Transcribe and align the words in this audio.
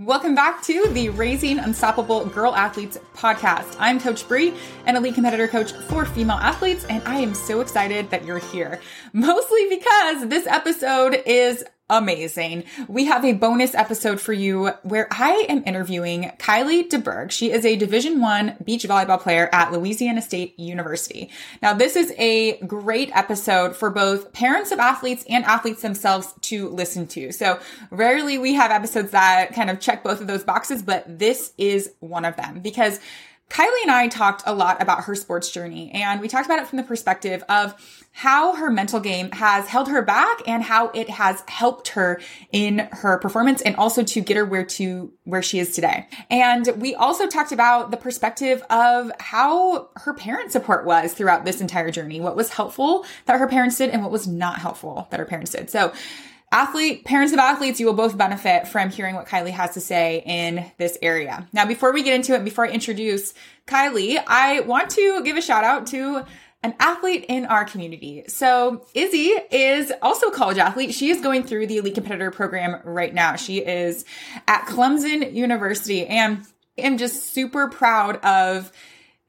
Welcome 0.00 0.34
back 0.34 0.62
to 0.62 0.88
the 0.92 1.10
Raising 1.10 1.58
Unstoppable 1.58 2.24
Girl 2.24 2.56
Athletes 2.56 2.96
podcast. 3.14 3.76
I'm 3.78 4.00
Coach 4.00 4.26
Bre, 4.26 4.48
an 4.86 4.96
elite 4.96 5.14
competitor 5.14 5.46
coach 5.46 5.72
for 5.72 6.06
female 6.06 6.38
athletes, 6.38 6.86
and 6.88 7.02
I 7.06 7.18
am 7.18 7.34
so 7.34 7.60
excited 7.60 8.08
that 8.08 8.24
you're 8.24 8.38
here. 8.38 8.80
Mostly 9.12 9.68
because 9.68 10.26
this 10.28 10.46
episode 10.46 11.22
is 11.26 11.64
amazing. 11.90 12.64
We 12.88 13.06
have 13.06 13.24
a 13.24 13.32
bonus 13.32 13.74
episode 13.74 14.20
for 14.20 14.32
you 14.32 14.68
where 14.82 15.08
I 15.10 15.44
am 15.48 15.62
interviewing 15.66 16.30
Kylie 16.38 16.88
DeBerg. 16.88 17.32
She 17.32 17.50
is 17.50 17.66
a 17.66 17.76
Division 17.76 18.20
One 18.20 18.56
beach 18.64 18.84
volleyball 18.84 19.20
player 19.20 19.50
at 19.52 19.72
Louisiana 19.72 20.22
State 20.22 20.58
University. 20.58 21.30
Now, 21.60 21.74
this 21.74 21.96
is 21.96 22.14
a 22.16 22.58
great 22.62 23.14
episode 23.14 23.76
for 23.76 23.90
both 23.90 24.32
parents 24.32 24.70
of 24.70 24.78
athletes 24.78 25.24
and 25.28 25.44
athletes 25.44 25.82
themselves 25.82 26.32
to 26.42 26.68
listen 26.68 27.06
to. 27.08 27.32
So 27.32 27.58
rarely 27.90 28.38
we 28.38 28.54
have 28.54 28.70
episodes 28.70 29.10
that 29.10 29.52
kind 29.52 29.68
of 29.68 29.80
check 29.80 30.04
both 30.04 30.20
of 30.20 30.28
those 30.28 30.44
boxes, 30.44 30.82
but 30.82 31.18
this 31.18 31.52
is 31.58 31.90
one 31.98 32.24
of 32.24 32.36
them 32.36 32.60
because 32.60 33.00
Kylie 33.50 33.82
and 33.82 33.90
I 33.90 34.06
talked 34.06 34.44
a 34.46 34.54
lot 34.54 34.80
about 34.80 35.04
her 35.04 35.16
sports 35.16 35.50
journey, 35.50 35.90
and 35.92 36.20
we 36.20 36.28
talked 36.28 36.46
about 36.46 36.60
it 36.60 36.68
from 36.68 36.76
the 36.76 36.84
perspective 36.84 37.42
of 37.48 37.74
how 38.12 38.54
her 38.54 38.70
mental 38.70 39.00
game 39.00 39.30
has 39.32 39.66
held 39.66 39.88
her 39.88 40.02
back 40.02 40.42
and 40.46 40.62
how 40.62 40.88
it 40.90 41.10
has 41.10 41.42
helped 41.48 41.88
her 41.88 42.20
in 42.52 42.88
her 42.92 43.18
performance 43.18 43.60
and 43.60 43.74
also 43.76 44.04
to 44.04 44.20
get 44.20 44.36
her 44.36 44.44
where 44.44 44.64
to 44.64 45.12
where 45.24 45.42
she 45.42 45.58
is 45.58 45.74
today. 45.74 46.06
And 46.30 46.68
we 46.76 46.94
also 46.94 47.26
talked 47.26 47.50
about 47.50 47.90
the 47.90 47.96
perspective 47.96 48.62
of 48.70 49.10
how 49.18 49.90
her 49.96 50.14
parent 50.14 50.52
support 50.52 50.86
was 50.86 51.12
throughout 51.12 51.44
this 51.44 51.60
entire 51.60 51.90
journey, 51.90 52.20
what 52.20 52.36
was 52.36 52.50
helpful 52.50 53.04
that 53.26 53.38
her 53.38 53.48
parents 53.48 53.78
did 53.78 53.90
and 53.90 54.02
what 54.02 54.12
was 54.12 54.28
not 54.28 54.58
helpful 54.58 55.08
that 55.10 55.18
her 55.18 55.26
parents 55.26 55.50
did. 55.50 55.70
So 55.70 55.92
athlete, 56.52 57.04
parents 57.04 57.32
of 57.32 57.38
athletes, 57.38 57.80
you 57.80 57.86
will 57.86 57.94
both 57.94 58.16
benefit 58.16 58.68
from 58.68 58.90
hearing 58.90 59.14
what 59.14 59.26
Kylie 59.26 59.50
has 59.50 59.74
to 59.74 59.80
say 59.80 60.22
in 60.26 60.70
this 60.78 60.98
area. 61.02 61.48
Now, 61.52 61.66
before 61.66 61.92
we 61.92 62.02
get 62.02 62.14
into 62.14 62.34
it, 62.34 62.44
before 62.44 62.66
I 62.66 62.70
introduce 62.70 63.34
Kylie, 63.66 64.22
I 64.26 64.60
want 64.60 64.90
to 64.90 65.22
give 65.22 65.36
a 65.36 65.42
shout 65.42 65.64
out 65.64 65.86
to 65.88 66.24
an 66.62 66.74
athlete 66.78 67.24
in 67.28 67.46
our 67.46 67.64
community. 67.64 68.24
So 68.28 68.86
Izzie 68.94 69.32
is 69.50 69.92
also 70.02 70.26
a 70.26 70.32
college 70.32 70.58
athlete. 70.58 70.92
She 70.92 71.08
is 71.08 71.20
going 71.20 71.44
through 71.44 71.68
the 71.68 71.78
elite 71.78 71.94
competitor 71.94 72.30
program 72.30 72.80
right 72.84 73.14
now. 73.14 73.36
She 73.36 73.58
is 73.58 74.04
at 74.46 74.66
Clemson 74.66 75.32
University 75.32 76.06
and 76.06 76.44
I'm 76.78 76.98
just 76.98 77.32
super 77.32 77.68
proud 77.68 78.16
of 78.16 78.70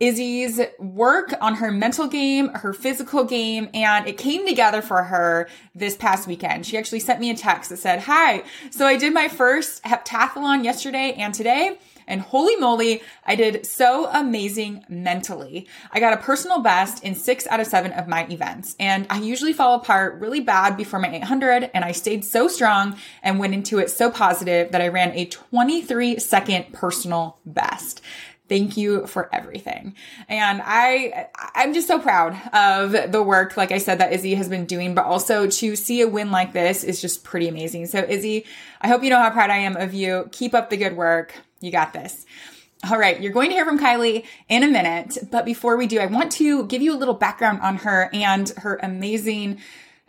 Izzie's 0.02 0.60
work 0.80 1.32
on 1.42 1.56
her 1.56 1.72
mental 1.72 2.08
game, 2.08 2.50
her 2.50 2.74
physical 2.74 3.24
game, 3.24 3.70
and 3.72 4.08
it 4.08 4.18
came 4.18 4.48
together 4.48 4.82
for 4.82 5.04
her 5.04 5.48
this 5.76 5.96
past 5.96 6.28
weekend. 6.28 6.66
She 6.66 6.76
actually 6.76 7.02
sent 7.02 7.20
me 7.20 7.30
a 7.30 7.36
text 7.36 7.70
that 7.70 7.78
said, 7.78 8.00
Hi, 8.02 8.44
so 8.72 8.88
I 8.88 8.98
did 8.98 9.14
my 9.14 9.28
first 9.28 9.84
heptathlon 9.84 10.64
yesterday 10.64 11.14
and 11.14 11.36
today. 11.36 11.78
And 12.08 12.20
holy 12.20 12.56
moly, 12.58 13.02
I 13.26 13.36
did 13.36 13.66
so 13.66 14.10
amazing 14.12 14.84
mentally. 14.90 15.68
I 15.92 16.00
got 16.00 16.14
a 16.14 16.18
personal 16.18 16.60
best 16.60 17.04
in 17.04 17.16
six 17.16 17.48
out 17.48 17.60
of 17.60 17.68
seven 17.68 17.94
of 17.94 18.08
my 18.08 18.28
events. 18.28 18.76
And 18.80 19.08
I 19.10 19.20
usually 19.20 19.54
fall 19.54 19.76
apart 19.76 20.20
really 20.20 20.42
bad 20.42 20.76
before 20.76 21.00
my 21.00 21.16
800. 21.16 21.72
And 21.74 21.86
I 21.86 21.94
stayed 21.94 22.26
so 22.26 22.48
strong 22.48 22.98
and 23.24 23.40
went 23.40 23.54
into 23.54 23.80
it 23.80 23.90
so 23.92 24.12
positive 24.12 24.72
that 24.72 24.82
I 24.82 24.90
ran 24.90 25.12
a 25.12 25.26
23 25.26 26.20
second 26.20 26.74
personal 26.74 27.38
best. 27.46 28.02
Thank 28.52 28.76
you 28.76 29.08
for 29.08 29.34
everything. 29.34 29.96
And 30.28 30.62
I, 30.62 31.30
I'm 31.56 31.74
just 31.74 31.88
so 31.88 32.00
proud 32.00 32.36
of 32.52 33.10
the 33.10 33.24
work, 33.24 33.56
like 33.56 33.72
I 33.72 33.78
said, 33.78 34.00
that 34.00 34.12
Izzie 34.12 34.36
has 34.36 34.50
been 34.50 34.66
doing, 34.66 34.94
but 34.94 35.06
also 35.06 35.48
to 35.48 35.76
see 35.78 36.02
a 36.02 36.08
win 36.10 36.32
like 36.32 36.52
this 36.52 36.84
is 36.84 37.00
just 37.00 37.24
pretty 37.24 37.48
amazing. 37.48 37.86
So 37.86 38.00
Izzie, 38.00 38.46
I 38.82 38.90
hope 38.90 39.04
you 39.04 39.10
know 39.10 39.20
how 39.20 39.30
proud 39.30 39.52
I 39.52 39.60
am 39.60 39.78
of 39.78 39.94
you. 39.94 40.28
Keep 40.34 40.54
up 40.54 40.70
the 40.70 40.76
good 40.76 40.98
work. 40.98 41.34
You 41.62 41.72
got 41.72 41.94
this. 41.94 42.26
All 42.90 42.98
right, 42.98 43.22
you're 43.22 43.32
going 43.32 43.52
to 43.52 43.56
hear 43.56 43.64
from 43.64 43.80
Kylie 43.80 44.26
in 44.50 44.64
a 44.64 44.68
minute, 44.68 45.20
but 45.32 45.46
before 45.46 45.78
we 45.78 45.88
do, 45.88 46.00
I 46.00 46.08
want 46.08 46.34
to 46.34 46.66
give 46.66 46.82
you 46.82 46.94
a 46.94 47.00
little 47.00 47.14
background 47.14 47.62
on 47.62 47.78
her 47.78 48.10
and 48.12 48.50
her 48.58 48.82
amazing 48.84 49.60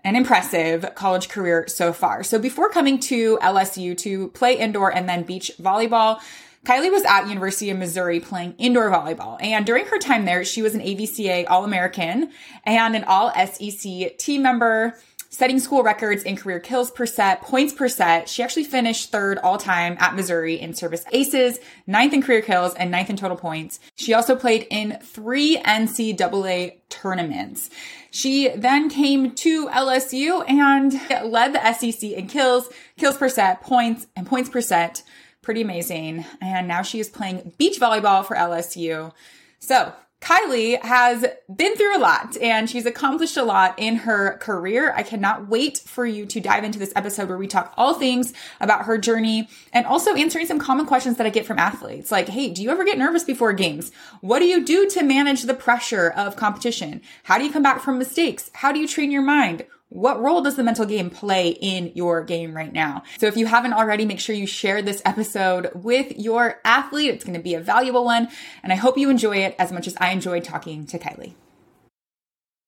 and 0.03 0.17
impressive 0.17 0.97
college 0.97 1.29
career 1.29 1.69
so 1.69 1.93
far. 1.93 2.25
So 2.25 2.41
before 2.41 2.71
coming 2.71 2.99
to 3.03 3.39
LSU 3.39 3.97
to 3.99 4.31
play 4.31 4.59
indoor 4.59 4.93
and 4.93 5.09
then 5.09 5.23
beach 5.23 5.53
volleyball, 5.61 6.21
Kylie 6.65 6.93
was 6.93 7.05
at 7.05 7.27
University 7.27 7.71
of 7.71 7.79
Missouri 7.79 8.21
playing 8.21 8.55
indoor 8.57 8.89
volleyball. 8.89 9.37
And 9.41 9.67
during 9.67 9.85
her 9.87 9.99
time 9.99 10.25
there, 10.25 10.45
she 10.45 10.63
was 10.63 10.77
an 10.77 10.81
AVCA 10.81 11.47
All-American 11.49 12.31
and 12.65 12.95
an 12.95 13.03
All 13.05 13.33
SEC 13.35 14.17
team 14.17 14.43
member, 14.43 14.97
setting 15.29 15.59
school 15.59 15.83
records 15.83 16.23
in 16.23 16.37
career 16.37 16.61
kills 16.61 16.93
per 16.93 17.05
set, 17.05 17.41
points 17.43 17.73
per 17.73 17.89
set. 17.89 18.29
She 18.29 18.45
actually 18.45 18.63
finished 18.63 19.11
third 19.11 19.39
all 19.39 19.59
time 19.59 19.97
at 19.99 20.15
Missouri 20.15 20.61
in 20.61 20.73
service 20.73 21.05
aces, 21.11 21.59
ninth 21.89 22.13
in 22.13 22.23
career 22.23 22.43
kills, 22.43 22.75
and 22.75 22.93
ninth 22.93 23.11
in 23.11 23.17
total 23.17 23.37
points. 23.37 23.81
She 23.97 24.15
also 24.15 24.37
played 24.37 24.69
in 24.71 25.01
three 25.03 25.57
NCAA 25.57 26.77
tournaments. 26.91 27.71
She 28.13 28.51
then 28.51 28.89
came 28.89 29.35
to 29.37 29.69
LSU 29.69 30.49
and 30.49 30.93
led 31.29 31.55
the 31.55 31.73
SEC 31.73 32.09
in 32.11 32.29
kills, 32.29 32.69
kills 32.99 33.17
per 33.17 33.29
set, 33.29 33.63
points, 33.63 34.07
and 34.15 34.29
points 34.29 34.49
per 34.49 34.61
set 34.61 35.03
pretty 35.43 35.61
amazing. 35.61 36.25
And 36.41 36.69
now 36.69 36.83
she 36.83 37.01
is 37.01 37.09
playing 37.09 37.53
beach 37.59 37.79
volleyball 37.79 38.25
for 38.25 38.37
LSU. 38.37 39.13
So 39.59 39.93
Kylie 40.23 40.81
has 40.83 41.27
been 41.55 41.75
through 41.75 41.97
a 41.97 41.99
lot 41.99 42.37
and 42.37 42.71
she's 42.71 42.87
accomplished 42.87 43.37
a 43.37 43.43
lot 43.43 43.77
in 43.77 43.97
her 43.97 44.39
career. 44.39 44.93
I 44.95 45.03
cannot 45.03 45.49
wait 45.49 45.79
for 45.79 46.07
you 46.07 46.27
to 46.27 46.41
dive 46.41 46.63
into 46.63 46.79
this 46.79 46.93
episode 46.95 47.29
where 47.29 47.37
we 47.37 47.49
talk 47.49 47.75
all 47.77 47.95
things 47.95 48.33
about 48.61 48.85
her 48.85 48.99
journey 48.99 49.49
and 49.73 49.85
also 49.85 50.15
answering 50.15 50.47
some 50.47 50.61
common 50.61 50.87
questions 50.87 51.17
that 51.17 51.27
I 51.27 51.31
get 51.31 51.45
from 51.45 51.59
athletes. 51.59 52.13
Like, 52.13 52.29
hey, 52.29 52.51
do 52.51 52.63
you 52.63 52.71
ever 52.71 52.85
get 52.85 52.99
nervous 52.99 53.25
before 53.25 53.53
games? 53.53 53.91
What 54.21 54.39
do 54.39 54.45
you 54.45 54.65
do 54.65 54.89
to 54.91 55.03
manage 55.03 55.43
the 55.43 55.55
pressure 55.55 56.11
of 56.11 56.37
competition? 56.37 57.03
How 57.25 57.37
do 57.37 57.45
you 57.45 57.53
come 57.53 57.65
back 57.65 57.81
from 57.81 57.99
mistakes? 57.99 58.49
How 58.55 58.71
do 58.71 58.79
you 58.79 58.87
train 58.87 59.11
your 59.11 59.23
mind? 59.23 59.67
What 59.93 60.21
role 60.23 60.41
does 60.41 60.57
the 60.57 60.63
mental 60.63 60.87
game 60.87 61.11
play 61.11 61.51
in 61.51 61.93
your 61.95 62.25
game 62.25 62.57
right 62.57 62.73
now? 62.73 63.03
So 63.19 63.27
if 63.27 63.37
you 63.37 63.45
haven't 63.45 63.75
already, 63.75 64.07
make 64.07 64.21
sure 64.21 64.35
you 64.35 64.47
share 64.47 64.81
this 64.81 65.03
episode 65.05 65.71
with 65.75 66.19
your 66.19 66.61
athlete. 66.65 67.11
It's 67.11 67.25
going 67.25 67.37
to 67.37 67.43
be 67.43 67.55
a 67.55 67.61
valuable 67.61 68.05
one. 68.05 68.29
And 68.63 68.73
I 68.73 68.77
hope 68.77 68.97
you 68.97 69.11
enjoy 69.11 69.39
it 69.39 69.55
as 69.59 69.71
much 69.71 69.87
as 69.87 69.95
I 70.01 70.11
enjoyed 70.13 70.45
talking 70.45 70.87
to 70.87 70.99
Kylie. 70.99 71.35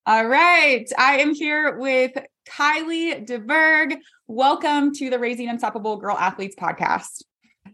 All 0.05 0.27
right. 0.27 0.87
I 0.99 1.21
am 1.21 1.35
here 1.35 1.79
with 1.79 2.13
Kylie 2.47 3.27
DeBerg. 3.27 3.97
Welcome 4.27 4.93
to 4.97 5.09
the 5.09 5.19
Raising 5.19 5.49
Unstoppable 5.49 5.97
Girl 5.97 6.19
Athletes 6.19 6.57
podcast 6.61 7.23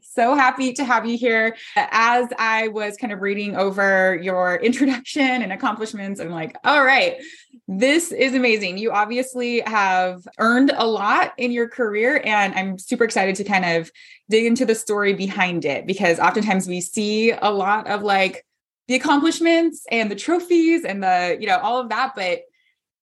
so 0.03 0.35
happy 0.35 0.73
to 0.75 0.85
have 0.85 1.07
you 1.07 1.17
here. 1.17 1.57
As 1.77 2.29
I 2.39 2.69
was 2.69 2.97
kind 2.97 3.13
of 3.13 3.21
reading 3.21 3.57
over 3.57 4.19
your 4.23 4.57
introduction 4.63 5.43
and 5.43 5.53
accomplishments, 5.53 6.21
I'm 6.21 6.31
like, 6.31 6.57
all 6.65 6.85
right, 6.85 7.17
this 7.73 8.11
is 8.11 8.35
amazing. 8.35 8.79
You 8.79 8.91
obviously 8.91 9.61
have 9.61 10.27
earned 10.39 10.73
a 10.77 10.87
lot 10.87 11.33
in 11.39 11.53
your 11.53 11.69
career, 11.69 12.21
and 12.25 12.53
I'm 12.55 12.79
super 12.79 13.05
excited 13.05 13.37
to 13.37 13.45
kind 13.45 13.65
of 13.65 13.91
dig 14.29 14.45
into 14.45 14.67
the 14.67 14.75
story 14.75 15.15
behind 15.15 15.65
it 15.65 15.87
because 15.87 16.19
oftentimes 16.19 16.67
we 16.67 16.81
see 16.81 17.31
a 17.31 17.51
lot 17.51 17.87
of 17.87 18.03
like, 18.03 18.45
the 18.91 18.97
accomplishments 18.97 19.87
and 19.93 20.11
the 20.11 20.17
trophies 20.17 20.85
and 20.85 21.01
the, 21.01 21.39
you 21.41 21.47
know, 21.47 21.59
all 21.59 21.81
of 21.81 21.91
that, 21.91 22.13
but 22.17 22.41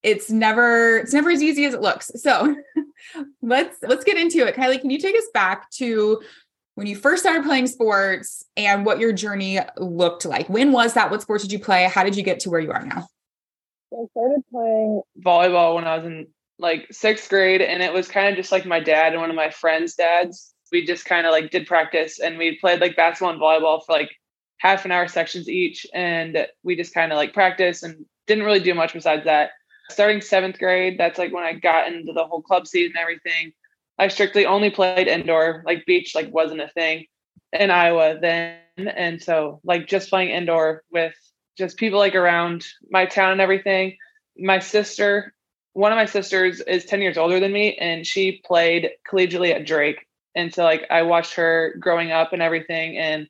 it's 0.02 0.30
never 0.30 0.98
it's 0.98 1.14
never 1.14 1.30
as 1.30 1.42
easy 1.42 1.64
as 1.64 1.72
it 1.72 1.80
looks. 1.80 2.10
So 2.16 2.54
let's 3.42 3.78
let's 3.80 4.04
get 4.04 4.18
into 4.18 4.46
it. 4.46 4.54
Kylie, 4.54 4.82
can 4.82 4.90
you 4.90 4.98
take 4.98 5.16
us 5.16 5.24
back 5.32 5.70
to 5.70 6.20
when 6.74 6.86
you 6.86 6.94
first 6.94 7.22
started 7.22 7.42
playing 7.42 7.68
sports 7.68 8.44
and 8.54 8.84
what 8.84 8.98
your 8.98 9.14
journey 9.14 9.60
looked 9.78 10.26
like? 10.26 10.46
When 10.50 10.72
was 10.72 10.92
that? 10.92 11.10
What 11.10 11.22
sports 11.22 11.42
did 11.42 11.52
you 11.52 11.58
play? 11.58 11.84
How 11.84 12.04
did 12.04 12.16
you 12.16 12.22
get 12.22 12.40
to 12.40 12.50
where 12.50 12.60
you 12.60 12.70
are 12.70 12.84
now? 12.84 13.08
I 13.92 14.04
started 14.10 14.42
playing 14.50 15.02
volleyball 15.20 15.74
when 15.74 15.86
I 15.86 15.96
was 15.96 16.06
in 16.06 16.26
like 16.58 16.88
sixth 16.90 17.28
grade, 17.28 17.62
and 17.62 17.82
it 17.82 17.92
was 17.92 18.08
kind 18.08 18.28
of 18.28 18.36
just 18.36 18.52
like 18.52 18.66
my 18.66 18.80
dad 18.80 19.12
and 19.12 19.20
one 19.20 19.30
of 19.30 19.36
my 19.36 19.50
friends' 19.50 19.94
dads. 19.94 20.54
We 20.70 20.84
just 20.84 21.04
kind 21.04 21.26
of 21.26 21.32
like 21.32 21.50
did 21.50 21.66
practice 21.66 22.18
and 22.18 22.36
we 22.36 22.58
played 22.58 22.80
like 22.80 22.94
basketball 22.94 23.32
and 23.32 23.40
volleyball 23.40 23.82
for 23.84 23.92
like 23.92 24.10
half 24.58 24.84
an 24.84 24.92
hour 24.92 25.08
sections 25.08 25.48
each. 25.48 25.86
And 25.94 26.46
we 26.62 26.76
just 26.76 26.92
kind 26.92 27.10
of 27.10 27.16
like 27.16 27.32
practice 27.32 27.82
and 27.82 28.04
didn't 28.26 28.44
really 28.44 28.60
do 28.60 28.74
much 28.74 28.92
besides 28.92 29.24
that 29.24 29.52
starting 29.90 30.20
seventh 30.20 30.58
grade, 30.58 30.98
that's 30.98 31.18
like 31.18 31.32
when 31.32 31.44
I 31.44 31.54
got 31.54 31.90
into 31.90 32.12
the 32.12 32.24
whole 32.24 32.42
club 32.42 32.66
season 32.66 32.92
and 32.96 33.02
everything. 33.02 33.52
I 33.98 34.08
strictly 34.08 34.46
only 34.46 34.70
played 34.70 35.08
indoor, 35.08 35.62
like 35.66 35.86
beach, 35.86 36.14
like 36.14 36.32
wasn't 36.32 36.60
a 36.60 36.68
thing 36.68 37.06
in 37.52 37.70
Iowa 37.70 38.18
then. 38.20 38.58
And 38.76 39.20
so, 39.20 39.60
like, 39.64 39.88
just 39.88 40.08
playing 40.08 40.30
indoor 40.30 40.84
with 40.92 41.14
just 41.58 41.76
people 41.76 41.98
like 41.98 42.14
around 42.14 42.64
my 42.90 43.04
town 43.04 43.32
and 43.32 43.40
everything. 43.40 43.96
My 44.38 44.60
sister, 44.60 45.34
one 45.72 45.92
of 45.92 45.96
my 45.96 46.06
sisters 46.06 46.60
is 46.60 46.84
10 46.84 47.02
years 47.02 47.18
older 47.18 47.40
than 47.40 47.52
me, 47.52 47.76
and 47.76 48.06
she 48.06 48.40
played 48.44 48.90
collegiately 49.10 49.54
at 49.54 49.66
Drake. 49.66 50.06
And 50.34 50.54
so, 50.54 50.62
like, 50.62 50.86
I 50.90 51.02
watched 51.02 51.34
her 51.34 51.74
growing 51.80 52.12
up 52.12 52.32
and 52.32 52.40
everything. 52.40 52.96
And 52.96 53.28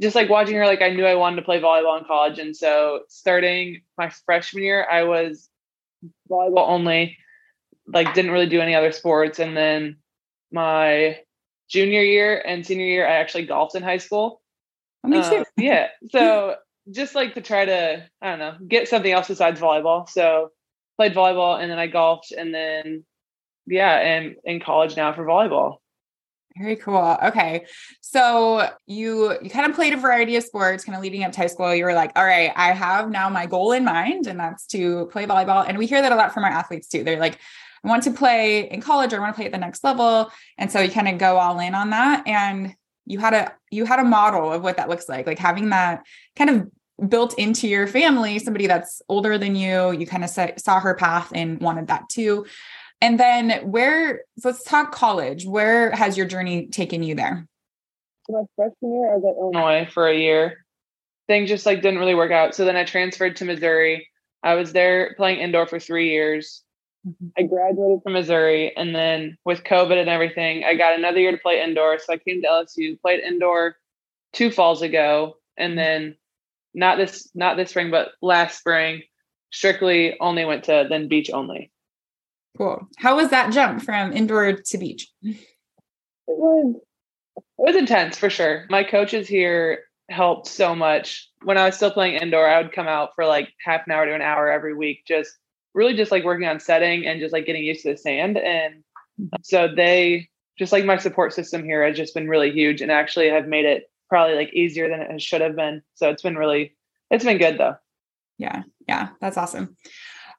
just 0.00 0.16
like 0.16 0.28
watching 0.28 0.56
her, 0.56 0.66
like, 0.66 0.82
I 0.82 0.90
knew 0.90 1.06
I 1.06 1.14
wanted 1.14 1.36
to 1.36 1.42
play 1.42 1.60
volleyball 1.60 1.98
in 1.98 2.04
college. 2.04 2.40
And 2.40 2.56
so, 2.56 3.02
starting 3.08 3.82
my 3.96 4.10
freshman 4.26 4.64
year, 4.64 4.86
I 4.90 5.04
was 5.04 5.48
volleyball 6.28 6.68
only, 6.68 7.16
like 7.86 8.14
didn't 8.14 8.32
really 8.32 8.48
do 8.48 8.60
any 8.60 8.74
other 8.74 8.92
sports. 8.92 9.38
And 9.38 9.56
then 9.56 9.96
my 10.50 11.20
junior 11.68 12.02
year 12.02 12.42
and 12.44 12.66
senior 12.66 12.86
year, 12.86 13.06
I 13.06 13.12
actually 13.12 13.46
golfed 13.46 13.76
in 13.76 13.82
high 13.82 13.98
school. 13.98 14.42
Me 15.04 15.22
too. 15.22 15.36
Uh, 15.36 15.44
yeah. 15.56 15.88
So 16.10 16.56
just 16.90 17.14
like 17.14 17.34
to 17.34 17.40
try 17.40 17.64
to, 17.64 18.04
I 18.20 18.30
don't 18.30 18.38
know, 18.38 18.54
get 18.66 18.88
something 18.88 19.12
else 19.12 19.28
besides 19.28 19.60
volleyball. 19.60 20.08
So 20.08 20.50
played 20.96 21.14
volleyball 21.14 21.60
and 21.60 21.70
then 21.70 21.78
I 21.78 21.86
golfed 21.86 22.32
and 22.32 22.54
then 22.54 23.04
yeah, 23.66 23.96
and 23.96 24.36
in 24.44 24.60
college 24.60 24.96
now 24.96 25.12
for 25.12 25.24
volleyball. 25.24 25.78
Very 26.56 26.76
cool. 26.76 27.18
Okay. 27.22 27.66
So 28.00 28.68
you 28.86 29.36
you 29.42 29.50
kind 29.50 29.68
of 29.68 29.74
played 29.74 29.92
a 29.92 29.96
variety 29.96 30.36
of 30.36 30.44
sports 30.44 30.84
kind 30.84 30.94
of 30.94 31.02
leading 31.02 31.24
up 31.24 31.32
to 31.32 31.40
high 31.40 31.48
school. 31.48 31.74
You 31.74 31.84
were 31.84 31.94
like, 31.94 32.12
all 32.14 32.24
right, 32.24 32.52
I 32.54 32.72
have 32.72 33.10
now 33.10 33.28
my 33.28 33.46
goal 33.46 33.72
in 33.72 33.84
mind, 33.84 34.28
and 34.28 34.38
that's 34.38 34.64
to 34.68 35.06
play 35.06 35.26
volleyball. 35.26 35.64
And 35.66 35.78
we 35.78 35.86
hear 35.86 36.00
that 36.00 36.12
a 36.12 36.14
lot 36.14 36.32
from 36.32 36.44
our 36.44 36.50
athletes 36.50 36.86
too. 36.86 37.02
They're 37.02 37.18
like, 37.18 37.40
I 37.84 37.88
want 37.88 38.04
to 38.04 38.12
play 38.12 38.70
in 38.70 38.80
college 38.80 39.12
or 39.12 39.16
I 39.16 39.20
want 39.20 39.34
to 39.34 39.36
play 39.36 39.46
at 39.46 39.52
the 39.52 39.58
next 39.58 39.82
level. 39.82 40.30
And 40.56 40.70
so 40.70 40.80
you 40.80 40.90
kind 40.90 41.08
of 41.08 41.18
go 41.18 41.38
all 41.38 41.58
in 41.58 41.74
on 41.74 41.90
that. 41.90 42.26
And 42.26 42.74
you 43.06 43.18
had 43.18 43.34
a 43.34 43.52
you 43.70 43.84
had 43.84 43.98
a 43.98 44.04
model 44.04 44.52
of 44.52 44.62
what 44.62 44.76
that 44.76 44.88
looks 44.88 45.08
like, 45.08 45.26
like 45.26 45.38
having 45.38 45.70
that 45.70 46.04
kind 46.36 46.50
of 46.50 47.08
built 47.08 47.38
into 47.38 47.68
your 47.68 47.86
family, 47.86 48.38
somebody 48.38 48.66
that's 48.66 49.02
older 49.08 49.36
than 49.36 49.56
you. 49.56 49.92
You 49.92 50.06
kind 50.06 50.24
of 50.24 50.30
saw 50.30 50.80
her 50.80 50.94
path 50.94 51.32
and 51.34 51.60
wanted 51.60 51.88
that 51.88 52.08
too. 52.08 52.46
And 53.00 53.18
then 53.20 53.50
where, 53.70 54.22
so 54.38 54.48
let's 54.48 54.64
talk 54.64 54.92
college. 54.92 55.44
Where 55.44 55.90
has 55.90 56.16
your 56.16 56.26
journey 56.26 56.68
taken 56.68 57.02
you 57.02 57.14
there? 57.14 57.46
my 58.28 58.44
freshman 58.56 58.94
year, 58.94 59.12
I 59.12 59.16
was 59.16 59.24
at 59.24 59.38
Illinois 59.38 59.86
for 59.92 60.08
a 60.08 60.16
year. 60.16 60.64
Things 61.26 61.50
just 61.50 61.66
like 61.66 61.82
didn't 61.82 61.98
really 61.98 62.14
work 62.14 62.32
out. 62.32 62.54
So 62.54 62.64
then 62.64 62.76
I 62.76 62.84
transferred 62.84 63.36
to 63.36 63.44
Missouri. 63.44 64.08
I 64.42 64.54
was 64.54 64.72
there 64.72 65.14
playing 65.16 65.40
indoor 65.40 65.66
for 65.66 65.78
three 65.78 66.10
years. 66.10 66.62
Mm-hmm. 67.06 67.28
I 67.38 67.42
graduated 67.42 68.02
from 68.02 68.14
Missouri, 68.14 68.74
and 68.76 68.94
then 68.94 69.36
with 69.44 69.64
COVID 69.64 69.98
and 69.98 70.08
everything, 70.08 70.64
I 70.64 70.74
got 70.74 70.98
another 70.98 71.20
year 71.20 71.32
to 71.32 71.38
play 71.38 71.62
indoor. 71.62 71.98
So 71.98 72.12
I 72.12 72.18
came 72.18 72.40
to 72.42 72.48
LSU, 72.48 73.00
played 73.00 73.20
indoor 73.20 73.76
two 74.32 74.50
falls 74.50 74.82
ago, 74.82 75.36
and 75.56 75.70
mm-hmm. 75.70 75.76
then 75.78 76.16
not 76.74 76.96
this 76.98 77.28
not 77.34 77.56
this 77.56 77.70
spring, 77.70 77.90
but 77.90 78.12
last 78.22 78.58
spring, 78.58 79.02
strictly 79.52 80.18
only 80.20 80.44
went 80.44 80.64
to 80.64 80.86
then 80.88 81.08
beach 81.08 81.30
only. 81.32 81.70
Cool. 82.56 82.86
How 82.98 83.16
was 83.16 83.30
that 83.30 83.52
jump 83.52 83.82
from 83.82 84.12
indoor 84.12 84.52
to 84.52 84.78
beach? 84.78 85.10
It 85.22 85.36
was 86.26 86.76
it 87.36 87.42
was 87.58 87.76
intense 87.76 88.16
for 88.16 88.30
sure. 88.30 88.66
My 88.70 88.84
coaches 88.84 89.28
here 89.28 89.84
helped 90.08 90.48
so 90.48 90.74
much. 90.74 91.30
When 91.42 91.58
I 91.58 91.66
was 91.66 91.76
still 91.76 91.90
playing 91.90 92.14
indoor, 92.14 92.46
I 92.46 92.62
would 92.62 92.72
come 92.72 92.88
out 92.88 93.10
for 93.14 93.26
like 93.26 93.48
half 93.64 93.82
an 93.86 93.92
hour 93.92 94.06
to 94.06 94.14
an 94.14 94.22
hour 94.22 94.50
every 94.50 94.74
week, 94.74 95.04
just 95.06 95.32
really 95.74 95.94
just 95.94 96.10
like 96.10 96.24
working 96.24 96.46
on 96.46 96.60
setting 96.60 97.06
and 97.06 97.20
just 97.20 97.32
like 97.32 97.46
getting 97.46 97.64
used 97.64 97.82
to 97.82 97.92
the 97.92 97.96
sand. 97.96 98.38
And 98.38 98.84
so 99.42 99.68
they 99.74 100.28
just 100.58 100.72
like 100.72 100.84
my 100.84 100.96
support 100.96 101.32
system 101.32 101.64
here 101.64 101.84
has 101.86 101.96
just 101.96 102.14
been 102.14 102.28
really 102.28 102.52
huge 102.52 102.80
and 102.80 102.90
actually 102.90 103.28
have 103.28 103.46
made 103.46 103.64
it 103.64 103.90
probably 104.08 104.36
like 104.36 104.52
easier 104.52 104.88
than 104.88 105.00
it 105.00 105.20
should 105.20 105.40
have 105.40 105.56
been. 105.56 105.82
So 105.94 106.10
it's 106.10 106.22
been 106.22 106.36
really 106.36 106.76
it's 107.10 107.24
been 107.24 107.38
good 107.38 107.58
though. 107.58 107.76
Yeah. 108.38 108.62
Yeah. 108.86 109.08
That's 109.20 109.36
awesome. 109.36 109.76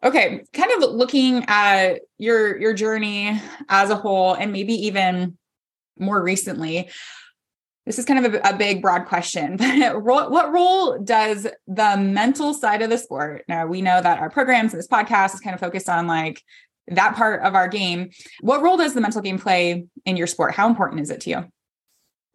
Okay, 0.03 0.43
kind 0.53 0.71
of 0.71 0.91
looking 0.91 1.45
at 1.47 2.01
your 2.17 2.59
your 2.59 2.73
journey 2.73 3.41
as 3.69 3.89
a 3.89 3.95
whole 3.95 4.33
and 4.33 4.51
maybe 4.51 4.73
even 4.73 5.37
more 5.97 6.21
recently. 6.21 6.89
This 7.85 7.99
is 7.99 8.05
kind 8.05 8.25
of 8.25 8.33
a, 8.33 8.39
a 8.49 8.55
big 8.55 8.81
broad 8.81 9.05
question, 9.05 9.57
but 9.57 10.01
what 10.01 10.51
role 10.51 10.97
does 10.99 11.47
the 11.67 11.97
mental 11.97 12.53
side 12.53 12.81
of 12.81 12.89
the 12.89 12.97
sport? 12.97 13.45
Now 13.47 13.67
we 13.67 13.81
know 13.81 14.01
that 14.01 14.19
our 14.19 14.29
programs 14.29 14.73
and 14.73 14.79
this 14.79 14.87
podcast 14.87 15.35
is 15.35 15.39
kind 15.39 15.53
of 15.53 15.59
focused 15.59 15.89
on 15.89 16.07
like 16.07 16.41
that 16.87 17.15
part 17.15 17.43
of 17.43 17.55
our 17.55 17.67
game. 17.67 18.09
What 18.41 18.61
role 18.61 18.77
does 18.77 18.93
the 18.93 19.01
mental 19.01 19.21
game 19.21 19.39
play 19.39 19.85
in 20.05 20.17
your 20.17 20.27
sport? 20.27 20.53
How 20.53 20.67
important 20.67 21.01
is 21.01 21.09
it 21.09 21.21
to 21.21 21.29
you? 21.29 21.45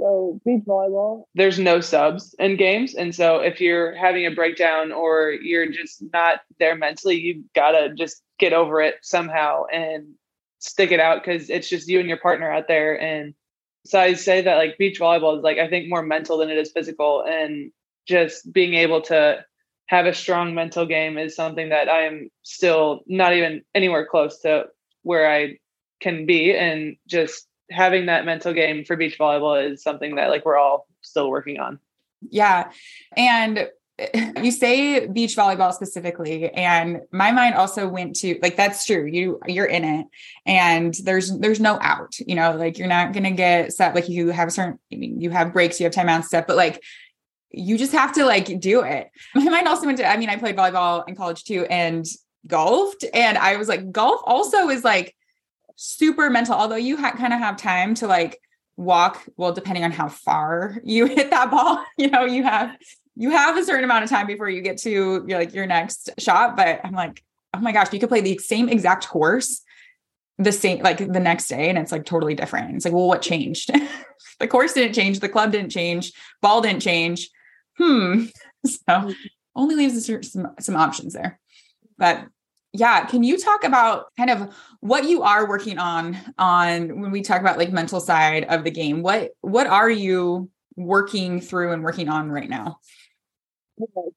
So 0.01 0.41
beach 0.47 0.63
volleyball. 0.67 1.25
There's 1.35 1.59
no 1.59 1.81
subs 1.81 2.35
in 2.39 2.57
games. 2.57 2.95
And 2.95 3.15
so 3.15 3.41
if 3.41 3.61
you're 3.61 3.95
having 3.95 4.27
a 4.27 4.31
breakdown 4.31 4.93
or 4.93 5.31
you're 5.31 5.71
just 5.71 6.03
not 6.13 6.41
there 6.59 6.75
mentally, 6.75 7.17
you 7.17 7.45
gotta 7.55 7.93
just 7.95 8.23
get 8.39 8.55
over 8.55 8.81
it 8.81 8.97
somehow 9.03 9.65
and 9.67 10.15
stick 10.59 10.91
it 10.91 11.01
out 11.01 11.23
because 11.23 11.51
it's 11.51 11.69
just 11.69 11.89
you 11.89 12.01
and 12.01 12.09
your 12.09 12.19
partner 12.19 12.51
out 12.51 12.67
there. 12.67 13.01
And 13.01 13.35
so 13.85 13.99
I 14.01 14.15
say 14.15 14.43
that 14.43 14.57
like 14.57 14.79
beach 14.79 15.01
volleyball 15.01 15.37
is 15.39 15.43
like 15.43 15.59
I 15.59 15.69
think 15.69 15.89
more 15.89 16.03
mental 16.03 16.39
than 16.39 16.51
it 16.51 16.59
is 16.59 16.73
physical. 16.73 17.25
And 17.27 17.73
just 18.07 18.53
being 18.53 18.75
able 18.75 19.01
to 19.03 19.45
have 19.87 20.07
a 20.07 20.15
strong 20.15 20.55
mental 20.55 20.87
game 20.87 21.19
is 21.19 21.35
something 21.35 21.71
that 21.71 21.89
I 21.89 22.03
am 22.03 22.31
still 22.43 23.01
not 23.07 23.35
even 23.35 23.63
anywhere 23.75 24.07
close 24.07 24.39
to 24.41 24.67
where 25.03 25.31
I 25.31 25.59
can 26.01 26.27
be. 26.27 26.55
And 26.55 26.97
just 27.07 27.47
having 27.71 28.07
that 28.07 28.25
mental 28.25 28.53
game 28.53 28.85
for 28.85 28.97
beach 28.97 29.19
volleyball 29.19 29.71
is 29.71 29.83
something 29.83 30.17
that 30.17 30.29
like 30.29 30.45
we're 30.45 30.59
all 30.59 30.87
still 31.01 31.31
working 31.31 31.59
on. 31.59 31.79
Yeah. 32.29 32.71
And 33.17 33.69
you 34.43 34.51
say 34.51 35.07
beach 35.07 35.37
volleyball 35.37 35.73
specifically 35.73 36.51
and 36.51 37.01
my 37.13 37.33
mind 37.33 37.55
also 37.55 37.89
went 37.89 38.17
to 38.17 38.39
like 38.43 38.57
that's 38.57 38.85
true 38.87 39.05
you 39.07 39.41
you're 39.47 39.67
in 39.67 39.85
it 39.85 40.07
and 40.47 40.95
there's 41.05 41.37
there's 41.39 41.61
no 41.61 41.79
out 41.81 42.19
you 42.21 42.35
know 42.35 42.57
like 42.57 42.79
you're 42.79 42.89
not 42.89 43.13
to 43.13 43.31
get 43.31 43.73
set 43.73 43.95
like 43.95 44.09
you 44.09 44.29
have 44.29 44.53
certain 44.53 44.79
I 44.93 44.97
mean 44.97 45.21
you 45.21 45.31
have 45.31 45.53
breaks 45.53 45.81
you 45.81 45.85
have 45.85 45.93
timeouts 45.93 46.25
stuff 46.25 46.47
but 46.47 46.57
like 46.57 46.83
you 47.51 47.77
just 47.77 47.93
have 47.93 48.13
to 48.15 48.25
like 48.25 48.61
do 48.61 48.83
it 48.83 49.11
my 49.35 49.45
mind 49.45 49.69
also 49.69 49.87
went 49.87 49.99
to 49.99 50.07
i 50.07 50.17
mean 50.17 50.31
i 50.31 50.37
played 50.37 50.57
volleyball 50.57 51.07
in 51.09 51.17
college 51.17 51.45
too 51.45 51.67
and 51.67 52.07
golfed 52.47 53.05
and 53.13 53.37
i 53.39 53.57
was 53.57 53.69
like 53.69 53.93
golf 53.93 54.21
also 54.25 54.69
is 54.69 54.85
like 54.85 55.15
super 55.81 56.29
mental, 56.29 56.55
although 56.55 56.77
you 56.77 56.99
ha- 56.99 57.17
kind 57.17 57.33
of 57.33 57.39
have 57.39 57.57
time 57.57 57.95
to 57.95 58.07
like 58.07 58.39
walk. 58.77 59.27
Well, 59.39 59.53
depending 59.53 59.83
on 59.83 59.93
how 59.93 60.09
far 60.09 60.79
you 60.85 61.07
hit 61.07 61.31
that 61.31 61.51
ball, 61.51 61.85
you 61.97 62.11
know, 62.11 62.25
you 62.25 62.43
have 62.43 62.77
you 63.17 63.31
have 63.31 63.57
a 63.57 63.65
certain 63.65 63.85
amount 63.85 64.05
of 64.05 64.11
time 64.11 64.27
before 64.27 64.49
you 64.49 64.63
get 64.63 64.79
to 64.79 65.25
your 65.27 65.39
like 65.39 65.55
your 65.55 65.67
next 65.67 66.11
shot. 66.19 66.57
But 66.57 66.81
I'm 66.85 66.93
like, 66.93 67.23
oh 67.55 67.61
my 67.61 67.73
gosh, 67.73 67.93
you 67.93 68.01
could 68.01 68.09
play 68.09 68.21
the 68.21 68.39
same 68.39 68.69
exact 68.69 69.09
course 69.09 69.63
the 70.39 70.53
same 70.53 70.83
like 70.83 70.97
the 70.97 71.21
next 71.21 71.49
day 71.49 71.69
and 71.69 71.77
it's 71.77 71.93
like 71.93 72.07
totally 72.07 72.35
different. 72.35 72.75
It's 72.75 72.87
like, 72.87 72.95
well, 72.95 73.07
what 73.07 73.21
changed? 73.21 73.71
the 74.41 74.49
course 74.49 74.73
didn't 74.73 74.95
change, 74.95 75.21
the 75.21 75.29
club 75.29 75.53
didn't 75.53 75.71
change, 75.71 76.13
ball 76.41 76.63
didn't 76.63 76.81
change. 76.81 77.29
Hmm. 77.79 78.25
So 78.67 79.15
only 79.57 79.75
leaves 79.75 80.05
some 80.31 80.49
some 80.61 80.77
options 80.77 81.15
there. 81.15 81.41
But 81.97 82.27
yeah 82.73 83.05
can 83.05 83.23
you 83.23 83.39
talk 83.39 83.65
about 83.65 84.07
kind 84.17 84.31
of 84.31 84.55
what 84.81 85.05
you 85.05 85.23
are 85.23 85.49
working 85.49 85.79
on 85.79 86.17
on 86.39 87.01
when 87.01 87.11
we 87.11 87.23
talk 87.23 87.41
about 87.41 87.59
like 87.59 87.73
mental 87.73 88.01
side 88.01 88.45
of 88.45 88.65
the 88.65 88.71
game 88.71 89.03
what 89.03 89.31
what 89.41 89.67
are 89.67 89.91
you 89.91 90.49
working 90.77 91.41
through 91.41 91.73
and 91.73 91.83
working 91.83 92.09
on 92.09 92.31
right 92.31 92.49
now 92.49 92.79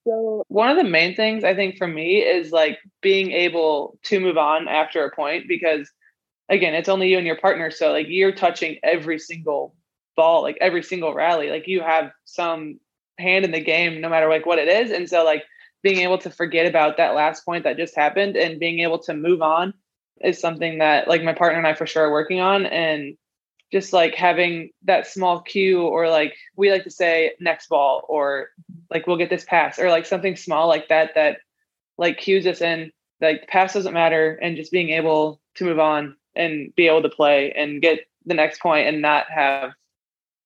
so 0.06 0.44
one 0.50 0.70
of 0.70 0.78
the 0.78 0.84
main 0.84 1.16
things 1.16 1.44
i 1.44 1.56
think 1.56 1.78
for 1.78 1.88
me 1.88 2.18
is 2.18 2.52
like 2.52 2.80
being 3.02 3.32
able 3.32 3.98
to 4.04 4.20
move 4.20 4.38
on 4.38 4.68
after 4.68 5.06
a 5.06 5.16
point 5.16 5.46
because 5.48 5.90
again 6.50 6.74
it's 6.74 6.90
only 6.90 7.10
you 7.10 7.18
and 7.18 7.28
your 7.28 7.38
partner 7.38 7.72
so 7.72 7.92
like 7.92 8.08
you're 8.10 8.34
touching 8.34 8.78
every 8.84 9.18
single 9.18 9.76
ball 10.16 10.42
like 10.42 10.58
every 10.60 10.84
single 10.84 11.14
rally 11.14 11.50
like 11.50 11.68
you 11.68 11.82
have 11.82 12.12
some 12.26 12.78
hand 13.20 13.46
in 13.46 13.52
the 13.52 13.62
game 13.62 14.02
no 14.02 14.10
matter 14.10 14.30
like 14.30 14.46
what 14.46 14.60
it 14.60 14.68
is. 14.68 14.92
And 14.92 15.10
so 15.10 15.24
like 15.24 15.44
being 15.82 16.00
able 16.00 16.18
to 16.20 16.30
forget 16.30 16.66
about 16.66 16.98
that 16.98 17.16
last 17.16 17.46
point 17.46 17.64
that 17.64 17.78
just 17.78 17.96
happened 17.96 18.36
and 18.36 18.60
being 18.60 18.80
able 18.80 19.00
to 19.00 19.14
move 19.14 19.42
on 19.42 19.74
is 20.22 20.40
something 20.40 20.80
that 20.80 21.08
like 21.08 21.24
my 21.24 21.34
partner 21.34 21.58
and 21.58 21.68
I 21.68 21.74
for 21.74 21.86
sure 21.86 22.08
are 22.08 22.12
working 22.12 22.40
on 22.40 22.66
and 22.66 23.18
just 23.74 23.92
like 23.92 24.14
having 24.14 24.70
that 24.84 25.08
small 25.08 25.42
cue 25.42 25.82
or 25.82 26.08
like 26.08 26.36
we 26.56 26.72
like 26.72 26.84
to 26.84 26.92
say 26.92 27.32
next 27.40 27.68
ball 27.70 28.06
or 28.08 28.50
like 28.92 29.08
we'll 29.08 29.18
get 29.18 29.32
this 29.32 29.46
pass 29.46 29.80
or 29.80 29.90
like 29.90 30.06
something 30.06 30.36
small 30.36 30.68
like 30.68 30.88
that 30.90 31.10
that 31.16 31.40
like 31.98 32.20
cues 32.20 32.46
us 32.46 32.62
in 32.62 32.92
like 33.20 33.42
the 33.42 33.48
pass 33.48 33.74
doesn't 33.74 33.96
matter 33.96 34.38
and 34.44 34.58
just 34.58 34.72
being 34.72 34.90
able 34.90 35.42
to 35.56 35.66
move 35.66 35.80
on 35.80 36.16
and 36.36 36.72
be 36.76 36.86
able 36.86 37.02
to 37.02 37.10
play 37.10 37.52
and 37.54 37.82
get 37.82 38.02
the 38.28 38.36
next 38.36 38.62
point 38.62 38.88
and 38.88 39.02
not 39.02 39.26
have 39.28 39.72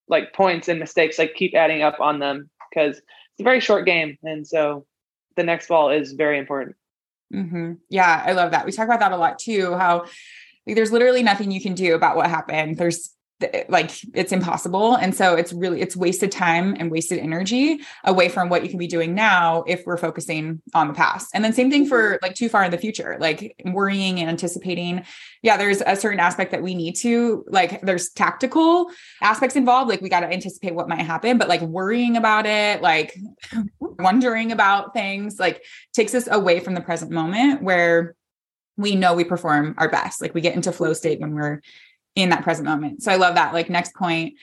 like 0.08 0.34
points 0.34 0.70
and 0.70 0.80
mistakes 0.80 1.20
like 1.20 1.36
keep 1.36 1.54
adding 1.54 1.82
up 1.82 2.00
on 2.00 2.20
them 2.20 2.50
because 2.70 2.96
it's 2.96 3.42
a 3.42 3.44
very 3.44 3.60
short 3.60 3.86
game 3.86 4.18
and 4.24 4.48
so 4.48 4.86
the 5.36 5.44
next 5.44 5.68
ball 5.68 5.90
is 5.90 6.14
very 6.14 6.40
important. 6.40 6.78
Mm-hmm. 7.34 7.74
yeah 7.90 8.24
i 8.26 8.32
love 8.32 8.52
that. 8.52 8.66
We 8.66 8.72
talk 8.72 8.86
about 8.86 9.02
that 9.02 9.12
a 9.12 9.18
lot 9.18 9.38
too 9.38 9.76
how 9.76 10.06
like, 10.66 10.78
there's 10.78 10.94
literally 10.94 11.24
nothing 11.24 11.52
you 11.52 11.62
can 11.62 11.74
do 11.74 11.94
about 11.94 12.16
what 12.16 12.30
happened. 12.30 12.78
There's 12.78 13.14
like 13.70 13.92
it's 14.16 14.32
impossible. 14.32 14.96
And 14.96 15.14
so 15.14 15.36
it's 15.36 15.54
really 15.54 15.82
it's 15.82 15.96
wasted 15.96 16.32
time 16.32 16.76
and 16.80 16.90
wasted 16.90 17.20
energy 17.20 17.80
away 18.04 18.30
from 18.30 18.50
what 18.50 18.64
you 18.64 18.70
can 18.70 18.80
be 18.80 18.88
doing 18.88 19.14
now 19.14 19.64
if 19.68 19.86
we're 19.86 19.98
focusing 19.98 20.62
on 20.74 20.88
the 20.88 20.94
past. 20.94 21.30
And 21.34 21.44
then 21.44 21.54
same 21.54 21.70
thing 21.70 21.88
for 21.88 22.14
mm-hmm. 22.14 22.26
like 22.26 22.36
too 22.36 22.50
far 22.50 22.64
in 22.64 22.72
the 22.72 22.78
future 22.78 23.18
like 23.20 23.56
worrying 23.66 24.20
and 24.20 24.30
anticipating. 24.30 25.04
Yeah 25.44 25.58
there's 25.58 25.82
a 25.86 25.96
certain 25.96 26.20
aspect 26.20 26.52
that 26.52 26.64
we 26.64 26.74
need 26.74 26.96
to 26.98 27.46
like 27.48 27.82
there's 27.82 28.10
tactical 28.10 28.90
aspects 29.22 29.56
involved 29.56 29.90
like 29.90 30.02
we 30.02 30.10
got 30.10 30.22
to 30.22 30.28
anticipate 30.28 30.74
what 30.74 30.90
might 30.90 31.02
happen 31.02 31.38
but 31.38 31.48
like 31.48 31.62
worrying 31.62 32.18
about 32.18 32.46
it 32.46 32.82
like 32.82 33.16
wondering 33.80 34.52
about 34.52 34.94
things 34.94 35.40
like 35.40 35.64
takes 35.94 36.16
us 36.16 36.28
away 36.32 36.60
from 36.60 36.74
the 36.74 36.82
present 36.82 37.12
moment 37.12 37.62
where 37.62 38.16
we 38.78 38.96
know 38.96 39.14
we 39.14 39.24
perform 39.24 39.74
our 39.78 39.90
best. 39.90 40.22
Like 40.22 40.34
we 40.34 40.42
get 40.42 40.56
into 40.56 40.72
flow 40.72 40.94
state 40.94 41.20
when 41.20 41.34
we're 41.34 41.62
in 42.18 42.30
that 42.30 42.42
present 42.44 42.68
moment. 42.68 43.04
So 43.04 43.12
I 43.12 43.16
love 43.16 43.36
that. 43.36 43.54
Like, 43.54 43.70
next 43.70 43.94
point, 43.94 44.34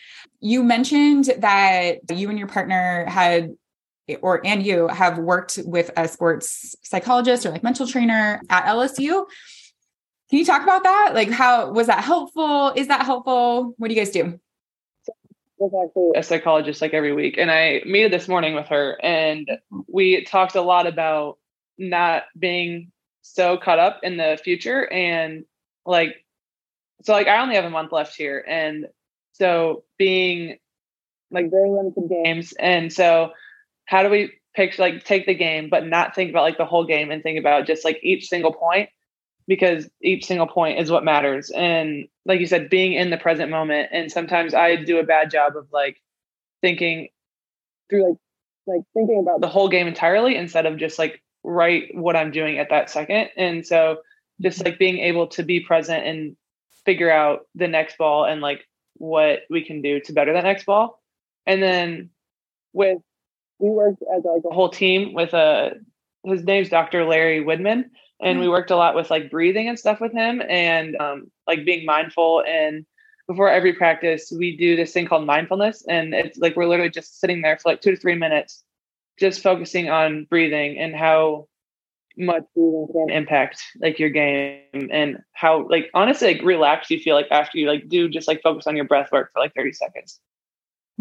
you 0.41 0.63
mentioned 0.63 1.25
that 1.39 1.97
you 2.15 2.31
and 2.31 2.39
your 2.39 2.47
partner 2.47 3.05
had 3.07 3.55
or 4.21 4.47
and 4.47 4.65
you 4.65 4.87
have 4.89 5.19
worked 5.19 5.59
with 5.65 5.91
a 5.97 6.07
sports 6.07 6.77
psychologist 6.83 7.47
or 7.47 7.51
like 7.51 7.63
mental 7.63 7.87
trainer 7.87 8.41
at 8.51 8.67
LSU. 8.67 9.25
Can 10.29 10.39
you 10.39 10.45
talk 10.45 10.63
about 10.63 10.83
that? 10.83 11.13
Like 11.15 11.31
how 11.31 11.73
was 11.73 11.87
that 11.87 12.05
helpful? 12.05 12.73
Is 12.77 12.89
that 12.89 13.07
helpful? 13.07 13.75
What 13.79 13.89
do 13.89 13.95
you 13.95 14.01
guys 14.01 14.11
do? 14.11 14.39
actually 15.65 16.11
a 16.15 16.23
psychologist 16.23 16.83
like 16.83 16.93
every 16.93 17.15
week 17.15 17.39
and 17.39 17.51
I 17.51 17.81
meet 17.87 18.11
this 18.11 18.29
morning 18.29 18.55
with 18.55 18.67
her 18.67 18.99
and 19.03 19.51
we 19.89 20.23
talked 20.25 20.57
a 20.57 20.61
lot 20.61 20.87
about 20.87 21.39
not 21.79 22.25
being 22.39 22.93
so 23.23 23.57
caught 23.57 23.79
up 23.79 24.01
in 24.03 24.19
the 24.19 24.39
future 24.45 24.87
and 24.93 25.47
like 25.87 26.24
so 27.05 27.13
like 27.13 27.29
I 27.29 27.41
only 27.41 27.55
have 27.55 27.65
a 27.65 27.71
month 27.71 27.93
left 27.93 28.17
here, 28.17 28.45
and 28.47 28.87
so 29.33 29.85
being 29.99 30.59
like 31.31 31.51
very 31.51 31.71
limited 31.71 32.09
games, 32.09 32.53
and 32.59 32.93
so 32.93 33.33
how 33.87 34.03
do 34.03 34.11
we 34.11 34.33
pick 34.55 34.79
like 34.79 35.05
take 35.05 35.27
the 35.27 35.35
game, 35.35 35.69
but 35.69 35.87
not 35.87 36.15
think 36.15 36.31
about 36.31 36.43
like 36.43 36.59
the 36.59 36.65
whole 36.65 36.85
game 36.85 37.11
and 37.11 37.23
think 37.23 37.39
about 37.39 37.67
just 37.67 37.85
like 37.85 37.99
each 38.03 38.29
single 38.29 38.53
point 38.53 38.89
because 39.47 39.89
each 40.01 40.25
single 40.25 40.47
point 40.47 40.79
is 40.79 40.91
what 40.91 41.05
matters. 41.05 41.51
And 41.51 42.09
like 42.25 42.41
you 42.41 42.47
said, 42.47 42.71
being 42.71 42.95
in 42.95 43.11
the 43.11 43.19
present 43.19 43.51
moment. 43.51 43.91
And 43.93 44.11
sometimes 44.11 44.55
I 44.55 44.77
do 44.77 44.99
a 44.99 45.05
bad 45.05 45.31
job 45.31 45.57
of 45.57 45.67
like 45.73 46.01
thinking 46.63 47.09
through 47.91 48.09
like 48.09 48.19
like 48.67 48.81
thinking 48.95 49.19
about 49.19 49.43
the 49.43 49.49
whole 49.49 49.69
game 49.69 49.87
entirely 49.87 50.37
instead 50.37 50.65
of 50.65 50.79
just 50.79 50.99
like 50.99 51.23
right 51.43 51.95
what 51.95 52.17
I'm 52.17 52.31
doing 52.31 52.59
at 52.59 52.71
that 52.71 52.89
second. 52.89 53.29
And 53.37 53.67
so 53.67 53.99
just 54.41 54.65
like 54.65 54.79
being 54.79 54.99
able 54.99 55.27
to 55.29 55.43
be 55.43 55.61
present 55.61 56.07
and 56.07 56.37
figure 56.85 57.11
out 57.11 57.47
the 57.55 57.69
next 57.69 57.99
ball 57.99 58.25
and 58.25 58.41
like 58.41 58.67
what 58.95 59.41
we 59.51 59.65
can 59.65 59.83
do 59.83 60.01
to 60.01 60.13
better 60.13 60.33
that 60.33 60.45
next 60.45 60.65
ball. 60.65 61.03
And 61.47 61.63
then 61.63 62.11
with 62.73 62.99
we 63.59 63.71
worked 63.71 64.03
as 64.15 64.25
like 64.25 64.43
a 64.51 64.55
whole 64.55 64.69
team 64.69 65.15
with 65.15 65.33
a 65.33 65.37
uh, 65.37 65.71
his 66.25 66.43
name's 66.45 66.71
Dr. 66.71 67.05
Larry 67.05 67.45
Widman, 67.45 67.91
and 68.21 68.37
mm-hmm. 68.37 68.41
we 68.41 68.49
worked 68.49 68.71
a 68.71 68.77
lot 68.77 68.95
with 68.95 69.11
like 69.11 69.31
breathing 69.31 69.69
and 69.69 69.79
stuff 69.79 70.01
with 70.01 70.13
him 70.13 70.43
and 70.49 70.97
um, 70.97 71.31
like 71.47 71.65
being 71.65 71.85
mindful 71.85 72.43
and 72.47 72.87
before 73.27 73.49
every 73.49 73.73
practice 73.73 74.33
we 74.37 74.57
do 74.57 74.77
this 74.77 74.93
thing 74.93 75.07
called 75.07 75.27
mindfulness 75.27 75.85
and 75.89 76.15
it's 76.15 76.39
like 76.39 76.57
we're 76.57 76.67
literally 76.67 76.91
just 76.91 77.21
sitting 77.21 77.41
there 77.41 77.57
for 77.57 77.71
like 77.71 77.81
two 77.81 77.91
to 77.91 77.97
three 77.97 78.15
minutes 78.15 78.63
just 79.19 79.43
focusing 79.43 79.89
on 79.89 80.25
breathing 80.25 80.79
and 80.79 80.95
how 80.95 81.47
much 82.17 82.45
breathing 82.55 82.89
can 82.93 83.11
impact 83.11 83.63
like 83.81 83.99
your 83.99 84.11
game 84.11 84.61
and 84.73 85.19
how 85.33 85.67
like 85.69 85.91
honestly 85.95 86.35
like 86.35 86.43
relaxed 86.43 86.91
you 86.91 86.99
feel 86.99 87.15
like 87.15 87.27
after 87.31 87.59
you 87.59 87.69
like 87.69 87.89
do 87.89 88.09
just 88.09 88.29
like 88.29 88.41
focus 88.43 88.67
on 88.67 88.77
your 88.77 88.85
breath 88.85 89.11
work 89.13 89.31
for 89.33 89.41
like 89.41 89.55
30 89.55 89.73
seconds. 89.73 90.21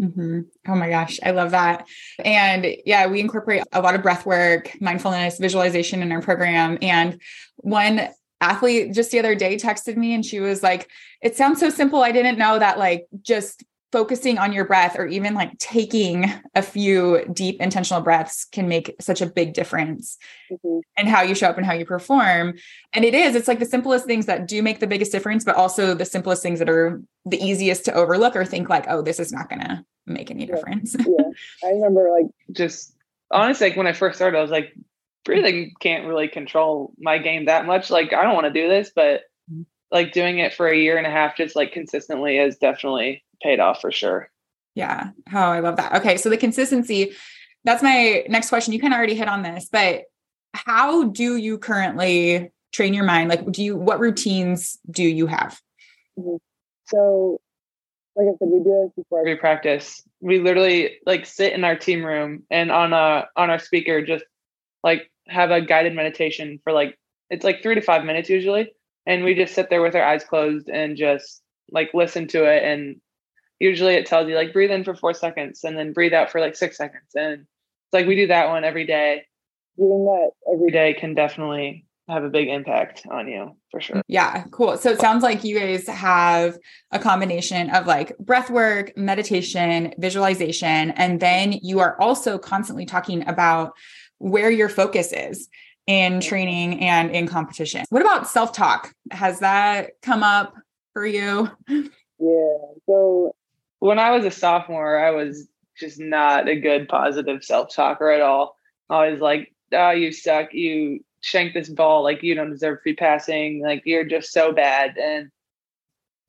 Mm-hmm. 0.00 0.40
oh 0.66 0.74
my 0.74 0.88
gosh 0.88 1.20
i 1.22 1.30
love 1.30 1.52
that. 1.52 1.86
And 2.24 2.66
yeah 2.84 3.06
we 3.06 3.20
incorporate 3.20 3.62
a 3.72 3.80
lot 3.80 3.94
of 3.94 4.02
breath 4.02 4.26
work 4.26 4.76
mindfulness 4.80 5.38
visualization 5.38 6.02
in 6.02 6.10
our 6.10 6.20
program. 6.20 6.78
And 6.82 7.20
one 7.58 8.08
athlete 8.40 8.92
just 8.92 9.12
the 9.12 9.20
other 9.20 9.36
day 9.36 9.56
texted 9.56 9.96
me 9.96 10.12
and 10.12 10.26
she 10.26 10.40
was 10.40 10.62
like 10.62 10.88
it 11.22 11.36
sounds 11.36 11.60
so 11.60 11.70
simple. 11.70 12.02
I 12.02 12.10
didn't 12.12 12.38
know 12.38 12.58
that 12.58 12.78
like 12.78 13.06
just 13.22 13.64
focusing 13.94 14.38
on 14.38 14.52
your 14.52 14.64
breath 14.64 14.98
or 14.98 15.06
even 15.06 15.34
like 15.34 15.56
taking 15.58 16.24
a 16.56 16.62
few 16.62 17.24
deep 17.32 17.60
intentional 17.60 18.02
breaths 18.02 18.44
can 18.44 18.66
make 18.66 18.92
such 19.00 19.22
a 19.22 19.26
big 19.26 19.52
difference 19.54 20.18
mm-hmm. 20.50 20.80
in 20.96 21.06
how 21.06 21.22
you 21.22 21.32
show 21.32 21.46
up 21.46 21.56
and 21.56 21.64
how 21.64 21.72
you 21.72 21.86
perform. 21.86 22.54
And 22.92 23.04
it 23.04 23.14
is, 23.14 23.36
it's 23.36 23.46
like 23.46 23.60
the 23.60 23.64
simplest 23.64 24.04
things 24.04 24.26
that 24.26 24.48
do 24.48 24.64
make 24.64 24.80
the 24.80 24.88
biggest 24.88 25.12
difference, 25.12 25.44
but 25.44 25.54
also 25.54 25.94
the 25.94 26.04
simplest 26.04 26.42
things 26.42 26.58
that 26.58 26.68
are 26.68 27.00
the 27.24 27.40
easiest 27.40 27.84
to 27.84 27.94
overlook 27.94 28.34
or 28.34 28.44
think 28.44 28.68
like, 28.68 28.86
oh, 28.88 29.00
this 29.00 29.20
is 29.20 29.32
not 29.32 29.48
going 29.48 29.60
to 29.60 29.84
make 30.06 30.28
any 30.28 30.44
difference. 30.44 30.96
Yeah. 31.06 31.30
I 31.62 31.68
remember 31.68 32.10
like 32.10 32.26
just 32.50 32.96
honestly, 33.30 33.68
like 33.68 33.76
when 33.76 33.86
I 33.86 33.92
first 33.92 34.16
started, 34.16 34.36
I 34.36 34.42
was 34.42 34.50
like, 34.50 34.74
breathing 35.24 35.72
can't 35.78 36.08
really 36.08 36.26
control 36.26 36.92
my 36.98 37.18
game 37.18 37.44
that 37.44 37.64
much. 37.64 37.90
Like, 37.90 38.12
I 38.12 38.24
don't 38.24 38.34
want 38.34 38.52
to 38.52 38.60
do 38.60 38.68
this, 38.68 38.90
but 38.92 39.20
mm-hmm. 39.48 39.62
like 39.92 40.10
doing 40.10 40.40
it 40.40 40.52
for 40.52 40.66
a 40.66 40.76
year 40.76 40.98
and 40.98 41.06
a 41.06 41.10
half, 41.10 41.36
just 41.36 41.54
like 41.54 41.70
consistently 41.70 42.38
has 42.38 42.56
definitely 42.56 43.22
paid 43.44 43.60
off 43.60 43.80
for 43.80 43.92
sure. 43.92 44.28
Yeah. 44.74 45.10
Oh, 45.32 45.38
I 45.38 45.60
love 45.60 45.76
that. 45.76 45.94
Okay. 45.98 46.16
So 46.16 46.28
the 46.28 46.36
consistency, 46.36 47.12
that's 47.62 47.82
my 47.82 48.24
next 48.28 48.48
question. 48.48 48.72
You 48.72 48.80
kind 48.80 48.92
of 48.92 48.98
already 48.98 49.14
hit 49.14 49.28
on 49.28 49.42
this, 49.42 49.68
but 49.70 50.02
how 50.52 51.04
do 51.04 51.36
you 51.36 51.58
currently 51.58 52.50
train 52.72 52.92
your 52.92 53.04
mind? 53.04 53.28
Like, 53.28 53.48
do 53.52 53.62
you, 53.62 53.76
what 53.76 54.00
routines 54.00 54.78
do 54.90 55.04
you 55.04 55.28
have? 55.28 55.60
Mm-hmm. 56.18 56.36
So, 56.86 57.40
like 58.16 58.26
I 58.26 58.36
said, 58.38 58.48
we 58.48 58.58
do 58.64 58.82
this 58.84 59.04
before 59.04 59.20
every 59.20 59.36
practice. 59.36 60.02
We 60.20 60.40
literally 60.40 60.98
like 61.06 61.26
sit 61.26 61.52
in 61.52 61.64
our 61.64 61.76
team 61.76 62.04
room 62.04 62.42
and 62.50 62.70
on 62.70 62.92
a, 62.92 63.26
on 63.36 63.50
our 63.50 63.58
speaker, 63.58 64.04
just 64.04 64.24
like 64.82 65.10
have 65.28 65.50
a 65.50 65.60
guided 65.60 65.94
meditation 65.94 66.60
for 66.64 66.72
like, 66.72 66.98
it's 67.30 67.44
like 67.44 67.62
three 67.62 67.76
to 67.76 67.80
five 67.80 68.04
minutes 68.04 68.28
usually. 68.28 68.72
And 69.06 69.24
we 69.24 69.34
just 69.34 69.54
sit 69.54 69.70
there 69.70 69.82
with 69.82 69.94
our 69.94 70.02
eyes 70.02 70.24
closed 70.24 70.68
and 70.68 70.96
just 70.96 71.42
like 71.70 71.90
listen 71.94 72.26
to 72.28 72.44
it 72.44 72.62
and 72.62 73.00
usually 73.64 73.94
it 73.94 74.06
tells 74.06 74.28
you 74.28 74.36
like 74.36 74.52
breathe 74.52 74.70
in 74.70 74.84
for 74.84 74.94
four 74.94 75.14
seconds 75.14 75.64
and 75.64 75.76
then 75.76 75.92
breathe 75.92 76.12
out 76.12 76.30
for 76.30 76.40
like 76.40 76.54
six 76.54 76.76
seconds. 76.76 77.08
And 77.14 77.40
it's 77.40 77.92
like 77.92 78.06
we 78.06 78.14
do 78.14 78.26
that 78.26 78.48
one 78.48 78.62
every 78.62 78.86
day. 78.86 79.24
Doing 79.78 80.04
that 80.04 80.30
every 80.52 80.70
day 80.70 80.92
can 80.94 81.14
definitely 81.14 81.86
have 82.08 82.22
a 82.22 82.28
big 82.28 82.48
impact 82.48 83.06
on 83.10 83.26
you 83.26 83.56
for 83.70 83.80
sure. 83.80 84.02
Yeah, 84.06 84.44
cool. 84.50 84.76
So 84.76 84.90
it 84.90 85.00
sounds 85.00 85.22
like 85.22 85.42
you 85.42 85.58
guys 85.58 85.88
have 85.88 86.58
a 86.92 86.98
combination 86.98 87.70
of 87.70 87.86
like 87.86 88.16
breath 88.18 88.50
work, 88.50 88.96
meditation, 88.96 89.94
visualization, 89.98 90.90
and 90.90 91.18
then 91.18 91.52
you 91.62 91.80
are 91.80 91.98
also 92.00 92.36
constantly 92.36 92.84
talking 92.84 93.26
about 93.26 93.72
where 94.18 94.50
your 94.50 94.68
focus 94.68 95.12
is 95.12 95.48
in 95.86 96.20
training 96.20 96.80
and 96.80 97.10
in 97.10 97.26
competition. 97.26 97.84
What 97.88 98.02
about 98.02 98.28
self 98.28 98.52
talk? 98.52 98.92
Has 99.10 99.40
that 99.40 99.92
come 100.02 100.22
up 100.22 100.54
for 100.92 101.06
you? 101.06 101.50
Yeah. 102.20 102.56
So 102.86 103.34
when 103.84 103.98
I 103.98 104.12
was 104.12 104.24
a 104.24 104.30
sophomore, 104.30 104.98
I 104.98 105.10
was 105.10 105.46
just 105.78 106.00
not 106.00 106.48
a 106.48 106.58
good 106.58 106.88
positive 106.88 107.44
self 107.44 107.74
talker 107.74 108.10
at 108.10 108.22
all. 108.22 108.56
Always 108.88 109.20
like, 109.20 109.52
oh, 109.74 109.90
you 109.90 110.10
suck. 110.10 110.54
You 110.54 111.00
shank 111.20 111.52
this 111.52 111.68
ball. 111.68 112.02
Like, 112.02 112.22
you 112.22 112.34
don't 112.34 112.50
deserve 112.50 112.78
be 112.82 112.94
passing. 112.94 113.62
Like, 113.62 113.82
you're 113.84 114.06
just 114.06 114.32
so 114.32 114.52
bad. 114.52 114.96
And 114.96 115.30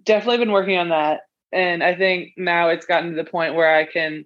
definitely 0.04 0.40
been 0.40 0.52
working 0.52 0.78
on 0.78 0.90
that. 0.90 1.22
And 1.54 1.82
I 1.82 1.96
think 1.96 2.34
now 2.36 2.68
it's 2.68 2.86
gotten 2.86 3.12
to 3.12 3.16
the 3.16 3.30
point 3.30 3.56
where 3.56 3.74
I 3.74 3.86
can 3.86 4.26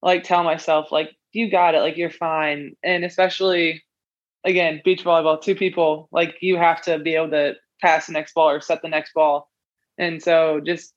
like 0.00 0.24
tell 0.24 0.42
myself, 0.42 0.90
like, 0.90 1.14
you 1.32 1.50
got 1.50 1.74
it. 1.74 1.80
Like, 1.80 1.98
you're 1.98 2.08
fine. 2.08 2.74
And 2.82 3.04
especially, 3.04 3.82
again, 4.44 4.80
beach 4.82 5.04
volleyball, 5.04 5.42
two 5.42 5.54
people, 5.54 6.08
like, 6.10 6.36
you 6.40 6.56
have 6.56 6.80
to 6.82 6.98
be 6.98 7.16
able 7.16 7.32
to 7.32 7.52
pass 7.82 8.06
the 8.06 8.14
next 8.14 8.32
ball 8.32 8.48
or 8.48 8.62
set 8.62 8.80
the 8.80 8.88
next 8.88 9.12
ball. 9.12 9.50
And 9.98 10.22
so 10.22 10.62
just 10.64 10.94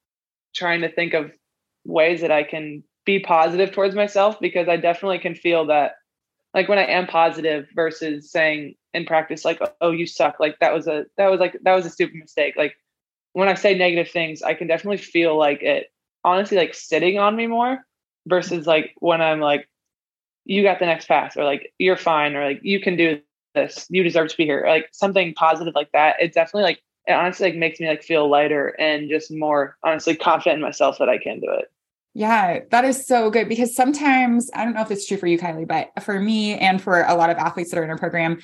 trying 0.55 0.79
to 0.79 0.89
think 0.89 1.13
of 1.13 1.31
ways 1.85 2.21
that 2.21 2.31
I 2.31 2.43
can 2.43 2.83
be 3.05 3.19
positive 3.19 3.71
towards 3.71 3.95
myself 3.95 4.39
because 4.39 4.67
I 4.67 4.77
definitely 4.77 5.19
can 5.19 5.35
feel 5.35 5.67
that 5.67 5.93
like 6.53 6.67
when 6.67 6.79
I 6.79 6.85
am 6.85 7.05
positive 7.07 7.67
versus 7.75 8.31
saying 8.31 8.75
in 8.93 9.05
practice 9.05 9.45
like 9.45 9.59
oh 9.81 9.91
you 9.91 10.07
suck 10.07 10.39
like 10.39 10.57
that 10.59 10.73
was 10.73 10.87
a 10.87 11.05
that 11.17 11.29
was 11.29 11.39
like 11.39 11.57
that 11.63 11.75
was 11.75 11.85
a 11.85 11.89
stupid 11.89 12.15
mistake. 12.15 12.55
Like 12.57 12.75
when 13.33 13.47
I 13.47 13.53
say 13.53 13.77
negative 13.77 14.11
things 14.11 14.41
I 14.41 14.53
can 14.53 14.67
definitely 14.67 14.97
feel 14.97 15.37
like 15.37 15.61
it 15.61 15.91
honestly 16.23 16.57
like 16.57 16.73
sitting 16.73 17.19
on 17.19 17.35
me 17.35 17.47
more 17.47 17.85
versus 18.25 18.65
like 18.65 18.95
when 18.99 19.21
I'm 19.21 19.39
like 19.39 19.69
you 20.45 20.63
got 20.63 20.79
the 20.79 20.85
next 20.85 21.07
pass 21.07 21.37
or 21.37 21.43
like 21.43 21.73
you're 21.77 21.97
fine 21.97 22.35
or 22.35 22.45
like 22.45 22.59
you 22.63 22.79
can 22.79 22.95
do 22.95 23.19
this. 23.53 23.87
You 23.89 24.03
deserve 24.03 24.29
to 24.29 24.37
be 24.37 24.45
here 24.45 24.65
like 24.67 24.89
something 24.91 25.33
positive 25.33 25.75
like 25.75 25.91
that. 25.93 26.15
It 26.19 26.33
definitely 26.33 26.63
like 26.63 26.81
it 27.07 27.13
honestly 27.13 27.49
like 27.49 27.57
makes 27.57 27.79
me 27.79 27.87
like 27.87 28.03
feel 28.03 28.29
lighter 28.29 28.75
and 28.79 29.09
just 29.09 29.31
more 29.31 29.77
honestly 29.83 30.15
confident 30.15 30.57
in 30.57 30.61
myself 30.61 30.97
that 30.99 31.09
I 31.09 31.17
can 31.17 31.39
do 31.39 31.51
it. 31.51 31.71
Yeah, 32.17 32.61
that 32.71 32.85
is 32.85 33.05
so 33.05 33.29
good 33.29 33.49
because 33.49 33.75
sometimes 33.75 34.49
I 34.53 34.63
don't 34.63 34.73
know 34.73 34.81
if 34.81 34.89
it's 34.89 35.05
true 35.05 35.17
for 35.17 35.27
you, 35.27 35.37
Kylie, 35.37 35.67
but 35.67 35.91
for 36.01 36.17
me 36.17 36.57
and 36.57 36.81
for 36.81 37.01
a 37.01 37.13
lot 37.13 37.29
of 37.29 37.35
athletes 37.35 37.71
that 37.71 37.77
are 37.77 37.83
in 37.83 37.89
our 37.89 37.97
program, 37.97 38.39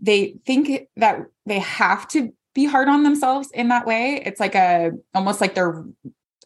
they 0.00 0.36
think 0.46 0.86
that 0.96 1.26
they 1.44 1.58
have 1.58 2.06
to 2.08 2.32
be 2.54 2.64
hard 2.64 2.88
on 2.88 3.02
themselves 3.02 3.50
in 3.50 3.68
that 3.68 3.86
way. 3.86 4.22
It's 4.24 4.38
like 4.38 4.54
a 4.54 4.92
almost 5.16 5.40
like 5.40 5.56
they're 5.56 5.84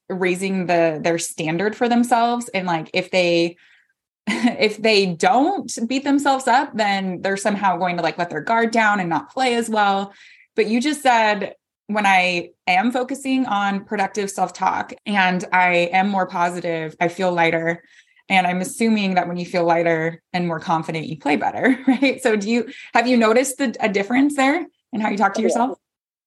raising 0.08 0.64
the 0.64 0.98
their 1.02 1.18
standard 1.18 1.76
for 1.76 1.90
themselves. 1.90 2.48
And 2.48 2.66
like 2.66 2.88
if 2.94 3.10
they 3.10 3.58
if 4.26 4.78
they 4.78 5.04
don't 5.04 5.70
beat 5.86 6.04
themselves 6.04 6.48
up, 6.48 6.74
then 6.74 7.20
they're 7.20 7.36
somehow 7.36 7.76
going 7.76 7.98
to 7.98 8.02
like 8.02 8.16
let 8.16 8.30
their 8.30 8.40
guard 8.40 8.70
down 8.70 8.98
and 8.98 9.10
not 9.10 9.30
play 9.30 9.56
as 9.56 9.68
well. 9.68 10.14
But 10.54 10.68
you 10.68 10.80
just 10.80 11.02
said 11.02 11.54
when 11.88 12.06
I 12.06 12.50
am 12.66 12.90
focusing 12.90 13.46
on 13.46 13.84
productive 13.84 14.30
self 14.30 14.52
talk 14.52 14.92
and 15.04 15.44
I 15.52 15.90
am 15.92 16.08
more 16.08 16.26
positive, 16.26 16.96
I 17.00 17.08
feel 17.08 17.32
lighter. 17.32 17.82
And 18.28 18.46
I'm 18.46 18.60
assuming 18.60 19.14
that 19.14 19.28
when 19.28 19.36
you 19.36 19.46
feel 19.46 19.64
lighter 19.64 20.20
and 20.32 20.48
more 20.48 20.58
confident, 20.58 21.06
you 21.06 21.16
play 21.16 21.36
better, 21.36 21.78
right? 21.86 22.20
So, 22.20 22.34
do 22.34 22.50
you 22.50 22.68
have 22.92 23.06
you 23.06 23.16
noticed 23.16 23.58
the, 23.58 23.76
a 23.80 23.88
difference 23.88 24.36
there 24.36 24.66
in 24.92 25.00
how 25.00 25.10
you 25.10 25.16
talk 25.16 25.34
to 25.34 25.42
yourself? 25.42 25.78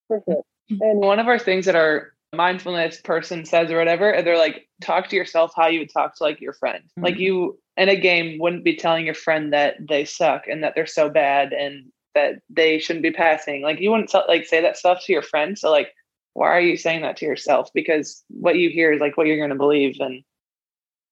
For 0.08 0.22
sure. 0.26 0.44
And 0.70 1.00
one 1.00 1.20
of 1.20 1.28
our 1.28 1.40
things 1.40 1.66
that 1.66 1.76
our 1.76 2.14
mindfulness 2.34 3.02
person 3.02 3.44
says 3.44 3.72
or 3.72 3.78
whatever, 3.78 4.12
and 4.12 4.26
they're 4.26 4.38
like, 4.38 4.70
talk 4.82 5.10
to 5.10 5.16
yourself 5.16 5.52
how 5.56 5.68
you 5.68 5.80
would 5.80 5.92
talk 5.92 6.16
to 6.16 6.24
like 6.24 6.40
your 6.40 6.54
friend. 6.54 6.84
Mm-hmm. 6.84 7.04
Like 7.04 7.18
you 7.18 7.60
in 7.76 7.90
a 7.90 8.00
game 8.00 8.40
wouldn't 8.40 8.64
be 8.64 8.76
telling 8.76 9.06
your 9.06 9.16
friend 9.16 9.52
that 9.54 9.76
they 9.80 10.06
suck 10.06 10.48
and 10.48 10.64
that 10.64 10.76
they're 10.76 10.86
so 10.86 11.10
bad 11.10 11.54
and 11.54 11.92
that 12.20 12.42
they 12.50 12.80
shouldn't 12.80 13.04
be 13.04 13.12
passing. 13.12 13.62
Like 13.62 13.80
you 13.80 13.92
wouldn't 13.92 14.14
like 14.28 14.46
say 14.46 14.62
that 14.62 14.78
stuff 14.78 15.04
to 15.06 15.14
your 15.14 15.22
friend. 15.22 15.58
So 15.58 15.72
like, 15.72 15.94
why 16.34 16.48
are 16.48 16.62
you 16.62 16.78
saying 16.78 17.02
that 17.02 17.18
to 17.18 17.26
yourself? 17.26 17.70
Because 17.74 18.24
what 18.30 18.58
you 18.58 18.70
hear 18.70 18.92
is 18.92 19.02
like 19.02 19.18
what 19.18 19.28
you're 19.28 19.38
going 19.38 19.50
to 19.50 19.56
believe. 19.56 19.98
And 20.00 20.24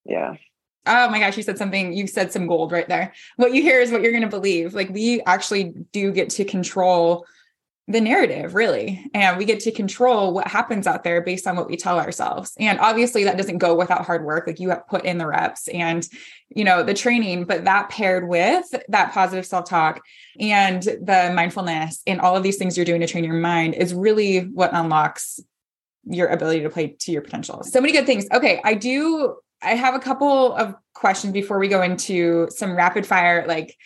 yeah. 0.05 0.35
Oh 0.85 1.09
my 1.09 1.19
gosh, 1.19 1.35
you 1.35 1.43
said 1.43 1.57
something, 1.57 1.93
you 1.93 2.07
said 2.07 2.31
some 2.31 2.47
gold 2.47 2.71
right 2.71 2.87
there. 2.87 3.13
What 3.35 3.53
you 3.53 3.61
hear 3.61 3.81
is 3.81 3.91
what 3.91 4.01
you're 4.01 4.11
going 4.11 4.23
to 4.23 4.29
believe. 4.29 4.73
Like 4.73 4.89
we 4.89 5.21
actually 5.23 5.73
do 5.91 6.11
get 6.11 6.29
to 6.31 6.45
control 6.45 7.25
the 7.89 8.01
narrative 8.01 8.53
really. 8.53 9.09
And 9.13 9.37
we 9.37 9.45
get 9.45 9.61
to 9.61 9.71
control 9.71 10.33
what 10.33 10.47
happens 10.47 10.87
out 10.87 11.03
there 11.03 11.21
based 11.21 11.47
on 11.47 11.55
what 11.55 11.69
we 11.69 11.77
tell 11.77 11.99
ourselves. 11.99 12.53
And 12.59 12.79
obviously 12.79 13.23
that 13.23 13.37
doesn't 13.37 13.59
go 13.59 13.75
without 13.75 14.05
hard 14.05 14.25
work 14.25 14.45
like 14.45 14.59
you 14.59 14.69
have 14.69 14.87
put 14.87 15.05
in 15.05 15.17
the 15.17 15.25
reps 15.25 15.69
and 15.69 16.07
you 16.49 16.63
know 16.63 16.83
the 16.83 16.93
training 16.93 17.45
but 17.45 17.65
that 17.65 17.89
paired 17.89 18.27
with 18.27 18.65
that 18.89 19.13
positive 19.13 19.45
self-talk 19.45 20.01
and 20.39 20.81
the 20.83 21.31
mindfulness 21.33 22.01
and 22.07 22.19
all 22.19 22.35
of 22.35 22.43
these 22.43 22.57
things 22.57 22.77
you're 22.77 22.85
doing 22.85 23.01
to 23.01 23.07
train 23.07 23.23
your 23.23 23.33
mind 23.33 23.73
is 23.73 23.93
really 23.93 24.39
what 24.39 24.73
unlocks 24.73 25.39
your 26.05 26.27
ability 26.27 26.61
to 26.61 26.69
play 26.69 26.87
to 26.99 27.11
your 27.11 27.21
potential. 27.21 27.63
So 27.63 27.81
many 27.81 27.93
good 27.93 28.05
things. 28.05 28.27
Okay 28.33 28.61
i 28.63 28.73
do 28.73 29.35
i 29.61 29.75
have 29.75 29.95
a 29.95 29.99
couple 29.99 30.53
of 30.53 30.75
questions 30.93 31.31
before 31.33 31.59
we 31.59 31.67
go 31.67 31.81
into 31.81 32.47
some 32.49 32.75
rapid 32.75 33.05
fire 33.05 33.45
like 33.47 33.77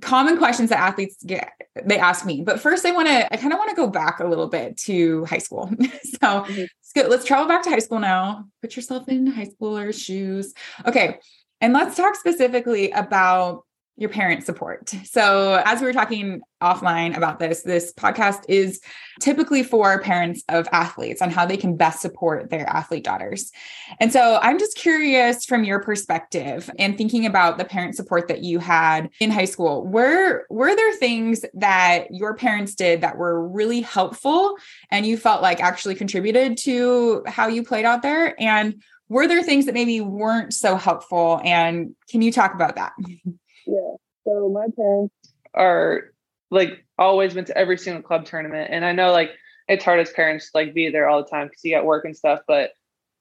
common 0.00 0.36
questions 0.36 0.70
that 0.70 0.78
athletes 0.78 1.16
get 1.24 1.52
they 1.84 1.98
ask 1.98 2.26
me 2.26 2.42
but 2.42 2.60
first 2.60 2.84
i 2.84 2.92
want 2.92 3.08
to 3.08 3.32
i 3.32 3.36
kind 3.36 3.52
of 3.52 3.58
want 3.58 3.70
to 3.70 3.76
go 3.76 3.86
back 3.86 4.20
a 4.20 4.26
little 4.26 4.48
bit 4.48 4.76
to 4.76 5.24
high 5.24 5.38
school. 5.38 5.70
So 6.04 6.42
mm-hmm. 6.42 6.60
let's, 6.60 6.92
go, 6.94 7.02
let's 7.08 7.24
travel 7.24 7.46
back 7.46 7.62
to 7.64 7.70
high 7.70 7.80
school 7.80 7.98
now. 7.98 8.46
Put 8.62 8.76
yourself 8.76 9.08
in 9.08 9.26
high 9.26 9.46
schooler's 9.46 10.00
shoes. 10.00 10.54
Okay 10.86 11.18
and 11.60 11.72
let's 11.72 11.96
talk 11.96 12.16
specifically 12.16 12.90
about 12.90 13.64
your 13.96 14.10
parent 14.10 14.44
support. 14.44 14.90
So, 15.04 15.62
as 15.64 15.80
we 15.80 15.86
were 15.86 15.92
talking 15.92 16.42
offline 16.62 17.16
about 17.16 17.38
this, 17.38 17.62
this 17.62 17.92
podcast 17.94 18.44
is 18.48 18.80
typically 19.20 19.62
for 19.62 20.00
parents 20.02 20.42
of 20.50 20.68
athletes 20.70 21.22
on 21.22 21.30
how 21.30 21.46
they 21.46 21.56
can 21.56 21.76
best 21.76 22.00
support 22.00 22.50
their 22.50 22.68
athlete 22.68 23.04
daughters. 23.04 23.50
And 23.98 24.12
so, 24.12 24.38
I'm 24.42 24.58
just 24.58 24.76
curious 24.76 25.46
from 25.46 25.64
your 25.64 25.80
perspective 25.80 26.70
and 26.78 26.98
thinking 26.98 27.24
about 27.24 27.56
the 27.56 27.64
parent 27.64 27.96
support 27.96 28.28
that 28.28 28.42
you 28.42 28.58
had 28.58 29.08
in 29.18 29.30
high 29.30 29.46
school, 29.46 29.86
were 29.86 30.44
were 30.50 30.76
there 30.76 30.94
things 30.96 31.44
that 31.54 32.08
your 32.10 32.34
parents 32.34 32.74
did 32.74 33.00
that 33.00 33.16
were 33.16 33.48
really 33.48 33.80
helpful 33.80 34.56
and 34.90 35.06
you 35.06 35.16
felt 35.16 35.40
like 35.40 35.60
actually 35.60 35.94
contributed 35.94 36.58
to 36.58 37.22
how 37.26 37.46
you 37.46 37.62
played 37.62 37.86
out 37.86 38.02
there 38.02 38.34
and 38.40 38.82
were 39.08 39.28
there 39.28 39.42
things 39.42 39.66
that 39.66 39.74
maybe 39.74 40.00
weren't 40.00 40.52
so 40.52 40.76
helpful 40.76 41.40
and 41.44 41.94
can 42.10 42.20
you 42.22 42.32
talk 42.32 42.54
about 42.54 42.76
that? 42.76 42.92
Yeah. 43.66 43.96
So 44.24 44.48
my 44.48 44.66
parents 44.76 45.14
are 45.54 46.12
like 46.50 46.84
always 46.98 47.34
went 47.34 47.48
to 47.48 47.56
every 47.56 47.78
single 47.78 48.02
club 48.02 48.24
tournament, 48.24 48.70
and 48.72 48.84
I 48.84 48.92
know 48.92 49.12
like 49.12 49.30
it's 49.68 49.84
hard 49.84 50.00
as 50.00 50.10
parents 50.12 50.50
like 50.54 50.74
be 50.74 50.90
there 50.90 51.08
all 51.08 51.22
the 51.22 51.28
time 51.28 51.48
because 51.48 51.64
you 51.64 51.74
got 51.74 51.84
work 51.84 52.04
and 52.04 52.16
stuff, 52.16 52.40
but 52.46 52.70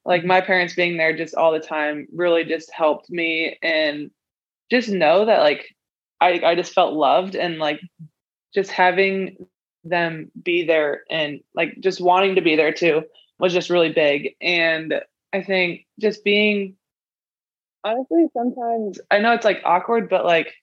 like 0.05 0.21
mm-hmm. 0.21 0.29
my 0.29 0.41
parents 0.41 0.75
being 0.75 0.97
there 0.97 1.15
just 1.15 1.35
all 1.35 1.51
the 1.51 1.59
time 1.59 2.07
really 2.13 2.43
just 2.43 2.71
helped 2.71 3.09
me 3.09 3.57
and 3.61 4.11
just 4.71 4.89
know 4.89 5.25
that 5.25 5.39
like 5.39 5.75
I 6.21 6.41
I 6.43 6.55
just 6.55 6.73
felt 6.73 6.93
loved 6.93 7.35
and 7.35 7.57
like 7.57 7.81
just 8.53 8.71
having 8.71 9.47
them 9.83 10.31
be 10.41 10.65
there 10.65 11.03
and 11.09 11.41
like 11.53 11.75
just 11.79 12.01
wanting 12.01 12.35
to 12.35 12.41
be 12.41 12.55
there 12.55 12.73
too 12.73 13.03
was 13.39 13.53
just 13.53 13.69
really 13.69 13.91
big. 13.91 14.35
And 14.41 15.01
I 15.33 15.43
think 15.43 15.85
just 15.99 16.23
being 16.23 16.75
honestly 17.85 18.25
sometimes 18.33 18.99
I 19.11 19.19
know 19.19 19.33
it's 19.33 19.45
like 19.45 19.61
awkward, 19.63 20.09
but 20.09 20.25
like 20.25 20.53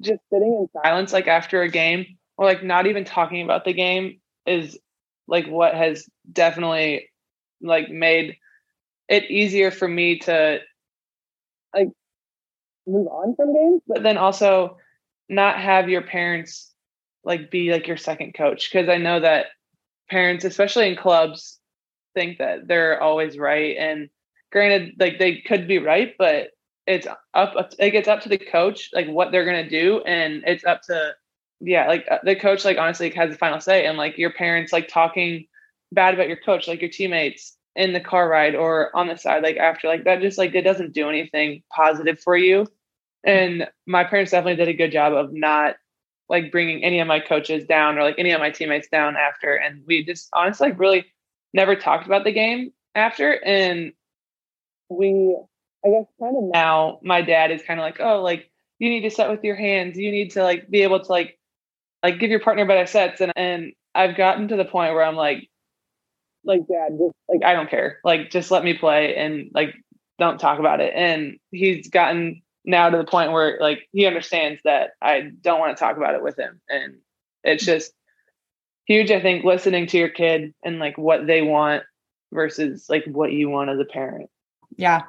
just 0.00 0.20
sitting 0.32 0.54
in 0.54 0.82
silence 0.82 1.12
like 1.12 1.26
after 1.28 1.62
a 1.62 1.68
game 1.68 2.18
or 2.36 2.46
like 2.46 2.62
not 2.62 2.86
even 2.86 3.04
talking 3.04 3.42
about 3.42 3.64
the 3.64 3.72
game 3.72 4.20
is 4.46 4.78
like 5.26 5.46
what 5.46 5.74
has 5.74 6.08
definitely 6.30 7.10
like 7.60 7.90
made 7.90 8.36
it 9.08 9.30
easier 9.30 9.70
for 9.70 9.86
me 9.86 10.18
to 10.20 10.58
like 11.74 11.88
move 12.86 13.06
on 13.08 13.34
from 13.36 13.54
games 13.54 13.82
but 13.86 14.02
then 14.02 14.18
also 14.18 14.76
not 15.28 15.58
have 15.60 15.88
your 15.88 16.02
parents 16.02 16.72
like 17.24 17.50
be 17.50 17.70
like 17.70 17.86
your 17.86 17.96
second 17.96 18.34
coach 18.34 18.70
because 18.70 18.88
i 18.88 18.98
know 18.98 19.20
that 19.20 19.46
parents 20.10 20.44
especially 20.44 20.88
in 20.88 20.96
clubs 20.96 21.58
think 22.14 22.38
that 22.38 22.66
they're 22.66 23.00
always 23.00 23.38
right 23.38 23.76
and 23.78 24.10
granted 24.54 24.94
like 24.98 25.18
they 25.18 25.42
could 25.42 25.68
be 25.68 25.78
right 25.78 26.14
but 26.18 26.52
it's 26.86 27.06
up 27.34 27.54
like 27.54 27.94
it's 27.94 28.08
up 28.08 28.22
to 28.22 28.30
the 28.30 28.38
coach 28.38 28.88
like 28.94 29.08
what 29.08 29.30
they're 29.30 29.44
gonna 29.44 29.68
do 29.68 30.00
and 30.06 30.42
it's 30.46 30.64
up 30.64 30.80
to 30.80 31.12
yeah 31.60 31.86
like 31.86 32.06
uh, 32.10 32.18
the 32.24 32.34
coach 32.36 32.64
like 32.64 32.78
honestly 32.78 33.10
has 33.10 33.30
the 33.30 33.36
final 33.36 33.60
say 33.60 33.84
and 33.84 33.98
like 33.98 34.16
your 34.16 34.32
parents 34.32 34.72
like 34.72 34.88
talking 34.88 35.46
bad 35.92 36.14
about 36.14 36.28
your 36.28 36.38
coach 36.38 36.66
like 36.66 36.80
your 36.80 36.90
teammates 36.90 37.56
in 37.76 37.92
the 37.92 38.00
car 38.00 38.28
ride 38.28 38.54
or 38.54 38.94
on 38.94 39.08
the 39.08 39.16
side 39.16 39.42
like 39.42 39.56
after 39.56 39.88
like 39.88 40.04
that 40.04 40.20
just 40.20 40.38
like 40.38 40.54
it 40.54 40.62
doesn't 40.62 40.92
do 40.92 41.08
anything 41.08 41.62
positive 41.74 42.20
for 42.20 42.36
you. 42.36 42.66
And 43.24 43.66
my 43.86 44.04
parents 44.04 44.32
definitely 44.32 44.56
did 44.56 44.68
a 44.68 44.76
good 44.76 44.92
job 44.92 45.12
of 45.12 45.32
not 45.32 45.76
like 46.28 46.52
bringing 46.52 46.84
any 46.84 47.00
of 47.00 47.08
my 47.08 47.20
coaches 47.20 47.64
down 47.64 47.98
or 47.98 48.02
like 48.02 48.18
any 48.18 48.30
of 48.30 48.40
my 48.40 48.50
teammates 48.50 48.88
down 48.88 49.16
after 49.16 49.54
and 49.54 49.82
we 49.86 50.04
just 50.04 50.28
honestly 50.32 50.68
like 50.68 50.78
really 50.78 51.06
never 51.52 51.74
talked 51.74 52.06
about 52.06 52.24
the 52.24 52.32
game 52.32 52.72
after 52.94 53.44
and 53.44 53.92
we 54.96 55.36
I 55.84 55.90
guess 55.90 56.06
kind 56.18 56.36
of 56.36 56.44
now 56.44 56.98
my 57.02 57.20
dad 57.22 57.50
is 57.50 57.62
kind 57.62 57.78
of 57.78 57.84
like, 57.84 58.00
oh, 58.00 58.22
like 58.22 58.50
you 58.78 58.88
need 58.88 59.02
to 59.02 59.10
set 59.10 59.30
with 59.30 59.44
your 59.44 59.56
hands. 59.56 59.98
You 59.98 60.10
need 60.10 60.30
to 60.32 60.42
like 60.42 60.68
be 60.70 60.82
able 60.82 61.00
to 61.00 61.10
like 61.10 61.38
like 62.02 62.18
give 62.18 62.30
your 62.30 62.40
partner 62.40 62.66
better 62.66 62.86
sets. 62.86 63.20
And 63.20 63.32
and 63.36 63.72
I've 63.94 64.16
gotten 64.16 64.48
to 64.48 64.56
the 64.56 64.64
point 64.64 64.94
where 64.94 65.04
I'm 65.04 65.16
like, 65.16 65.48
like 66.44 66.60
dad, 66.66 66.98
just 66.98 67.14
like 67.28 67.44
I 67.44 67.54
don't 67.54 67.70
care. 67.70 67.98
Like 68.04 68.30
just 68.30 68.50
let 68.50 68.64
me 68.64 68.74
play 68.74 69.16
and 69.16 69.50
like 69.54 69.74
don't 70.18 70.38
talk 70.38 70.58
about 70.58 70.80
it. 70.80 70.92
And 70.94 71.38
he's 71.50 71.88
gotten 71.88 72.42
now 72.64 72.88
to 72.88 72.96
the 72.96 73.04
point 73.04 73.32
where 73.32 73.58
like 73.60 73.88
he 73.92 74.06
understands 74.06 74.60
that 74.64 74.90
I 75.02 75.30
don't 75.40 75.60
want 75.60 75.76
to 75.76 75.80
talk 75.80 75.96
about 75.96 76.14
it 76.14 76.22
with 76.22 76.38
him. 76.38 76.60
And 76.68 76.96
it's 77.42 77.64
mm. 77.64 77.66
just 77.66 77.92
huge, 78.86 79.10
I 79.10 79.20
think, 79.20 79.44
listening 79.44 79.86
to 79.88 79.98
your 79.98 80.08
kid 80.08 80.54
and 80.64 80.78
like 80.78 80.96
what 80.96 81.26
they 81.26 81.42
want 81.42 81.82
versus 82.32 82.86
like 82.88 83.04
what 83.06 83.32
you 83.32 83.48
want 83.48 83.70
as 83.70 83.78
a 83.78 83.84
parent. 83.84 84.30
Yeah. 84.76 85.02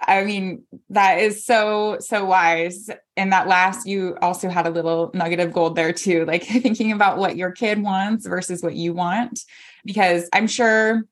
I 0.00 0.24
mean, 0.24 0.64
that 0.90 1.18
is 1.18 1.44
so, 1.44 1.98
so 2.00 2.24
wise. 2.24 2.90
And 3.16 3.32
that 3.32 3.48
last, 3.48 3.86
you 3.86 4.16
also 4.20 4.48
had 4.48 4.66
a 4.66 4.70
little 4.70 5.10
nugget 5.14 5.40
of 5.40 5.52
gold 5.52 5.76
there 5.76 5.92
too, 5.92 6.24
like 6.26 6.44
thinking 6.44 6.92
about 6.92 7.18
what 7.18 7.36
your 7.36 7.52
kid 7.52 7.82
wants 7.82 8.26
versus 8.26 8.62
what 8.62 8.74
you 8.74 8.92
want. 8.92 9.40
Because 9.84 10.28
I'm 10.32 10.46
sure, 10.46 11.04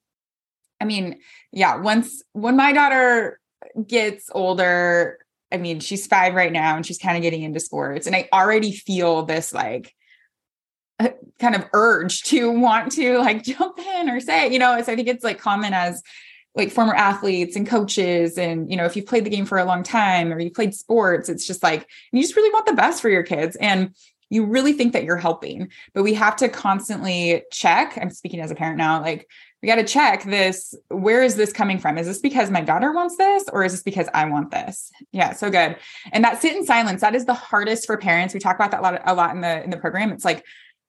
I 0.81 0.85
mean, 0.85 1.21
yeah, 1.53 1.77
once 1.77 2.23
when 2.33 2.57
my 2.57 2.73
daughter 2.73 3.39
gets 3.87 4.31
older, 4.33 5.19
I 5.53 5.59
mean, 5.59 5.81
she's 5.81 6.07
five 6.07 6.35
right 6.35 6.53
now 6.53 6.77
and 6.77 6.85
she's 6.85 6.99
kind 6.99 7.17
of 7.17 7.23
getting 7.23 7.43
into 7.43 7.61
sports. 7.61 8.07
And 8.07 8.17
I 8.17 8.29
already 8.33 8.73
feel 8.73 9.25
this 9.25 9.53
like 9.53 9.95
uh, 10.99 11.11
kind 11.39 11.55
of 11.55 11.67
urge 11.73 12.23
to 12.25 12.51
want 12.59 12.93
to 12.93 13.19
like 13.19 13.45
jump 13.45 13.79
in 13.79 14.09
or 14.09 14.21
say, 14.21 14.51
you 14.53 14.59
know, 14.59 14.77
it's, 14.77 14.89
I 14.89 14.97
think 14.97 15.09
it's 15.09 15.25
like 15.25 15.39
common 15.39 15.75
as 15.75 16.03
like 16.55 16.71
former 16.71 16.95
athletes 16.95 17.57
and 17.57 17.67
coaches. 17.67 18.37
And, 18.37 18.71
you 18.71 18.77
know, 18.77 18.85
if 18.85 18.95
you've 18.97 19.07
played 19.07 19.25
the 19.25 19.31
game 19.31 19.47
for 19.47 19.59
a 19.59 19.65
long 19.65 19.83
time 19.83 20.33
or 20.33 20.39
you 20.39 20.51
played 20.51 20.75
sports, 20.75 21.29
it's 21.29 21.47
just 21.47 21.63
like, 21.63 21.89
you 22.13 22.21
just 22.21 22.37
really 22.37 22.53
want 22.53 22.67
the 22.67 22.75
best 22.75 23.01
for 23.01 23.09
your 23.09 23.23
kids. 23.23 23.57
And 23.57 23.95
you 24.29 24.47
really 24.47 24.73
think 24.73 24.95
that 24.95 25.05
you're 25.05 25.17
helping, 25.17 25.69
but 25.93 26.03
we 26.03 26.15
have 26.15 26.37
to 26.37 26.49
constantly 26.49 27.43
check. 27.53 27.99
I'm 28.01 28.11
speaking 28.11 28.41
as 28.41 28.51
a 28.51 28.55
parent 28.55 28.79
now, 28.79 29.01
like, 29.03 29.29
we 29.61 29.69
got 29.69 29.77
to 29.77 29.85
check 29.85 30.25
this. 30.25 30.75
Where 30.89 31.23
is 31.23 31.37
this 31.37 31.53
coming 31.53 31.79
from? 31.79 31.97
Is 31.97 32.07
this 32.07 32.19
because 32.19 32.51
my 32.51 32.63
daughter 32.63 32.93
wants 32.93 33.17
this 33.17 33.45
or 33.53 33.63
is 33.63 33.73
this 33.73 33.83
because 33.83 34.09
I 34.13 34.25
want 34.25 34.51
this? 34.51 34.91
Yeah, 35.13 35.35
so 35.35 35.51
good. 35.51 35.77
And 36.13 36.25
that 36.25 36.43
sit 36.43 36.57
in 36.57 36.67
silence, 36.67 37.01
that 37.03 37.15
is 37.15 37.27
the 37.27 37.35
hardest 37.35 37.87
for 37.87 37.97
parents. 37.97 38.35
We 38.35 38.41
talk 38.41 38.57
about 38.57 38.73
that 38.73 38.81
a 38.81 38.83
lot, 38.83 39.03
a 39.05 39.15
lot 39.15 39.35
in 39.37 39.41
the 39.41 39.63
in 39.63 39.71
the 39.71 39.77
program. 39.77 40.11
It's 40.11 40.25
like 40.25 40.45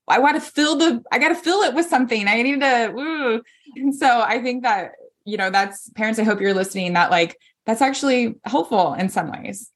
I 0.07 0.17
want 0.17 0.35
to 0.35 0.41
fill 0.41 0.77
the 0.77 1.03
I 1.11 1.19
got 1.19 1.29
to 1.29 1.35
fill 1.35 1.61
it 1.61 1.75
with 1.75 1.85
something. 1.85 2.27
I 2.27 2.41
need 2.41 2.61
to 2.61 2.93
ooh. 2.97 3.43
And 3.75 3.93
so 3.93 4.21
I 4.21 4.41
think 4.41 4.63
that, 4.63 4.93
you 5.25 5.37
know, 5.37 5.49
that's 5.49 5.89
parents 5.91 6.19
I 6.19 6.23
hope 6.23 6.41
you're 6.41 6.53
listening 6.53 6.93
that 6.93 7.11
like 7.11 7.37
that's 7.65 7.81
actually 7.81 8.35
helpful 8.45 8.93
in 8.93 9.09
some 9.09 9.31
ways. 9.31 9.69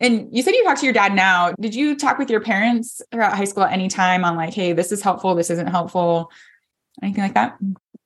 And 0.00 0.28
you 0.32 0.42
said 0.42 0.54
you 0.54 0.64
talked 0.64 0.80
to 0.80 0.86
your 0.86 0.92
dad 0.92 1.14
now. 1.14 1.52
Did 1.60 1.74
you 1.74 1.94
talk 1.94 2.18
with 2.18 2.28
your 2.28 2.40
parents 2.40 3.00
throughout 3.12 3.36
high 3.36 3.44
school 3.44 3.62
at 3.62 3.72
any 3.72 3.88
time 3.88 4.24
on 4.24 4.36
like, 4.36 4.52
hey, 4.52 4.72
this 4.72 4.90
is 4.90 5.00
helpful, 5.00 5.34
this 5.34 5.48
isn't 5.50 5.68
helpful, 5.68 6.30
anything 7.02 7.22
like 7.22 7.34
that? 7.34 7.56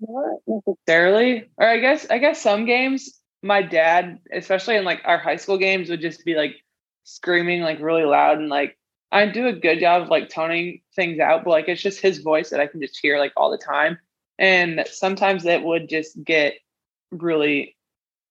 Not 0.00 0.38
necessarily. 0.46 1.48
Or 1.56 1.66
I 1.66 1.78
guess 1.78 2.06
I 2.10 2.18
guess 2.18 2.40
some 2.40 2.66
games, 2.66 3.20
my 3.42 3.62
dad, 3.62 4.18
especially 4.32 4.76
in 4.76 4.84
like 4.84 5.00
our 5.04 5.18
high 5.18 5.36
school 5.36 5.58
games, 5.58 5.88
would 5.88 6.02
just 6.02 6.24
be 6.24 6.34
like 6.34 6.56
screaming 7.04 7.62
like 7.62 7.80
really 7.80 8.04
loud 8.04 8.38
and 8.38 8.48
like 8.48 8.76
I 9.12 9.26
do 9.26 9.46
a 9.46 9.52
good 9.52 9.80
job 9.80 10.02
of 10.02 10.08
like 10.08 10.28
toning 10.28 10.82
things 10.94 11.20
out, 11.20 11.44
but 11.44 11.50
like 11.50 11.68
it's 11.68 11.80
just 11.80 12.00
his 12.00 12.18
voice 12.18 12.50
that 12.50 12.60
I 12.60 12.66
can 12.66 12.80
just 12.80 12.98
hear 13.00 13.18
like 13.18 13.32
all 13.36 13.50
the 13.50 13.58
time. 13.58 13.98
And 14.38 14.84
sometimes 14.90 15.46
it 15.46 15.62
would 15.62 15.88
just 15.88 16.22
get 16.22 16.54
really 17.22 17.76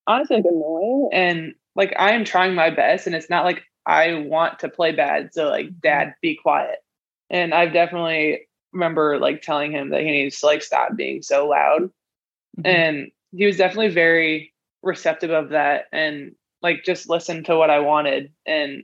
honestly 0.08 0.38
like 0.38 0.45
annoying. 0.45 1.10
And 1.12 1.56
like 1.76 1.93
I 1.98 2.12
am 2.12 2.26
trying 2.26 2.56
my 2.56 2.69
best 2.69 3.08
and 3.08 3.15
it's 3.15 3.30
not 3.30 3.45
like 3.45 3.63
I 3.86 4.26
want 4.28 4.60
to 4.60 4.69
play 4.69 4.91
bad. 4.91 5.34
So 5.34 5.50
like 5.50 5.80
dad, 5.82 6.15
be 6.21 6.36
quiet. 6.41 6.78
And 7.30 7.54
I've 7.54 7.74
definitely 7.74 8.48
remember 8.71 9.19
like 9.19 9.41
telling 9.41 9.71
him 9.71 9.89
that 9.89 10.02
he 10.02 10.12
needs 10.12 10.39
to 10.39 10.45
like 10.48 10.62
stop 10.62 10.95
being 10.95 11.21
so 11.21 11.48
loud. 11.48 11.84
Mm-hmm. 12.60 12.65
And 12.65 13.12
he 13.32 13.45
was 13.45 13.58
definitely 13.58 13.89
very 13.89 14.54
receptive 14.84 15.32
of 15.32 15.50
that 15.50 15.86
and 15.91 16.36
like 16.62 16.84
just 16.84 17.10
listened 17.10 17.45
to 17.45 17.58
what 17.58 17.69
I 17.69 17.80
wanted. 17.80 18.32
And 18.45 18.84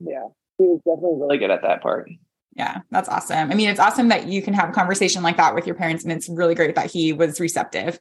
yeah, 0.00 0.26
he 0.58 0.64
was 0.64 0.80
definitely 0.84 1.20
really 1.20 1.38
good 1.38 1.50
at 1.50 1.62
that 1.62 1.82
part. 1.82 2.10
Yeah, 2.54 2.80
that's 2.90 3.08
awesome. 3.08 3.50
I 3.50 3.54
mean, 3.54 3.68
it's 3.68 3.78
awesome 3.78 4.08
that 4.08 4.26
you 4.26 4.42
can 4.42 4.52
have 4.52 4.68
a 4.68 4.72
conversation 4.72 5.22
like 5.22 5.36
that 5.36 5.54
with 5.54 5.64
your 5.64 5.76
parents, 5.76 6.02
and 6.02 6.12
it's 6.12 6.28
really 6.28 6.56
great 6.56 6.74
that 6.74 6.90
he 6.90 7.12
was 7.12 7.38
receptive 7.38 8.00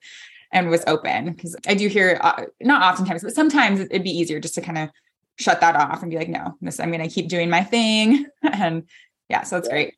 and 0.51 0.69
was 0.69 0.83
open. 0.87 1.33
Because 1.33 1.55
I 1.67 1.73
do 1.73 1.87
hear, 1.87 2.19
uh, 2.21 2.45
not 2.61 2.81
oftentimes, 2.81 3.23
but 3.23 3.35
sometimes 3.35 3.79
it'd 3.79 4.03
be 4.03 4.17
easier 4.17 4.39
just 4.39 4.55
to 4.55 4.61
kind 4.61 4.77
of 4.77 4.89
shut 5.37 5.61
that 5.61 5.75
off 5.75 6.01
and 6.01 6.11
be 6.11 6.17
like, 6.17 6.29
no, 6.29 6.55
this 6.61 6.79
I'm 6.79 6.91
going 6.91 7.07
to 7.07 7.13
keep 7.13 7.29
doing 7.29 7.49
my 7.49 7.63
thing. 7.63 8.25
and 8.41 8.83
yeah, 9.29 9.43
so 9.43 9.57
it's 9.57 9.67
yeah. 9.67 9.73
great. 9.73 9.93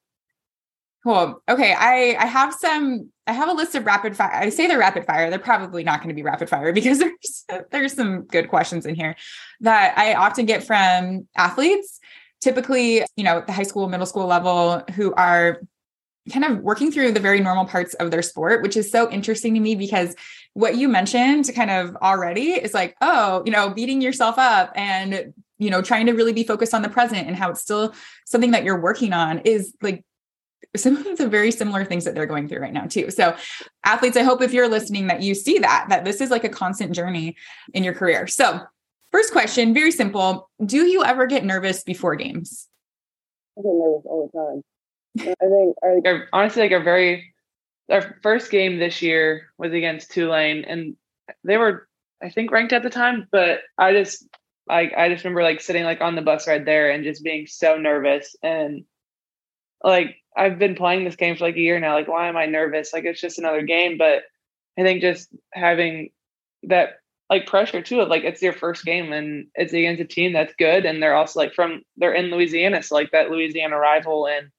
Cool. 1.03 1.41
Okay. 1.47 1.73
I 1.73 2.17
I 2.19 2.25
have 2.25 2.53
some 2.53 3.09
I 3.25 3.31
have 3.31 3.47
a 3.47 3.53
list 3.53 3.73
of 3.75 3.85
rapid 3.85 4.17
fire. 4.17 4.33
I 4.33 4.49
say 4.49 4.67
they're 4.67 4.79
rapid 4.79 5.05
fire. 5.05 5.29
They're 5.29 5.39
probably 5.39 5.83
not 5.83 5.99
going 5.99 6.09
to 6.09 6.15
be 6.15 6.23
rapid 6.23 6.49
fire 6.49 6.73
because 6.73 6.99
there's 6.99 7.45
there's 7.71 7.93
some 7.93 8.23
good 8.23 8.49
questions 8.49 8.85
in 8.85 8.95
here 8.95 9.15
that 9.61 9.97
I 9.97 10.15
often 10.15 10.45
get 10.45 10.63
from 10.63 11.27
athletes, 11.37 11.99
typically, 12.41 13.03
you 13.15 13.23
know, 13.23 13.43
the 13.45 13.53
high 13.53 13.63
school, 13.63 13.87
middle 13.87 14.05
school 14.05 14.25
level 14.25 14.83
who 14.95 15.13
are 15.13 15.61
kind 16.29 16.45
of 16.45 16.59
working 16.59 16.91
through 16.91 17.11
the 17.11 17.19
very 17.19 17.39
normal 17.39 17.65
parts 17.65 17.93
of 17.95 18.11
their 18.11 18.21
sport, 18.21 18.61
which 18.61 18.77
is 18.77 18.91
so 18.91 19.09
interesting 19.09 19.53
to 19.53 19.59
me 19.59 19.75
because 19.75 20.15
what 20.53 20.75
you 20.75 20.89
mentioned 20.89 21.49
kind 21.55 21.71
of 21.71 21.95
already 21.97 22.51
is 22.51 22.73
like, 22.73 22.95
oh, 23.01 23.43
you 23.45 23.51
know, 23.51 23.69
beating 23.69 24.01
yourself 24.01 24.37
up 24.37 24.71
and 24.75 25.33
you 25.59 25.69
know, 25.69 25.81
trying 25.81 26.05
to 26.05 26.13
really 26.13 26.33
be 26.33 26.43
focused 26.43 26.73
on 26.73 26.81
the 26.81 26.89
present 26.89 27.27
and 27.27 27.35
how 27.35 27.51
it's 27.51 27.61
still 27.61 27.93
something 28.25 28.51
that 28.51 28.63
you're 28.63 28.79
working 28.79 29.13
on 29.13 29.39
is 29.39 29.75
like 29.81 30.03
some 30.75 30.95
of 30.95 31.17
the 31.17 31.27
very 31.27 31.51
similar 31.51 31.83
things 31.83 32.05
that 32.05 32.15
they're 32.15 32.25
going 32.25 32.47
through 32.47 32.59
right 32.59 32.73
now 32.73 32.85
too. 32.85 33.11
So 33.11 33.35
athletes, 33.83 34.17
I 34.17 34.23
hope 34.23 34.41
if 34.41 34.53
you're 34.53 34.69
listening 34.69 35.07
that 35.07 35.21
you 35.21 35.35
see 35.35 35.59
that 35.59 35.87
that 35.89 36.05
this 36.05 36.21
is 36.21 36.29
like 36.29 36.43
a 36.43 36.49
constant 36.49 36.93
journey 36.93 37.35
in 37.73 37.83
your 37.83 37.93
career. 37.93 38.27
So, 38.27 38.61
first 39.11 39.31
question, 39.31 39.73
very 39.73 39.91
simple, 39.91 40.49
do 40.65 40.85
you 40.85 41.03
ever 41.03 41.25
get 41.27 41.43
nervous 41.43 41.83
before 41.83 42.15
games? 42.15 42.67
I 43.57 43.61
get 43.61 43.73
nervous 43.73 44.05
all 44.05 44.29
the 44.31 44.39
time. 44.39 44.63
I 45.41 45.93
think 45.93 46.07
I, 46.07 46.21
honestly 46.31 46.61
like 46.61 46.71
a 46.71 46.79
very 46.79 47.33
our 47.89 48.17
first 48.21 48.51
game 48.51 48.77
this 48.77 49.01
year 49.01 49.47
was 49.57 49.73
against 49.73 50.11
Tulane 50.11 50.65
and 50.65 50.95
they 51.43 51.57
were 51.57 51.87
I 52.21 52.29
think 52.29 52.51
ranked 52.51 52.73
at 52.73 52.83
the 52.83 52.89
time, 52.89 53.27
but 53.31 53.59
I 53.77 53.93
just 53.93 54.27
I 54.69 54.91
I 54.95 55.09
just 55.09 55.23
remember 55.23 55.43
like 55.43 55.61
sitting 55.61 55.83
like 55.83 56.01
on 56.01 56.15
the 56.15 56.21
bus 56.21 56.47
ride 56.47 56.65
there 56.65 56.91
and 56.91 57.03
just 57.03 57.23
being 57.23 57.47
so 57.47 57.77
nervous 57.77 58.35
and 58.43 58.83
like 59.83 60.17
I've 60.35 60.59
been 60.59 60.75
playing 60.75 61.03
this 61.03 61.15
game 61.15 61.35
for 61.35 61.45
like 61.45 61.55
a 61.55 61.59
year 61.59 61.79
now. 61.79 61.95
Like, 61.95 62.07
why 62.07 62.27
am 62.27 62.37
I 62.37 62.45
nervous? 62.45 62.93
Like, 62.93 63.03
it's 63.05 63.21
just 63.21 63.39
another 63.39 63.61
game. 63.61 63.97
But 63.97 64.23
I 64.77 64.83
think 64.83 65.01
just 65.01 65.29
having 65.53 66.11
that 66.63 66.99
like 67.29 67.45
pressure 67.45 67.81
too 67.81 67.99
of 67.99 68.09
like 68.09 68.23
it's 68.23 68.41
your 68.41 68.53
first 68.53 68.83
game 68.85 69.13
and 69.13 69.47
it's 69.53 69.73
against 69.73 70.01
a 70.01 70.05
team 70.05 70.33
that's 70.33 70.53
good 70.57 70.83
and 70.83 71.01
they're 71.01 71.13
also 71.13 71.39
like 71.39 71.53
from 71.53 71.83
they're 71.97 72.13
in 72.13 72.31
Louisiana, 72.31 72.81
so 72.81 72.95
like 72.95 73.11
that 73.11 73.29
Louisiana 73.29 73.77
rival 73.77 74.27
and 74.27 74.49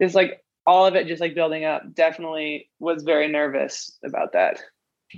just 0.00 0.14
like 0.14 0.43
all 0.66 0.86
of 0.86 0.94
it 0.94 1.06
just 1.06 1.20
like 1.20 1.34
building 1.34 1.64
up. 1.64 1.94
Definitely 1.94 2.70
was 2.78 3.02
very 3.02 3.28
nervous 3.28 3.98
about 4.04 4.32
that. 4.32 4.62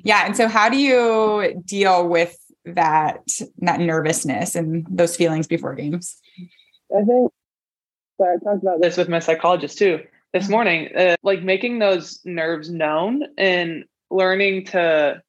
Yeah, 0.04 0.26
and 0.26 0.36
so 0.36 0.48
how 0.48 0.68
do 0.68 0.76
you 0.76 1.62
deal 1.64 2.08
with 2.08 2.36
that 2.64 3.28
that 3.58 3.80
nervousness 3.80 4.54
and 4.54 4.86
those 4.90 5.16
feelings 5.16 5.46
before 5.46 5.74
games? 5.74 6.18
I 6.94 7.02
think 7.02 7.32
so 8.18 8.24
I 8.24 8.36
talked 8.44 8.62
about 8.62 8.80
this 8.80 8.96
with 8.96 9.08
my 9.08 9.18
psychologist 9.18 9.78
too 9.78 10.00
this 10.32 10.44
mm-hmm. 10.44 10.52
morning. 10.52 10.96
Uh, 10.96 11.16
like 11.22 11.42
making 11.42 11.78
those 11.78 12.20
nerves 12.24 12.70
known 12.70 13.24
and 13.38 13.84
learning 14.10 14.66
to 14.66 15.22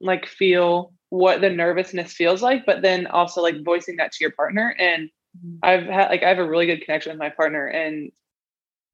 like 0.00 0.26
feel 0.26 0.92
what 1.10 1.40
the 1.40 1.50
nervousness 1.50 2.12
feels 2.12 2.42
like, 2.42 2.66
but 2.66 2.82
then 2.82 3.06
also 3.06 3.40
like 3.40 3.64
voicing 3.64 3.96
that 3.96 4.12
to 4.12 4.18
your 4.20 4.32
partner. 4.32 4.74
And 4.78 5.08
mm-hmm. 5.38 5.56
I've 5.62 5.84
had 5.84 6.08
like 6.08 6.22
I 6.22 6.28
have 6.28 6.38
a 6.38 6.48
really 6.48 6.66
good 6.66 6.84
connection 6.84 7.12
with 7.12 7.18
my 7.18 7.30
partner, 7.30 7.66
and 7.66 8.10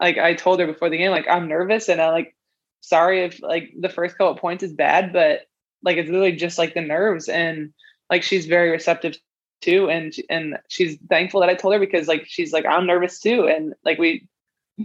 like 0.01 0.19
I 0.19 0.35
told 0.35 0.61
her 0.61 0.67
before 0.67 0.91
the 0.91 0.97
game, 0.97 1.11
like 1.11 1.29
I'm 1.29 1.49
nervous 1.49 1.89
and 1.89 2.01
I 2.01 2.11
like 2.11 2.35
sorry 2.81 3.25
if 3.25 3.43
like 3.43 3.73
the 3.79 3.89
first 3.89 4.17
couple 4.17 4.35
points 4.37 4.63
is 4.63 4.73
bad, 4.73 5.13
but 5.13 5.41
like 5.83 5.97
it's 5.97 6.11
really 6.11 6.33
just 6.33 6.59
like 6.59 6.75
the 6.75 6.81
nerves. 6.81 7.29
And 7.29 7.73
like 8.09 8.23
she's 8.23 8.47
very 8.47 8.71
receptive 8.71 9.17
too 9.61 9.91
and 9.91 10.15
and 10.31 10.59
she's 10.69 10.99
thankful 11.11 11.41
that 11.41 11.51
I 11.51 11.55
told 11.55 11.75
her 11.75 11.81
because 11.81 12.09
like 12.09 12.25
she's 12.27 12.53
like 12.53 12.65
I'm 12.67 12.87
nervous 12.87 13.21
too. 13.21 13.47
And 13.47 13.75
like 13.85 13.99
we 13.99 14.27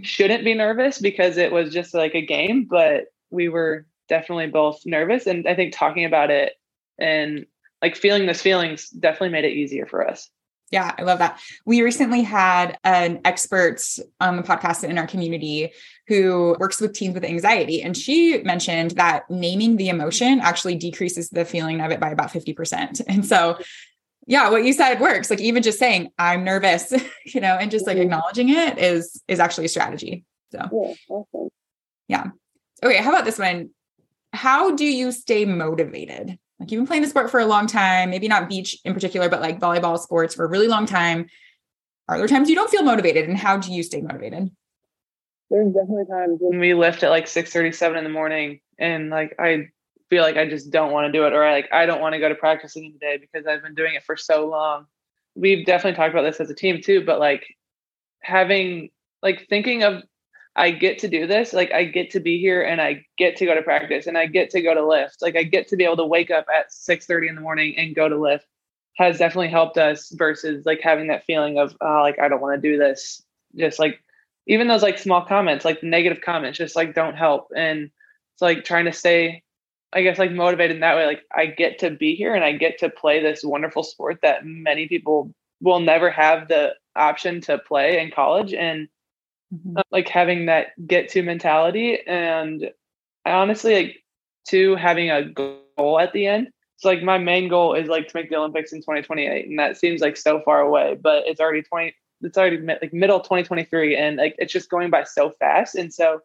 shouldn't 0.02 0.44
be 0.44 0.54
nervous 0.54 0.98
because 0.98 1.38
it 1.38 1.50
was 1.52 1.72
just 1.72 1.94
like 1.94 2.14
a 2.14 2.24
game 2.24 2.64
but 2.64 3.06
we 3.30 3.48
were 3.48 3.86
definitely 4.08 4.46
both 4.48 4.84
nervous. 4.84 5.26
And 5.26 5.48
I 5.48 5.54
think 5.54 5.72
talking 5.72 6.04
about 6.04 6.30
it 6.30 6.54
and 6.98 7.46
like 7.82 7.96
feeling 7.96 8.26
those 8.26 8.42
feelings 8.42 8.90
definitely 8.90 9.30
made 9.30 9.44
it 9.44 9.52
easier 9.52 9.86
for 9.86 10.08
us. 10.08 10.30
Yeah, 10.72 10.94
I 10.98 11.02
love 11.02 11.20
that. 11.20 11.40
We 11.64 11.82
recently 11.82 12.22
had 12.22 12.76
an 12.82 13.20
expert 13.24 13.80
on 14.20 14.36
the 14.36 14.42
podcast 14.42 14.82
in 14.82 14.98
our 14.98 15.06
community 15.06 15.72
who 16.08 16.56
works 16.58 16.80
with 16.80 16.92
teens 16.92 17.14
with 17.14 17.24
anxiety. 17.24 17.82
And 17.82 17.96
she 17.96 18.42
mentioned 18.42 18.92
that 18.92 19.30
naming 19.30 19.76
the 19.76 19.88
emotion 19.88 20.40
actually 20.40 20.74
decreases 20.74 21.30
the 21.30 21.44
feeling 21.44 21.80
of 21.80 21.92
it 21.92 22.00
by 22.00 22.10
about 22.10 22.30
50%. 22.30 23.00
And 23.06 23.24
so 23.24 23.58
yeah 24.26 24.50
what 24.50 24.64
you 24.64 24.72
said 24.72 25.00
works 25.00 25.30
like 25.30 25.40
even 25.40 25.62
just 25.62 25.78
saying 25.78 26.10
i'm 26.18 26.44
nervous 26.44 26.92
you 27.24 27.40
know 27.40 27.56
and 27.56 27.70
just 27.70 27.86
like 27.86 27.96
mm-hmm. 27.96 28.04
acknowledging 28.04 28.48
it 28.48 28.78
is 28.78 29.22
is 29.28 29.40
actually 29.40 29.64
a 29.64 29.68
strategy 29.68 30.24
so 30.50 30.58
yeah, 30.58 30.94
awesome. 31.08 31.48
yeah 32.08 32.24
okay 32.84 32.96
how 32.96 33.10
about 33.10 33.24
this 33.24 33.38
one 33.38 33.70
how 34.32 34.74
do 34.74 34.84
you 34.84 35.12
stay 35.12 35.44
motivated 35.44 36.38
like 36.58 36.70
you've 36.70 36.80
been 36.80 36.86
playing 36.86 37.02
the 37.02 37.08
sport 37.08 37.30
for 37.30 37.40
a 37.40 37.46
long 37.46 37.66
time 37.66 38.10
maybe 38.10 38.28
not 38.28 38.48
beach 38.48 38.78
in 38.84 38.94
particular 38.94 39.28
but 39.28 39.40
like 39.40 39.60
volleyball 39.60 39.98
sports 39.98 40.34
for 40.34 40.44
a 40.44 40.48
really 40.48 40.68
long 40.68 40.86
time 40.86 41.26
are 42.08 42.18
there 42.18 42.26
times 42.26 42.48
you 42.48 42.54
don't 42.54 42.70
feel 42.70 42.82
motivated 42.82 43.28
and 43.28 43.36
how 43.36 43.56
do 43.56 43.72
you 43.72 43.82
stay 43.82 44.00
motivated 44.00 44.50
there's 45.50 45.72
definitely 45.72 46.06
times 46.06 46.38
when 46.40 46.58
we 46.58 46.74
lift 46.74 47.02
at 47.02 47.10
like 47.10 47.26
6 47.26 47.52
37 47.52 47.96
in 47.98 48.04
the 48.04 48.10
morning 48.10 48.60
and 48.78 49.10
like 49.10 49.34
i 49.38 49.68
feel 50.08 50.22
like 50.22 50.36
I 50.36 50.48
just 50.48 50.70
don't 50.70 50.92
want 50.92 51.06
to 51.06 51.12
do 51.12 51.26
it 51.26 51.32
or 51.32 51.44
I 51.44 51.52
like 51.52 51.68
I 51.72 51.86
don't 51.86 52.00
want 52.00 52.14
to 52.14 52.20
go 52.20 52.28
to 52.28 52.34
practice 52.34 52.76
again 52.76 52.92
today 52.92 53.18
because 53.18 53.46
I've 53.46 53.62
been 53.62 53.74
doing 53.74 53.94
it 53.94 54.04
for 54.04 54.16
so 54.16 54.48
long. 54.48 54.86
We've 55.34 55.66
definitely 55.66 55.96
talked 55.96 56.14
about 56.14 56.22
this 56.22 56.40
as 56.40 56.50
a 56.50 56.54
team 56.54 56.80
too, 56.80 57.04
but 57.04 57.18
like 57.18 57.44
having 58.22 58.90
like 59.22 59.46
thinking 59.48 59.82
of 59.82 60.02
I 60.56 60.70
get 60.70 60.98
to 61.00 61.08
do 61.08 61.26
this, 61.26 61.52
like 61.52 61.70
I 61.72 61.84
get 61.84 62.10
to 62.12 62.20
be 62.20 62.38
here 62.38 62.62
and 62.62 62.80
I 62.80 63.04
get 63.18 63.36
to 63.36 63.46
go 63.46 63.54
to 63.54 63.62
practice 63.62 64.06
and 64.06 64.16
I 64.16 64.26
get 64.26 64.48
to 64.50 64.62
go 64.62 64.74
to 64.74 64.86
lift. 64.86 65.20
Like 65.20 65.36
I 65.36 65.42
get 65.42 65.68
to 65.68 65.76
be 65.76 65.84
able 65.84 65.98
to 65.98 66.06
wake 66.06 66.30
up 66.30 66.46
at 66.54 66.72
6 66.72 67.06
30 67.06 67.28
in 67.28 67.34
the 67.34 67.42
morning 67.42 67.76
and 67.76 67.94
go 67.94 68.08
to 68.08 68.16
lift. 68.16 68.46
has 68.96 69.18
definitely 69.18 69.50
helped 69.50 69.76
us 69.76 70.10
versus 70.10 70.64
like 70.64 70.80
having 70.80 71.08
that 71.08 71.24
feeling 71.26 71.58
of 71.58 71.76
oh, 71.82 72.00
like 72.00 72.18
I 72.18 72.28
don't 72.28 72.40
want 72.40 72.60
to 72.60 72.70
do 72.70 72.78
this. 72.78 73.22
Just 73.54 73.78
like 73.78 74.02
even 74.46 74.66
those 74.66 74.82
like 74.82 74.98
small 74.98 75.24
comments, 75.26 75.64
like 75.64 75.82
negative 75.82 76.22
comments, 76.22 76.58
just 76.58 76.74
like 76.74 76.94
don't 76.94 77.16
help. 77.16 77.48
And 77.54 77.90
it's 78.32 78.42
like 78.42 78.64
trying 78.64 78.86
to 78.86 78.92
stay, 78.92 79.42
I 79.92 80.02
guess, 80.02 80.18
like 80.18 80.32
motivated 80.32 80.76
in 80.76 80.80
that 80.80 80.96
way. 80.96 81.06
Like 81.06 81.22
I 81.34 81.46
get 81.46 81.80
to 81.80 81.90
be 81.90 82.14
here 82.14 82.34
and 82.34 82.44
I 82.44 82.52
get 82.52 82.78
to 82.78 82.88
play 82.88 83.22
this 83.22 83.44
wonderful 83.44 83.82
sport 83.82 84.20
that 84.22 84.46
many 84.46 84.88
people 84.88 85.34
will 85.60 85.80
never 85.80 86.10
have 86.10 86.48
the 86.48 86.74
option 86.94 87.42
to 87.42 87.58
play 87.58 88.00
in 88.00 88.10
college. 88.10 88.54
And 88.54 88.88
mm-hmm. 89.58 89.78
like 89.90 90.08
having 90.08 90.46
that 90.46 90.68
get 90.86 91.08
to 91.10 91.22
mentality. 91.22 91.98
And 92.06 92.70
I 93.24 93.32
honestly 93.32 93.74
like 93.74 94.04
to 94.48 94.76
having 94.76 95.10
a 95.10 95.24
goal 95.24 95.98
at 96.00 96.12
the 96.12 96.26
end. 96.26 96.48
So 96.76 96.88
like 96.88 97.02
my 97.02 97.18
main 97.18 97.48
goal 97.48 97.74
is 97.74 97.88
like 97.88 98.08
to 98.08 98.16
make 98.16 98.28
the 98.30 98.36
Olympics 98.36 98.72
in 98.72 98.80
2028, 98.80 99.48
and 99.48 99.58
that 99.58 99.78
seems 99.78 100.00
like 100.00 100.16
so 100.16 100.40
far 100.42 100.60
away, 100.60 100.96
but 101.00 101.26
it's 101.26 101.40
already 101.40 101.62
20. 101.62 101.94
It's 102.22 102.36
already 102.38 102.58
like 102.58 102.92
middle 102.92 103.20
2023, 103.20 103.96
and 103.96 104.16
like 104.16 104.34
it's 104.38 104.52
just 104.52 104.70
going 104.70 104.90
by 104.90 105.04
so 105.04 105.32
fast. 105.38 105.74
And 105.74 105.92
so, 105.92 106.20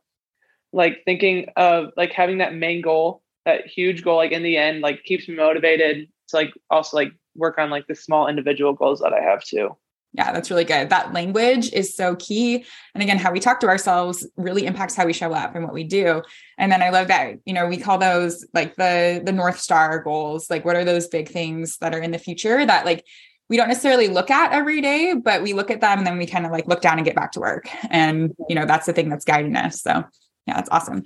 like 0.74 1.04
thinking 1.06 1.48
of 1.56 1.92
like 1.96 2.12
having 2.12 2.40
that 2.40 2.54
main 2.54 2.82
goal, 2.82 3.22
that 3.46 3.66
huge 3.66 4.04
goal, 4.04 4.18
like 4.18 4.32
in 4.34 4.44
the 4.44 4.58
end, 4.58 4.82
like 4.82 5.04
keeps 5.04 5.28
me 5.28 5.36
motivated 5.36 6.08
to 6.30 6.36
like 6.36 6.54
also 6.70 6.98
like 6.98 7.14
work 7.36 7.58
on 7.58 7.70
like 7.70 7.88
the 7.88 7.96
small 7.96 8.28
individual 8.28 8.74
goals 8.74 9.00
that 9.00 9.14
I 9.14 9.22
have 9.22 9.44
too. 9.44 9.76
Yeah, 10.14 10.34
that's 10.34 10.50
really 10.50 10.66
good. 10.66 10.90
That 10.90 11.14
language 11.14 11.72
is 11.72 11.96
so 11.96 12.16
key. 12.18 12.66
And 12.94 13.02
again, 13.02 13.18
how 13.18 13.32
we 13.32 13.40
talk 13.40 13.62
to 13.62 13.68
ourselves 13.68 14.28
really 14.36 14.66
impacts 14.66 14.94
how 14.94 15.06
we 15.06 15.14
show 15.14 15.32
up 15.34 15.56
and 15.56 15.64
what 15.64 15.74
we 15.74 15.86
do. 15.86 16.22
And 16.58 16.70
then 16.70 16.82
I 16.82 16.90
love 16.90 17.08
that, 17.08 17.36
you 17.46 17.54
know, 17.54 17.66
we 17.68 17.78
call 17.78 17.98
those 17.98 18.46
like 18.54 18.76
the 18.76 19.22
the 19.24 19.32
North 19.32 19.60
Star 19.60 20.00
goals. 20.00 20.50
Like 20.50 20.66
what 20.66 20.76
are 20.76 20.84
those 20.84 21.08
big 21.08 21.30
things 21.30 21.78
that 21.78 21.96
are 21.96 22.02
in 22.02 22.12
the 22.12 22.18
future 22.18 22.66
that 22.66 22.86
like 22.86 23.06
we 23.48 23.56
don't 23.56 23.70
necessarily 23.70 24.10
look 24.10 24.30
at 24.30 24.52
every 24.52 24.82
day, 24.82 25.14
but 25.14 25.42
we 25.42 25.54
look 25.54 25.72
at 25.72 25.82
them 25.82 25.98
and 25.98 26.08
then 26.08 26.18
we 26.18 26.26
kind 26.26 26.46
of 26.46 26.52
like 26.52 26.68
look 26.68 26.82
down 26.82 26.98
and 26.98 27.06
get 27.06 27.16
back 27.16 27.32
to 27.34 27.40
work. 27.40 27.70
And 27.90 28.34
you 28.50 28.56
know, 28.56 28.66
that's 28.66 28.86
the 28.86 28.94
thing 28.94 29.08
that's 29.08 29.26
guiding 29.26 29.56
us. 29.56 29.82
So 29.82 30.04
yeah, 30.46 30.56
that's 30.56 30.70
awesome. 30.72 31.06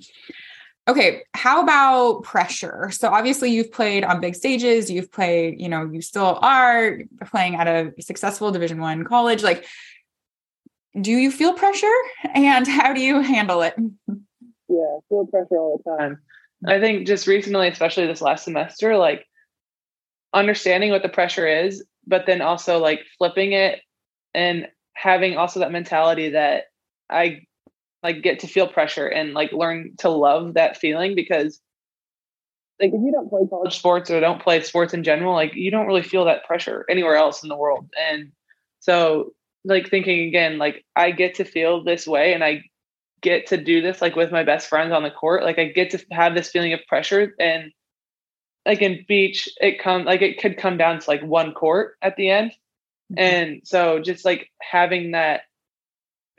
Okay, 0.88 1.22
how 1.34 1.62
about 1.62 2.22
pressure? 2.22 2.90
So 2.92 3.08
obviously 3.08 3.50
you've 3.50 3.72
played 3.72 4.04
on 4.04 4.20
big 4.20 4.36
stages, 4.36 4.88
you've 4.88 5.10
played, 5.10 5.60
you 5.60 5.68
know, 5.68 5.90
you 5.90 6.00
still 6.00 6.38
are 6.42 7.00
playing 7.26 7.56
at 7.56 7.66
a 7.66 7.92
successful 8.00 8.52
Division 8.52 8.80
1 8.80 9.04
college. 9.04 9.42
Like 9.42 9.66
do 11.00 11.12
you 11.12 11.30
feel 11.30 11.52
pressure 11.52 11.92
and 12.34 12.66
how 12.66 12.92
do 12.92 13.00
you 13.00 13.20
handle 13.20 13.62
it? 13.62 13.74
Yeah, 14.68 14.98
feel 15.08 15.26
pressure 15.26 15.56
all 15.56 15.80
the 15.84 15.96
time. 15.96 16.12
Mm-hmm. 16.64 16.68
I 16.70 16.80
think 16.80 17.06
just 17.06 17.26
recently, 17.26 17.68
especially 17.68 18.06
this 18.06 18.22
last 18.22 18.44
semester, 18.44 18.96
like 18.96 19.26
understanding 20.32 20.90
what 20.90 21.02
the 21.02 21.08
pressure 21.08 21.46
is, 21.46 21.84
but 22.06 22.26
then 22.26 22.40
also 22.40 22.78
like 22.78 23.00
flipping 23.18 23.52
it 23.52 23.80
and 24.34 24.68
having 24.94 25.36
also 25.36 25.60
that 25.60 25.72
mentality 25.72 26.30
that 26.30 26.64
I 27.08 27.45
like 28.06 28.22
get 28.22 28.38
to 28.38 28.46
feel 28.46 28.68
pressure 28.68 29.08
and 29.08 29.34
like 29.34 29.52
learn 29.52 29.92
to 29.98 30.08
love 30.08 30.54
that 30.54 30.76
feeling 30.76 31.16
because 31.16 31.60
like 32.80 32.92
if 32.92 33.00
you 33.02 33.10
don't 33.10 33.28
play 33.28 33.40
college 33.50 33.76
sports 33.76 34.12
or 34.12 34.20
don't 34.20 34.40
play 34.40 34.62
sports 34.62 34.94
in 34.94 35.02
general 35.02 35.34
like 35.34 35.54
you 35.56 35.72
don't 35.72 35.88
really 35.88 36.04
feel 36.04 36.24
that 36.24 36.44
pressure 36.44 36.86
anywhere 36.88 37.16
else 37.16 37.42
in 37.42 37.48
the 37.48 37.56
world 37.56 37.88
and 38.00 38.30
so 38.78 39.32
like 39.64 39.90
thinking 39.90 40.28
again 40.28 40.56
like 40.56 40.84
i 40.94 41.10
get 41.10 41.34
to 41.34 41.44
feel 41.44 41.82
this 41.82 42.06
way 42.06 42.32
and 42.32 42.44
i 42.44 42.62
get 43.22 43.48
to 43.48 43.56
do 43.56 43.82
this 43.82 44.00
like 44.00 44.14
with 44.14 44.30
my 44.30 44.44
best 44.44 44.68
friends 44.68 44.92
on 44.92 45.02
the 45.02 45.10
court 45.10 45.42
like 45.42 45.58
i 45.58 45.64
get 45.64 45.90
to 45.90 45.98
have 46.12 46.36
this 46.36 46.50
feeling 46.50 46.72
of 46.72 46.80
pressure 46.86 47.34
and 47.40 47.72
like 48.64 48.82
in 48.82 49.04
beach 49.08 49.48
it 49.60 49.82
come 49.82 50.04
like 50.04 50.22
it 50.22 50.40
could 50.40 50.56
come 50.56 50.76
down 50.76 51.00
to 51.00 51.10
like 51.10 51.22
one 51.24 51.52
court 51.54 51.96
at 52.02 52.14
the 52.14 52.30
end 52.30 52.52
mm-hmm. 53.12 53.18
and 53.18 53.60
so 53.64 53.98
just 53.98 54.24
like 54.24 54.48
having 54.62 55.10
that 55.10 55.40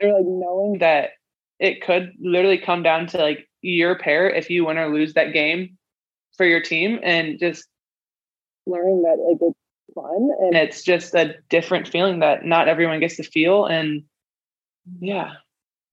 or 0.02 0.14
like 0.14 0.26
knowing 0.26 0.78
that 0.78 1.10
it 1.58 1.82
could 1.82 2.12
literally 2.20 2.58
come 2.58 2.82
down 2.82 3.06
to 3.08 3.18
like 3.18 3.48
your 3.62 3.98
pair 3.98 4.30
if 4.30 4.50
you 4.50 4.64
win 4.66 4.78
or 4.78 4.92
lose 4.92 5.14
that 5.14 5.32
game 5.32 5.76
for 6.36 6.46
your 6.46 6.60
team 6.60 7.00
and 7.02 7.38
just 7.38 7.66
learning 8.66 9.02
that 9.02 9.18
like 9.18 9.38
it's 9.40 9.94
fun 9.94 10.30
and 10.40 10.56
it's 10.56 10.82
just 10.82 11.14
a 11.14 11.34
different 11.48 11.88
feeling 11.88 12.20
that 12.20 12.44
not 12.44 12.68
everyone 12.68 13.00
gets 13.00 13.16
to 13.16 13.22
feel 13.22 13.66
and 13.66 14.04
yeah 15.00 15.32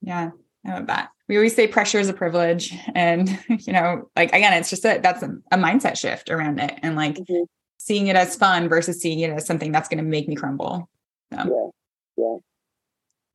yeah 0.02 0.30
i 0.66 0.74
love 0.74 0.88
that 0.88 1.10
we 1.28 1.36
always 1.36 1.56
say 1.56 1.68
pressure 1.68 2.00
is 2.00 2.10
a 2.10 2.14
privilege 2.14 2.74
and 2.94 3.40
you 3.50 3.74
know 3.74 4.10
like 4.16 4.30
again 4.30 4.54
it's 4.54 4.70
just 4.70 4.86
a 4.86 5.00
that's 5.02 5.24
a, 5.24 5.36
a 5.52 5.58
mindset 5.58 5.98
shift 5.98 6.30
around 6.30 6.60
it 6.60 6.78
and 6.84 6.96
like 6.96 7.16
mm-hmm. 7.16 7.44
seeing 7.78 8.08
it 8.08 8.16
as 8.16 8.36
fun 8.36 8.70
versus 8.70 9.02
seeing 9.02 9.20
it 9.20 9.32
as 9.32 9.46
something 9.46 9.72
that's 9.72 9.90
going 9.90 9.98
to 9.98 10.04
make 10.04 10.28
me 10.28 10.36
crumble 10.36 10.88
so. 11.34 11.72
yeah 12.18 12.24
yeah 12.24 12.38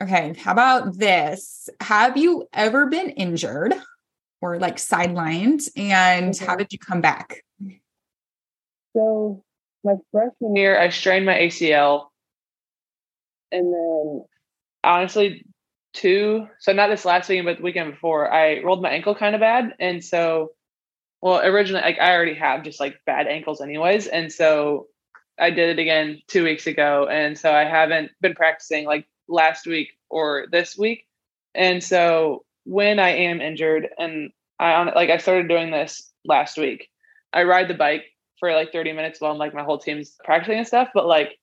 Okay, 0.02 0.34
how 0.38 0.52
about 0.52 0.96
this? 0.98 1.68
Have 1.80 2.16
you 2.16 2.48
ever 2.54 2.86
been 2.86 3.10
injured 3.10 3.74
or 4.40 4.58
like 4.58 4.76
sidelined 4.76 5.68
and 5.76 6.34
okay. 6.34 6.44
how 6.44 6.52
mm-hmm. 6.52 6.58
did 6.58 6.72
you 6.72 6.78
come 6.78 7.00
back? 7.02 7.44
So, 8.96 9.44
my 9.84 9.94
freshman 10.10 10.56
year, 10.56 10.78
I 10.78 10.88
strained 10.88 11.26
my 11.26 11.34
ACL. 11.34 12.06
And 13.52 13.72
then, 13.72 14.24
honestly, 14.82 15.44
two, 15.92 16.46
so 16.58 16.72
not 16.72 16.88
this 16.88 17.04
last 17.04 17.28
weekend, 17.28 17.46
but 17.46 17.58
the 17.58 17.62
weekend 17.62 17.92
before, 17.92 18.32
I 18.32 18.62
rolled 18.62 18.82
my 18.82 18.90
ankle 18.90 19.14
kind 19.14 19.34
of 19.34 19.40
bad. 19.40 19.74
And 19.78 20.04
so, 20.04 20.52
well, 21.20 21.40
originally, 21.40 21.82
like 21.82 21.98
I 22.00 22.14
already 22.14 22.34
have 22.34 22.64
just 22.64 22.80
like 22.80 22.96
bad 23.04 23.26
ankles, 23.26 23.60
anyways. 23.60 24.06
And 24.06 24.32
so, 24.32 24.86
I 25.38 25.50
did 25.50 25.70
it 25.70 25.78
again 25.78 26.20
two 26.26 26.44
weeks 26.44 26.66
ago. 26.66 27.06
And 27.10 27.38
so, 27.38 27.52
I 27.52 27.64
haven't 27.64 28.12
been 28.20 28.34
practicing 28.34 28.86
like 28.86 29.06
last 29.30 29.66
week 29.66 29.92
or 30.08 30.46
this 30.50 30.76
week. 30.76 31.06
And 31.54 31.82
so 31.82 32.44
when 32.64 32.98
I 32.98 33.10
am 33.10 33.40
injured 33.40 33.88
and 33.98 34.30
I 34.58 34.74
on 34.74 34.86
like 34.94 35.10
I 35.10 35.16
started 35.16 35.48
doing 35.48 35.70
this 35.70 36.10
last 36.24 36.58
week. 36.58 36.88
I 37.32 37.44
ride 37.44 37.68
the 37.68 37.74
bike 37.74 38.04
for 38.38 38.52
like 38.52 38.72
30 38.72 38.92
minutes 38.92 39.20
while 39.20 39.32
I'm 39.32 39.38
like 39.38 39.54
my 39.54 39.62
whole 39.62 39.78
team's 39.78 40.16
practicing 40.24 40.58
and 40.58 40.66
stuff, 40.66 40.88
but 40.92 41.06
like 41.06 41.38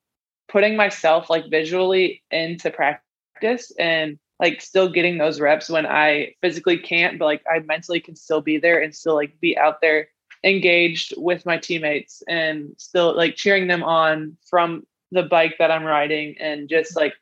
putting 0.47 0.75
myself 0.75 1.29
like 1.29 1.49
visually 1.49 2.23
into 2.31 2.69
practice 2.69 3.71
and 3.79 4.19
like 4.39 4.61
still 4.61 4.89
getting 4.89 5.17
those 5.17 5.39
reps 5.39 5.69
when 5.69 5.85
I 5.85 6.35
physically 6.41 6.77
can't, 6.77 7.17
but 7.17 7.25
like 7.25 7.43
I 7.51 7.59
mentally 7.59 7.99
can 7.99 8.15
still 8.15 8.41
be 8.41 8.57
there 8.57 8.81
and 8.81 8.93
still 8.93 9.15
like 9.15 9.39
be 9.39 9.57
out 9.57 9.81
there 9.81 10.09
engaged 10.43 11.13
with 11.17 11.45
my 11.45 11.57
teammates 11.57 12.21
and 12.27 12.73
still 12.77 13.15
like 13.15 13.35
cheering 13.35 13.67
them 13.67 13.83
on 13.83 14.37
from 14.47 14.85
the 15.11 15.23
bike 15.23 15.55
that 15.57 15.71
I'm 15.71 15.83
riding 15.83 16.35
and 16.39 16.69
just 16.69 16.95
like 16.95 17.13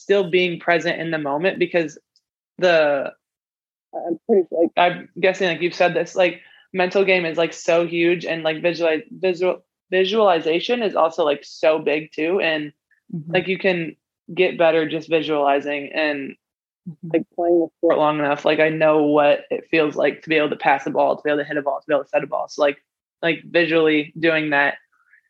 still 0.00 0.30
being 0.30 0.58
present 0.58 1.00
in 1.00 1.10
the 1.10 1.18
moment 1.18 1.58
because 1.58 1.98
the 2.58 3.12
I'm 3.94 4.18
pretty 4.26 4.46
like 4.50 4.70
I'm 4.76 5.08
guessing 5.20 5.48
like 5.48 5.60
you've 5.60 5.74
said 5.74 5.94
this 5.94 6.14
like 6.14 6.40
mental 6.72 7.04
game 7.04 7.26
is 7.26 7.36
like 7.36 7.52
so 7.52 7.86
huge 7.86 8.24
and 8.24 8.42
like 8.42 8.62
visualize 8.62 9.02
visual 9.10 9.64
visualization 9.90 10.82
is 10.82 10.94
also 10.94 11.24
like 11.24 11.44
so 11.44 11.78
big 11.78 12.12
too 12.12 12.40
and 12.40 12.72
mm-hmm. 13.14 13.32
like 13.32 13.48
you 13.48 13.58
can 13.58 13.96
get 14.32 14.56
better 14.56 14.88
just 14.88 15.08
visualizing 15.08 15.90
and 15.92 16.36
mm-hmm. 16.88 17.10
like 17.12 17.24
playing 17.34 17.60
the 17.60 17.68
sport 17.78 17.98
long 17.98 18.18
enough 18.20 18.44
like 18.44 18.60
I 18.60 18.68
know 18.68 19.02
what 19.02 19.40
it 19.50 19.68
feels 19.70 19.96
like 19.96 20.22
to 20.22 20.28
be 20.28 20.36
able 20.36 20.50
to 20.50 20.56
pass 20.56 20.86
a 20.86 20.90
ball 20.90 21.16
to 21.16 21.22
be 21.22 21.30
able 21.30 21.40
to 21.40 21.44
hit 21.44 21.56
a 21.56 21.62
ball 21.62 21.80
to 21.80 21.86
be 21.86 21.94
able 21.94 22.04
to 22.04 22.10
set 22.10 22.24
a 22.24 22.28
ball 22.28 22.48
so 22.48 22.62
like 22.62 22.78
like 23.22 23.42
visually 23.44 24.14
doing 24.18 24.50
that 24.50 24.74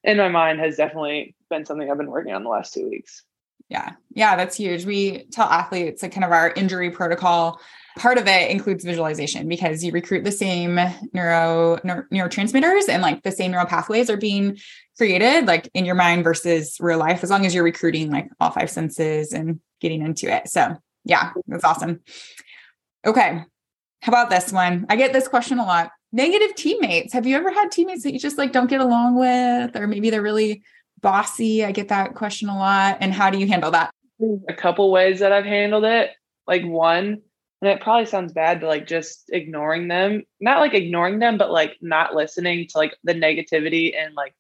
in 0.05 0.17
my 0.17 0.29
mind 0.29 0.61
has 0.61 0.77
definitely 0.77 1.35
been 1.49 1.65
something 1.65 1.91
I've 1.91 1.99
been 1.99 2.11
working 2.11 2.33
on 2.33 2.45
the 2.45 2.49
last 2.49 2.73
two 2.73 2.89
weeks. 2.89 3.23
Yeah. 3.71 3.93
Yeah, 4.13 4.37
that's 4.37 4.57
huge. 4.57 4.85
We 4.85 5.27
tell 5.31 5.47
athletes 5.47 6.03
like 6.03 6.13
kind 6.13 6.25
of 6.25 6.33
our 6.33 6.51
injury 6.51 6.91
protocol. 6.91 7.61
Part 7.97 8.19
of 8.19 8.27
it 8.27 8.51
includes 8.51 8.85
visualization 8.85 9.49
because 9.49 9.85
you 9.85 9.93
recruit 9.93 10.25
the 10.25 10.33
same 10.33 10.75
neuro, 11.13 11.79
neuro 11.85 12.05
neurotransmitters 12.13 12.89
and 12.89 13.01
like 13.01 13.23
the 13.23 13.31
same 13.31 13.53
neural 13.53 13.67
pathways 13.67 14.11
are 14.11 14.17
being 14.17 14.59
created 14.97 15.47
like 15.47 15.71
in 15.73 15.85
your 15.85 15.95
mind 15.95 16.25
versus 16.25 16.77
real 16.81 16.99
life 16.99 17.23
as 17.23 17.31
long 17.31 17.47
as 17.47 17.55
you're 17.55 17.65
recruiting 17.65 18.11
like 18.11 18.29
all 18.41 18.51
five 18.51 18.71
senses 18.71 19.33
and 19.33 19.61
getting 19.81 20.03
into 20.03 20.33
it. 20.33 20.49
So, 20.49 20.77
yeah, 21.05 21.33
that's 21.47 21.65
awesome. 21.65 22.01
Okay. 23.07 23.45
How 24.03 24.11
about 24.11 24.31
this 24.31 24.53
one? 24.53 24.87
I 24.89 24.97
get 24.97 25.13
this 25.13 25.29
question 25.29 25.59
a 25.59 25.65
lot. 25.65 25.91
Negative 26.13 26.55
teammates. 26.57 27.13
Have 27.13 27.27
you 27.27 27.37
ever 27.37 27.51
had 27.51 27.71
teammates 27.71 28.03
that 28.03 28.13
you 28.13 28.19
just 28.19 28.39
like 28.39 28.53
don't 28.53 28.69
get 28.69 28.81
along 28.81 29.17
with 29.17 29.77
or 29.77 29.87
maybe 29.87 30.11
they're 30.11 30.23
really 30.23 30.65
bossy? 31.01 31.65
I 31.65 31.73
get 31.73 31.89
that 31.89 32.15
question 32.15 32.49
a 32.49 32.57
lot. 32.57 32.99
And 33.01 33.13
how 33.13 33.31
do 33.31 33.39
you 33.39 33.47
handle 33.47 33.71
that? 33.71 33.93
A 34.49 34.55
couple 34.55 34.91
ways 34.91 35.21
that 35.21 35.33
I've 35.33 35.45
handled 35.45 35.85
it. 35.85 36.11
Like 36.47 36.65
one, 36.65 37.23
and 37.63 37.71
it 37.71 37.81
probably 37.81 38.07
sounds 38.07 38.33
bad, 38.33 38.61
but 38.61 38.69
like 38.69 38.87
just 38.87 39.25
ignoring 39.31 39.89
them, 39.89 40.23
not 40.41 40.61
like 40.61 40.75
ignoring 40.75 41.19
them, 41.19 41.37
but 41.37 41.51
like 41.51 41.77
not 41.83 42.15
listening 42.15 42.67
to 42.69 42.79
like 42.79 42.97
the 43.05 43.15
negativity 43.15 43.95
and 43.97 44.15
like 44.15 44.35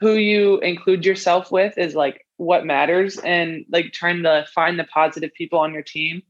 who 0.00 0.12
you 0.12 0.58
include 0.60 1.04
yourself 1.04 1.50
with 1.50 1.76
is 1.76 1.96
like 1.96 2.24
what 2.36 2.64
matters. 2.64 3.18
And 3.18 3.64
like 3.70 3.92
trying 3.92 4.22
to 4.22 4.46
find 4.54 4.78
the 4.78 4.84
positive 4.84 5.34
people 5.34 5.58
on 5.58 5.72
your 5.72 5.82
team 5.82 6.22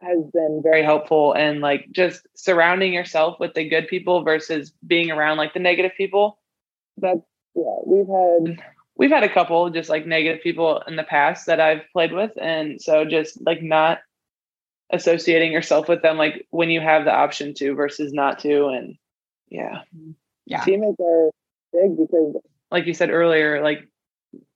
has 0.00 0.24
been 0.32 0.60
very 0.64 0.82
helpful. 0.82 1.34
And 1.34 1.60
like 1.60 1.86
just 1.92 2.26
surrounding 2.34 2.94
yourself 2.94 3.38
with 3.38 3.52
the 3.52 3.68
good 3.68 3.88
people 3.88 4.24
versus 4.24 4.72
being 4.86 5.10
around 5.10 5.36
like 5.36 5.52
the 5.52 5.60
negative 5.60 5.92
people. 5.96 6.38
That's 6.96 7.20
yeah, 7.54 7.76
we've 7.84 8.06
had 8.06 8.64
we've 8.96 9.10
had 9.10 9.24
a 9.24 9.32
couple 9.32 9.70
just 9.70 9.88
like 9.88 10.06
negative 10.06 10.42
people 10.42 10.82
in 10.86 10.96
the 10.96 11.02
past 11.02 11.46
that 11.46 11.60
I've 11.60 11.82
played 11.92 12.12
with. 12.12 12.32
And 12.40 12.80
so 12.80 13.04
just 13.04 13.40
like 13.44 13.62
not 13.62 14.00
associating 14.92 15.52
yourself 15.52 15.88
with 15.88 16.02
them 16.02 16.18
like 16.18 16.46
when 16.50 16.68
you 16.68 16.80
have 16.80 17.04
the 17.04 17.12
option 17.12 17.54
to 17.54 17.74
versus 17.74 18.12
not 18.12 18.38
to. 18.40 18.66
And 18.66 18.96
yeah. 19.48 19.82
Yeah. 20.46 20.64
Teammates 20.64 21.00
are 21.00 21.30
big 21.72 21.96
because 21.96 22.36
like 22.70 22.86
you 22.86 22.94
said 22.94 23.10
earlier, 23.10 23.62
like 23.62 23.88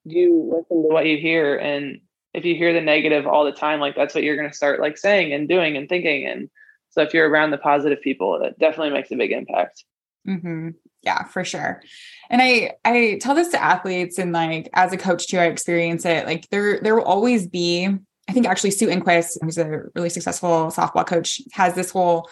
you 0.04 0.52
listen 0.54 0.82
to 0.82 0.88
what 0.88 1.06
you 1.06 1.16
hear 1.18 1.56
and 1.56 2.00
if 2.34 2.44
you 2.44 2.54
hear 2.54 2.74
the 2.74 2.82
negative 2.82 3.26
all 3.26 3.46
the 3.46 3.52
time, 3.52 3.80
like 3.80 3.96
that's 3.96 4.14
what 4.14 4.22
you're 4.22 4.36
gonna 4.36 4.52
start 4.52 4.80
like 4.80 4.98
saying 4.98 5.32
and 5.32 5.48
doing 5.48 5.76
and 5.76 5.88
thinking. 5.88 6.26
And 6.26 6.50
so 6.90 7.00
if 7.00 7.14
you're 7.14 7.28
around 7.28 7.50
the 7.50 7.58
positive 7.58 8.00
people, 8.02 8.38
that 8.40 8.58
definitely 8.58 8.90
makes 8.90 9.10
a 9.10 9.16
big 9.16 9.32
impact. 9.32 9.84
Mm-hmm. 10.28 10.70
Yeah, 11.06 11.22
for 11.22 11.44
sure. 11.44 11.80
And 12.28 12.42
I 12.42 12.72
I 12.84 13.18
tell 13.22 13.36
this 13.36 13.50
to 13.50 13.62
athletes 13.62 14.18
and 14.18 14.32
like 14.32 14.68
as 14.74 14.92
a 14.92 14.98
coach 14.98 15.28
too, 15.28 15.38
I 15.38 15.46
experience 15.46 16.04
it. 16.04 16.26
Like 16.26 16.48
there 16.50 16.80
there 16.80 16.96
will 16.96 17.04
always 17.04 17.46
be. 17.46 17.88
I 18.28 18.32
think 18.32 18.44
actually 18.44 18.72
Sue 18.72 18.88
Enquist 18.88 19.38
who's 19.40 19.56
a 19.56 19.84
really 19.94 20.08
successful 20.08 20.66
softball 20.66 21.06
coach, 21.06 21.40
has 21.52 21.74
this 21.74 21.92
whole 21.92 22.28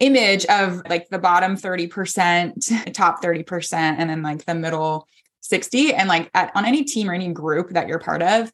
image 0.00 0.46
of 0.46 0.80
like 0.88 1.10
the 1.10 1.18
bottom 1.18 1.54
30%, 1.54 2.92
top 2.94 3.22
30%, 3.22 3.74
and 3.74 4.08
then 4.08 4.22
like 4.22 4.46
the 4.46 4.54
middle 4.54 5.06
60. 5.42 5.92
And 5.92 6.08
like 6.08 6.30
at, 6.32 6.50
on 6.54 6.64
any 6.64 6.84
team 6.84 7.10
or 7.10 7.12
any 7.12 7.30
group 7.30 7.70
that 7.70 7.88
you're 7.88 7.98
part 7.98 8.22
of, 8.22 8.50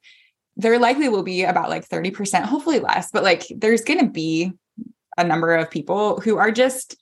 there 0.56 0.80
likely 0.80 1.08
will 1.08 1.22
be 1.22 1.44
about 1.44 1.68
like 1.68 1.88
30%, 1.88 2.42
hopefully 2.42 2.80
less, 2.80 3.12
but 3.12 3.22
like 3.22 3.44
there's 3.54 3.82
going 3.82 4.00
to 4.00 4.10
be 4.10 4.52
a 5.16 5.22
number 5.22 5.54
of 5.54 5.70
people 5.70 6.18
who 6.20 6.38
are 6.38 6.50
just 6.50 6.96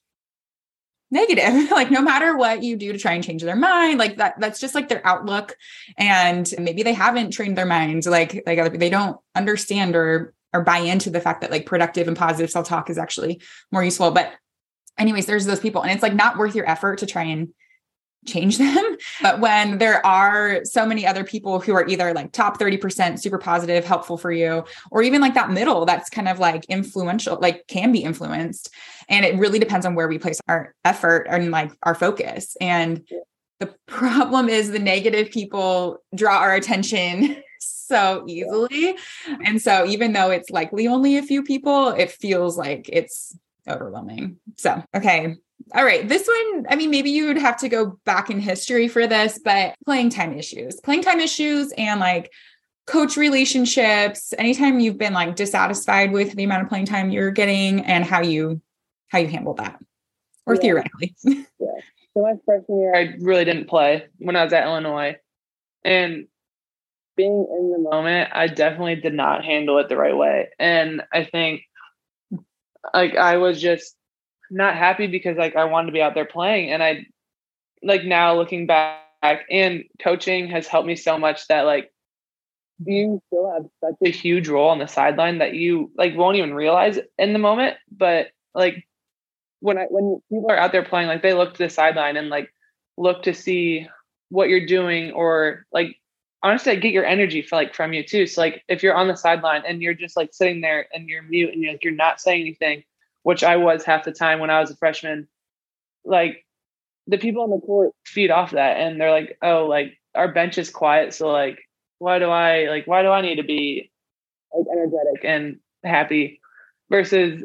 negative. 1.13 1.71
Like 1.83 1.91
no 1.91 2.03
matter 2.03 2.37
what 2.37 2.63
you 2.63 2.77
do 2.77 2.93
to 2.93 2.99
try 2.99 3.13
and 3.13 3.25
change 3.25 3.43
their 3.43 3.57
mind 3.57 3.99
like 3.99 4.17
that 4.19 4.39
that's 4.39 4.61
just 4.61 4.75
like 4.75 4.89
their 4.89 5.07
outlook. 5.07 5.57
And 5.97 6.53
maybe 6.59 6.83
they 6.83 6.93
haven't 6.93 7.31
trained 7.31 7.57
their 7.57 7.67
minds 7.67 8.07
like 8.07 8.43
like 8.47 8.79
they 8.79 8.91
don't 8.91 9.19
understand 9.35 9.95
or 9.95 10.35
or 10.53 10.63
buy 10.63 10.79
into 10.79 11.11
the 11.11 11.21
fact 11.21 11.41
that 11.41 11.51
like 11.51 11.67
productive 11.67 12.09
and 12.09 12.17
positive 12.17 12.51
self-talk 12.51 12.91
is 12.91 12.99
actually 12.99 13.41
more 13.71 13.83
useful. 13.85 14.11
But 14.11 14.33
anyways 14.99 15.27
there's 15.27 15.47
those 15.47 15.61
people. 15.61 15.83
And 15.83 15.93
it's 15.93 16.03
like 16.03 16.15
not 16.15 16.37
worth 16.37 16.55
your 16.55 16.69
effort 16.69 16.99
to 16.99 17.07
try 17.07 17.25
and 17.25 17.49
change 18.27 18.59
them. 18.59 18.97
But 19.21 19.41
when 19.41 19.79
there 19.79 20.05
are 20.05 20.65
so 20.65 20.85
many 20.87 21.07
other 21.07 21.25
people 21.25 21.61
who 21.61 21.75
are 21.75 21.87
either 21.87 22.13
like 22.13 22.33
top 22.33 22.59
30% 22.59 23.21
super 23.21 23.39
positive, 23.39 23.85
helpful 23.85 24.17
for 24.17 24.33
you, 24.33 24.65
or 24.91 25.03
even 25.03 25.21
like 25.21 25.35
that 25.35 25.51
middle 25.51 25.85
that's 25.87 26.11
kind 26.11 26.29
of 26.29 26.39
like 26.39 26.65
influential, 26.67 27.39
like 27.41 27.67
can 27.69 27.93
be 27.93 28.03
influenced. 28.03 28.71
And 29.09 29.25
it 29.25 29.37
really 29.39 29.59
depends 29.59 29.87
on 29.87 29.95
where 29.95 30.09
we 30.09 30.19
place 30.19 30.41
our 30.49 30.75
effort 30.85 31.27
and 31.29 31.51
like 31.51 31.73
our 31.83 31.95
focus. 31.95 32.57
And 32.61 33.07
the 33.61 33.75
problem 33.87 34.49
is 34.49 34.71
the 34.71 34.79
negative 34.79 35.31
people 35.31 35.99
draw 36.15 36.39
our 36.39 36.55
attention 36.55 37.37
so 37.61 38.25
easily. 38.27 38.97
And 39.45 39.63
so 39.63 39.87
even 39.87 40.13
though 40.13 40.31
it's 40.31 40.51
likely 40.51 40.89
only 40.89 41.17
a 41.17 41.23
few 41.23 41.43
people, 41.45 41.91
it 41.91 42.11
feels 42.11 42.59
like 42.59 42.89
it's 42.93 43.37
overwhelming. 43.69 44.39
So, 44.57 44.83
okay, 44.97 45.37
all 45.75 45.85
right. 45.85 46.09
This 46.09 46.27
one, 46.27 46.67
I 46.69 46.77
mean, 46.77 46.91
maybe 46.91 47.11
you 47.11 47.27
would 47.27 47.39
have 47.39 47.57
to 47.59 47.69
go 47.69 47.99
back 48.05 48.31
in 48.31 48.41
history 48.41 48.89
for 48.89 49.07
this, 49.07 49.41
but 49.43 49.75
playing 49.85 50.11
time 50.11 50.39
issues, 50.39 50.81
playing 50.81 51.03
time 51.03 51.21
issues 51.21 51.73
and 51.77 52.01
like 52.01 52.33
coach 52.87 53.17
relationships, 53.17 54.35
anytime 54.39 54.81
you've 54.81 54.99
been 54.99 55.13
like 55.13 55.37
dissatisfied 55.37 56.13
with 56.13 56.33
the 56.33 56.45
amount 56.45 56.63
of 56.63 56.69
playing 56.69 56.87
time 56.87 57.11
you're 57.11 57.31
getting 57.31 57.81
and 57.85 58.05
how 58.05 58.21
you 58.21 58.61
how 59.09 59.19
you 59.19 59.29
handle 59.29 59.55
that. 59.55 59.79
Or 60.47 60.55
yeah. 60.55 60.61
theoretically. 60.61 61.15
yeah. 61.25 61.81
So 62.15 62.23
my 62.23 62.35
freshman 62.45 62.81
year 62.81 62.95
I 62.95 63.15
really 63.21 63.45
didn't 63.45 63.69
play 63.69 64.07
when 64.19 64.37
I 64.37 64.45
was 64.45 64.53
at 64.53 64.65
Illinois. 64.65 65.17
And 65.85 66.27
being 67.17 67.47
in 67.51 67.73
the 67.73 67.79
moment, 67.79 68.31
I 68.33 68.47
definitely 68.47 68.97
did 68.97 69.15
not 69.15 69.45
handle 69.45 69.79
it 69.79 69.89
the 69.89 69.97
right 69.97 70.17
way. 70.17 70.49
And 70.59 71.03
I 71.13 71.25
think 71.25 71.63
like 72.93 73.17
I 73.17 73.37
was 73.37 73.61
just 73.61 73.97
not 74.53 74.77
happy 74.77 75.07
because 75.07 75.37
like 75.37 75.57
I 75.57 75.65
wanted 75.65 75.87
to 75.87 75.93
be 75.93 76.03
out 76.03 76.15
there 76.15 76.27
playing 76.27 76.71
and 76.71 76.83
I 76.83 77.07
like 77.83 78.05
now 78.05 78.37
looking 78.37 78.67
back 78.67 79.01
and 79.51 79.85
coaching 80.01 80.49
has 80.49 80.67
helped 80.67 80.87
me 80.87 80.95
so 80.95 81.19
much 81.19 81.49
that 81.49 81.63
like 81.63 81.91
you 82.85 83.21
still 83.29 83.51
have 83.53 83.65
such 83.83 83.97
a 84.05 84.11
huge 84.11 84.49
role 84.49 84.69
on 84.69 84.79
the 84.79 84.87
sideline 84.87 85.39
that 85.39 85.55
you 85.55 85.91
like 85.97 86.17
won't 86.17 86.37
even 86.37 86.53
realize 86.53 86.99
in 87.19 87.33
the 87.33 87.39
moment 87.39 87.77
but 87.91 88.29
like 88.55 88.87
when 89.61 89.79
I 89.79 89.85
when 89.89 90.21
people 90.29 90.51
are 90.51 90.59
out 90.59 90.73
there 90.73 90.85
playing 90.85 91.09
like 91.09 91.23
they 91.23 91.35
look 91.35 91.55
to 91.55 91.63
the 91.63 91.71
sideline 91.71 92.17
and 92.17 92.29
like 92.29 92.53
look 92.99 93.23
to 93.23 93.35
see 93.35 93.87
what 94.29 94.49
you're 94.49 94.67
doing 94.67 95.13
or 95.13 95.65
like 95.73 95.97
honestly 96.43 96.73
I 96.73 96.77
get 96.77 96.93
your 96.93 97.07
energy 97.07 97.41
for 97.41 97.57
like 97.57 97.75
from 97.75 97.93
you 97.93 98.05
too 98.05 98.27
so 98.27 98.41
like 98.41 98.63
if 98.69 98.83
you're 98.83 98.97
on 98.97 99.09
the 99.09 99.17
sideline 99.17 99.63
and 99.67 99.81
you're 99.81 99.95
just 99.95 100.17
like 100.17 100.35
sitting 100.35 100.61
there 100.61 100.89
and 100.93 101.09
you're 101.09 101.23
mute 101.23 101.55
and 101.55 101.63
you're 101.63 101.73
like 101.73 101.85
you're 101.85 101.95
not 101.95 102.21
saying 102.21 102.43
anything 102.43 102.83
which 103.23 103.45
I 103.45 103.57
was 103.57 103.85
half 103.85 104.05
the 104.05 104.13
time 104.13 104.41
when 104.41 104.51
I 104.51 104.61
was 104.61 104.71
a 104.71 104.77
freshman, 104.77 105.29
like 106.05 106.45
the 107.07 107.19
people 107.19 107.43
on 107.43 107.51
the 107.51 107.61
court 107.61 107.93
feed 108.07 108.31
off 108.31 108.53
that 108.53 108.79
and 108.79 109.01
they're 109.01 109.11
like, 109.11 109.37
oh, 109.43 109.67
like 109.67 109.99
our 110.15 110.33
bench 110.33 110.59
is 110.59 110.71
quiet. 110.71 111.15
So 111.15 111.31
like, 111.31 111.59
why 111.99 112.19
do 112.19 112.27
I 112.27 112.69
like 112.69 112.87
why 112.87 113.03
do 113.03 113.09
I 113.09 113.21
need 113.21 113.37
to 113.37 113.45
be 113.45 113.91
like 114.53 114.67
energetic 114.73 115.25
and 115.25 115.59
happy? 115.85 116.41
Versus 116.91 117.45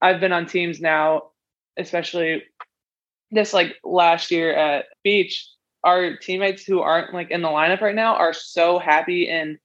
I've 0.00 0.20
been 0.20 0.32
on 0.32 0.46
teams 0.46 0.80
now, 0.80 1.30
especially 1.78 2.42
this 3.30 3.52
like 3.52 3.76
last 3.84 4.30
year 4.30 4.52
at 4.54 4.86
beach, 5.02 5.48
our 5.84 6.16
teammates 6.16 6.64
who 6.64 6.80
aren't 6.80 7.14
like 7.14 7.30
in 7.30 7.42
the 7.42 7.48
lineup 7.48 7.80
right 7.80 7.94
now 7.94 8.16
are 8.16 8.32
so 8.32 8.78
happy 8.78 9.28
and 9.28 9.58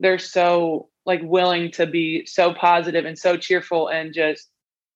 they're 0.00 0.18
so 0.18 0.88
like 1.06 1.20
willing 1.22 1.70
to 1.72 1.86
be 1.86 2.24
so 2.26 2.54
positive 2.54 3.04
and 3.04 3.18
so 3.18 3.36
cheerful 3.36 3.88
and 3.88 4.14
just 4.14 4.49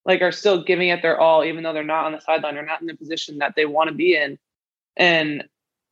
like 0.05 0.21
are 0.21 0.31
still 0.31 0.63
giving 0.63 0.89
it 0.89 1.01
their 1.01 1.19
all 1.19 1.43
even 1.43 1.63
though 1.63 1.73
they're 1.73 1.83
not 1.83 2.05
on 2.05 2.11
the 2.11 2.19
sideline 2.19 2.57
or 2.57 2.65
not 2.65 2.81
in 2.81 2.87
the 2.87 2.95
position 2.95 3.39
that 3.39 3.53
they 3.55 3.65
want 3.65 3.89
to 3.89 3.95
be 3.95 4.15
in. 4.15 4.37
And 4.95 5.45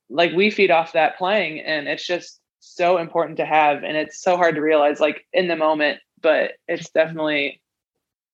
like 0.10 0.34
we 0.34 0.52
feed 0.52 0.72
off 0.72 0.94
that 0.94 1.18
playing 1.18 1.60
and 1.60 1.88
it's 1.88 2.06
just 2.06 2.40
so 2.60 2.98
important 2.98 3.38
to 3.38 3.46
have 3.46 3.84
and 3.84 3.98
it's 3.98 4.22
so 4.22 4.38
hard 4.38 4.56
to 4.56 4.62
realize 4.62 5.00
like 5.00 5.26
in 5.34 5.48
the 5.48 5.56
moment 5.56 6.00
but 6.22 6.54
it's 6.68 6.90
definitely 6.92 7.62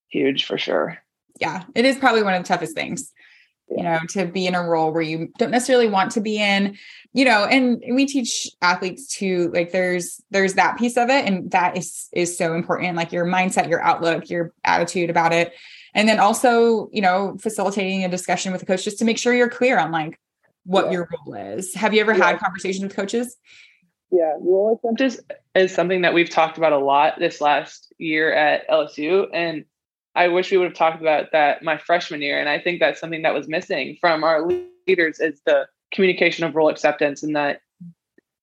huge 0.09 0.45
for 0.45 0.57
sure. 0.57 0.97
Yeah 1.39 1.63
it 1.73 1.85
is 1.85 1.97
probably 1.97 2.23
one 2.23 2.33
of 2.33 2.43
the 2.43 2.47
toughest 2.47 2.75
things 2.75 3.11
you 3.75 3.83
know 3.83 3.99
to 4.09 4.25
be 4.25 4.47
in 4.47 4.55
a 4.55 4.63
role 4.63 4.91
where 4.91 5.01
you 5.01 5.31
don't 5.37 5.51
necessarily 5.51 5.87
want 5.87 6.11
to 6.11 6.21
be 6.21 6.37
in 6.37 6.77
you 7.13 7.25
know 7.25 7.45
and 7.45 7.81
we 7.91 8.05
teach 8.05 8.47
athletes 8.61 9.07
to 9.07 9.51
like 9.53 9.71
there's 9.71 10.21
there's 10.31 10.55
that 10.55 10.77
piece 10.77 10.97
of 10.97 11.09
it 11.09 11.25
and 11.25 11.51
that 11.51 11.77
is 11.77 12.07
is 12.11 12.37
so 12.37 12.53
important 12.53 12.95
like 12.95 13.11
your 13.11 13.25
mindset 13.25 13.69
your 13.69 13.81
outlook 13.81 14.29
your 14.29 14.53
attitude 14.63 15.09
about 15.09 15.31
it 15.31 15.53
and 15.93 16.07
then 16.07 16.19
also 16.19 16.89
you 16.91 17.01
know 17.01 17.37
facilitating 17.39 18.03
a 18.03 18.09
discussion 18.09 18.51
with 18.51 18.61
the 18.61 18.67
coach 18.67 18.83
just 18.83 18.99
to 18.99 19.05
make 19.05 19.17
sure 19.17 19.33
you're 19.33 19.49
clear 19.49 19.79
on 19.79 19.91
like 19.91 20.19
what 20.65 20.85
yeah. 20.85 20.91
your 20.91 21.09
role 21.25 21.35
is 21.35 21.73
have 21.75 21.93
you 21.93 22.01
ever 22.01 22.13
yeah. 22.13 22.27
had 22.27 22.39
conversations 22.39 22.83
with 22.83 22.95
coaches 22.95 23.37
yeah 24.11 24.33
role 24.39 24.73
acceptance 24.73 25.19
is 25.55 25.73
something 25.73 26.01
that 26.01 26.13
we've 26.13 26.29
talked 26.29 26.57
about 26.57 26.73
a 26.73 26.77
lot 26.77 27.19
this 27.19 27.39
last 27.39 27.93
year 27.97 28.33
at 28.33 28.67
lsu 28.69 29.27
and 29.33 29.65
I 30.15 30.27
wish 30.27 30.51
we 30.51 30.57
would 30.57 30.69
have 30.69 30.77
talked 30.77 31.01
about 31.01 31.31
that 31.31 31.63
my 31.63 31.77
freshman 31.77 32.21
year. 32.21 32.39
And 32.39 32.49
I 32.49 32.59
think 32.59 32.79
that's 32.79 32.99
something 32.99 33.21
that 33.21 33.33
was 33.33 33.47
missing 33.47 33.97
from 34.01 34.23
our 34.23 34.47
leaders 34.87 35.19
is 35.19 35.41
the 35.45 35.67
communication 35.93 36.45
of 36.45 36.55
role 36.55 36.69
acceptance 36.69 37.23
and 37.23 37.35
that 37.35 37.61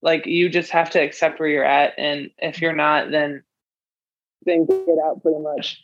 like 0.02 0.26
you 0.26 0.48
just 0.48 0.70
have 0.70 0.90
to 0.90 1.00
accept 1.00 1.40
where 1.40 1.48
you're 1.48 1.64
at. 1.64 1.94
And 1.98 2.30
if 2.38 2.60
you're 2.60 2.74
not, 2.74 3.10
then 3.10 3.42
then 4.44 4.66
get 4.66 4.98
out 5.04 5.22
pretty 5.22 5.40
much. 5.40 5.82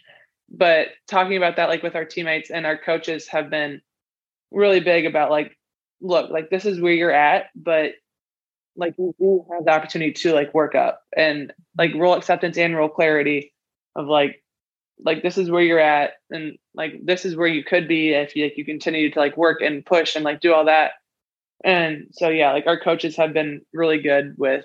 But 0.48 0.88
talking 1.08 1.36
about 1.36 1.56
that 1.56 1.68
like 1.68 1.82
with 1.82 1.96
our 1.96 2.04
teammates 2.04 2.50
and 2.50 2.66
our 2.66 2.78
coaches 2.78 3.26
have 3.28 3.50
been 3.50 3.80
really 4.50 4.80
big 4.80 5.06
about 5.06 5.30
like, 5.30 5.58
look, 6.00 6.30
like 6.30 6.50
this 6.50 6.64
is 6.64 6.80
where 6.80 6.92
you're 6.92 7.10
at, 7.10 7.46
but 7.56 7.92
like 8.76 8.94
you 8.98 9.14
do 9.18 9.44
have 9.52 9.64
the 9.64 9.70
opportunity 9.70 10.12
to 10.12 10.32
like 10.32 10.54
work 10.54 10.74
up 10.74 11.02
and 11.16 11.52
like 11.76 11.94
role 11.94 12.14
acceptance 12.14 12.56
and 12.56 12.76
role 12.76 12.88
clarity 12.88 13.52
of 13.96 14.06
like 14.06 14.42
like 15.04 15.22
this 15.22 15.38
is 15.38 15.50
where 15.50 15.62
you're 15.62 15.78
at 15.78 16.12
and 16.30 16.56
like 16.74 16.94
this 17.02 17.24
is 17.24 17.36
where 17.36 17.48
you 17.48 17.64
could 17.64 17.88
be 17.88 18.10
if 18.10 18.36
you 18.36 18.44
like 18.44 18.56
you 18.56 18.64
continue 18.64 19.10
to 19.10 19.18
like 19.18 19.36
work 19.36 19.60
and 19.60 19.84
push 19.84 20.14
and 20.14 20.24
like 20.24 20.40
do 20.40 20.52
all 20.52 20.64
that. 20.64 20.92
And 21.64 22.06
so 22.12 22.28
yeah 22.28 22.52
like 22.52 22.66
our 22.66 22.78
coaches 22.78 23.16
have 23.16 23.32
been 23.32 23.62
really 23.72 24.00
good 24.00 24.34
with 24.38 24.64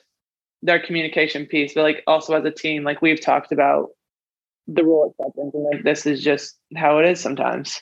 their 0.63 0.79
communication 0.79 1.45
piece 1.45 1.73
but 1.75 1.83
like 1.83 2.03
also 2.07 2.33
as 2.33 2.43
a 2.43 2.51
team 2.51 2.83
like 2.83 3.01
we've 3.01 3.21
talked 3.21 3.51
about 3.51 3.89
the 4.67 4.83
role 4.83 5.13
acceptance 5.19 5.53
and 5.53 5.63
like 5.63 5.83
this 5.83 6.05
is 6.05 6.23
just 6.23 6.57
how 6.75 6.97
it 6.99 7.05
is 7.05 7.19
sometimes. 7.19 7.81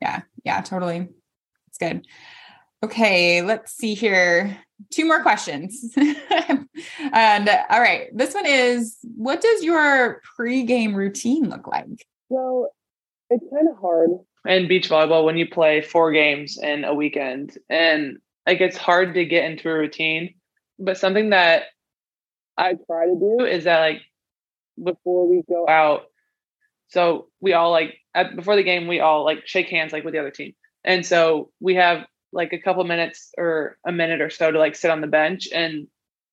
Yeah 0.00 0.22
yeah 0.44 0.60
totally. 0.60 1.08
It's 1.68 1.78
good. 1.78 2.06
Okay 2.84 3.42
let's 3.42 3.72
see 3.72 3.94
here. 3.94 4.56
Two 4.90 5.04
more 5.04 5.22
questions. 5.22 5.94
and 7.12 7.48
all 7.70 7.80
right, 7.80 8.08
this 8.14 8.34
one 8.34 8.46
is 8.46 8.96
what 9.16 9.40
does 9.40 9.62
your 9.62 10.20
pregame 10.38 10.94
routine 10.94 11.48
look 11.48 11.66
like? 11.66 12.06
Well, 12.28 12.70
it's 13.30 13.44
kind 13.52 13.68
of 13.68 13.78
hard. 13.78 14.10
In 14.46 14.68
beach 14.68 14.88
volleyball, 14.88 15.24
when 15.24 15.36
you 15.36 15.48
play 15.48 15.82
four 15.82 16.12
games 16.12 16.58
in 16.58 16.84
a 16.84 16.94
weekend, 16.94 17.58
and 17.68 18.18
like 18.46 18.60
it's 18.60 18.76
hard 18.76 19.14
to 19.14 19.24
get 19.24 19.44
into 19.44 19.68
a 19.68 19.74
routine 19.74 20.34
but 20.78 20.98
something 20.98 21.30
that 21.30 21.64
I 22.56 22.74
try 22.86 23.06
to 23.06 23.16
do 23.18 23.44
is 23.44 23.64
that 23.64 23.80
like 23.80 24.02
before 24.82 25.28
we 25.28 25.42
go 25.48 25.68
out, 25.68 26.04
so 26.88 27.28
we 27.40 27.52
all 27.52 27.70
like 27.70 27.96
at, 28.14 28.36
before 28.36 28.56
the 28.56 28.62
game 28.62 28.86
we 28.86 29.00
all 29.00 29.24
like 29.24 29.46
shake 29.46 29.68
hands 29.68 29.92
like 29.92 30.04
with 30.04 30.14
the 30.14 30.20
other 30.20 30.30
team, 30.30 30.54
and 30.84 31.04
so 31.04 31.50
we 31.60 31.74
have 31.74 32.06
like 32.32 32.52
a 32.52 32.58
couple 32.58 32.84
minutes 32.84 33.32
or 33.38 33.78
a 33.86 33.92
minute 33.92 34.20
or 34.20 34.30
so 34.30 34.50
to 34.50 34.58
like 34.58 34.76
sit 34.76 34.90
on 34.90 35.00
the 35.00 35.06
bench 35.06 35.48
and 35.52 35.88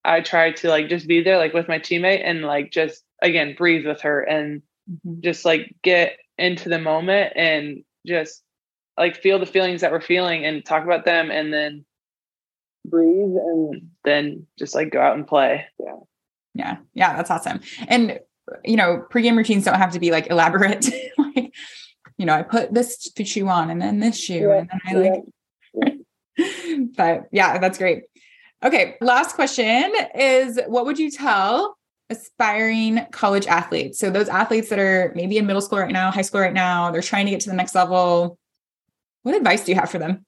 I 0.06 0.22
try 0.22 0.52
to 0.52 0.70
like 0.70 0.90
just 0.90 1.08
be 1.08 1.22
there 1.22 1.38
like 1.38 1.54
with 1.54 1.68
my 1.68 1.80
teammate 1.80 2.22
and 2.24 2.44
like 2.44 2.72
just 2.72 3.04
again 3.22 3.56
breathe 3.58 3.86
with 3.86 4.02
her 4.02 4.22
and 4.22 4.62
mm-hmm. 4.90 5.22
just 5.22 5.46
like 5.46 5.76
get 5.84 6.18
into 6.38 6.70
the 6.70 6.80
moment 6.80 7.34
and 7.36 7.84
just 8.06 8.44
like 8.98 9.16
feel 9.16 9.40
the 9.40 9.46
feelings 9.46 9.82
that 9.82 9.92
we're 9.92 10.02
feeling 10.02 10.46
and 10.46 10.66
talk 10.66 10.84
about 10.84 11.06
them 11.06 11.32
and 11.32 11.54
then 11.54 11.86
breathe 12.86 13.36
and 13.36 13.90
then 14.04 14.46
just 14.58 14.76
like 14.76 14.92
go 14.92 15.02
out 15.02 15.16
and 15.16 15.28
play. 15.28 15.66
Yeah. 15.80 15.96
Yeah. 16.54 16.78
Yeah. 16.94 17.16
That's 17.16 17.32
awesome. 17.32 17.60
And, 17.88 18.20
you 18.64 18.78
know, 18.78 19.06
pregame 19.12 19.36
routines 19.36 19.66
don't 19.66 19.76
have 19.76 19.92
to 19.94 20.00
be 20.00 20.12
like 20.12 20.30
elaborate. 20.30 20.90
like, 21.18 21.54
you 22.18 22.26
know, 22.26 22.34
I 22.34 22.44
put 22.44 22.74
this 22.74 23.12
shoe 23.26 23.48
on 23.50 23.70
and 23.70 23.82
then 23.82 24.00
this 24.00 24.18
shoe 24.18 24.50
yeah. 24.50 24.58
and 24.60 24.70
then 24.70 24.80
I 24.86 24.94
like, 24.94 25.24
yeah. 26.38 26.86
but 26.98 27.24
yeah, 27.32 27.58
that's 27.58 27.78
great. 27.78 28.04
Okay. 28.64 28.96
Last 29.02 29.36
question 29.36 29.92
is 30.16 30.60
what 30.68 30.86
would 30.86 30.98
you 30.98 31.12
tell 31.12 31.78
aspiring 32.10 33.06
college 33.12 33.48
athletes? 33.48 34.00
So 34.00 34.10
those 34.10 34.30
athletes 34.30 34.70
that 34.70 34.80
are 34.80 35.12
maybe 35.16 35.38
in 35.38 35.46
middle 35.46 35.62
school 35.62 35.80
right 35.80 35.92
now, 35.92 36.12
high 36.12 36.22
school 36.22 36.42
right 36.42 36.54
now, 36.54 36.92
they're 36.92 37.02
trying 37.02 37.26
to 37.26 37.32
get 37.32 37.42
to 37.42 37.50
the 37.50 37.56
next 37.56 37.76
level. 37.76 38.38
What 39.24 39.36
advice 39.36 39.66
do 39.66 39.72
you 39.72 39.80
have 39.80 39.90
for 39.90 39.98
them? 39.98 40.26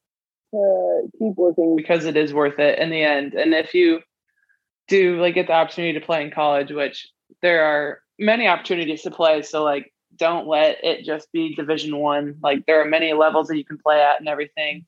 Uh, 0.53 1.07
keep 1.19 1.35
working 1.35 1.75
because 1.75 2.05
it 2.05 2.17
is 2.17 2.33
worth 2.33 2.57
it 2.59 2.79
in 2.79 2.89
the 2.89 3.01
end. 3.01 3.33
And 3.33 3.53
if 3.53 3.73
you 3.73 4.01
do 4.87 5.19
like 5.21 5.35
get 5.35 5.47
the 5.47 5.53
opportunity 5.53 5.99
to 5.99 6.05
play 6.05 6.23
in 6.23 6.31
college, 6.31 6.71
which 6.71 7.07
there 7.41 7.63
are 7.63 7.99
many 8.17 8.47
opportunities 8.47 9.03
to 9.03 9.11
play, 9.11 9.41
so 9.41 9.63
like 9.63 9.93
don't 10.15 10.47
let 10.47 10.83
it 10.83 11.05
just 11.05 11.31
be 11.31 11.53
division 11.55 11.97
one. 11.97 12.37
Like 12.41 12.65
there 12.65 12.81
are 12.81 12.85
many 12.85 13.13
levels 13.13 13.47
that 13.47 13.57
you 13.57 13.65
can 13.65 13.77
play 13.77 14.01
at 14.01 14.19
and 14.19 14.27
everything. 14.27 14.85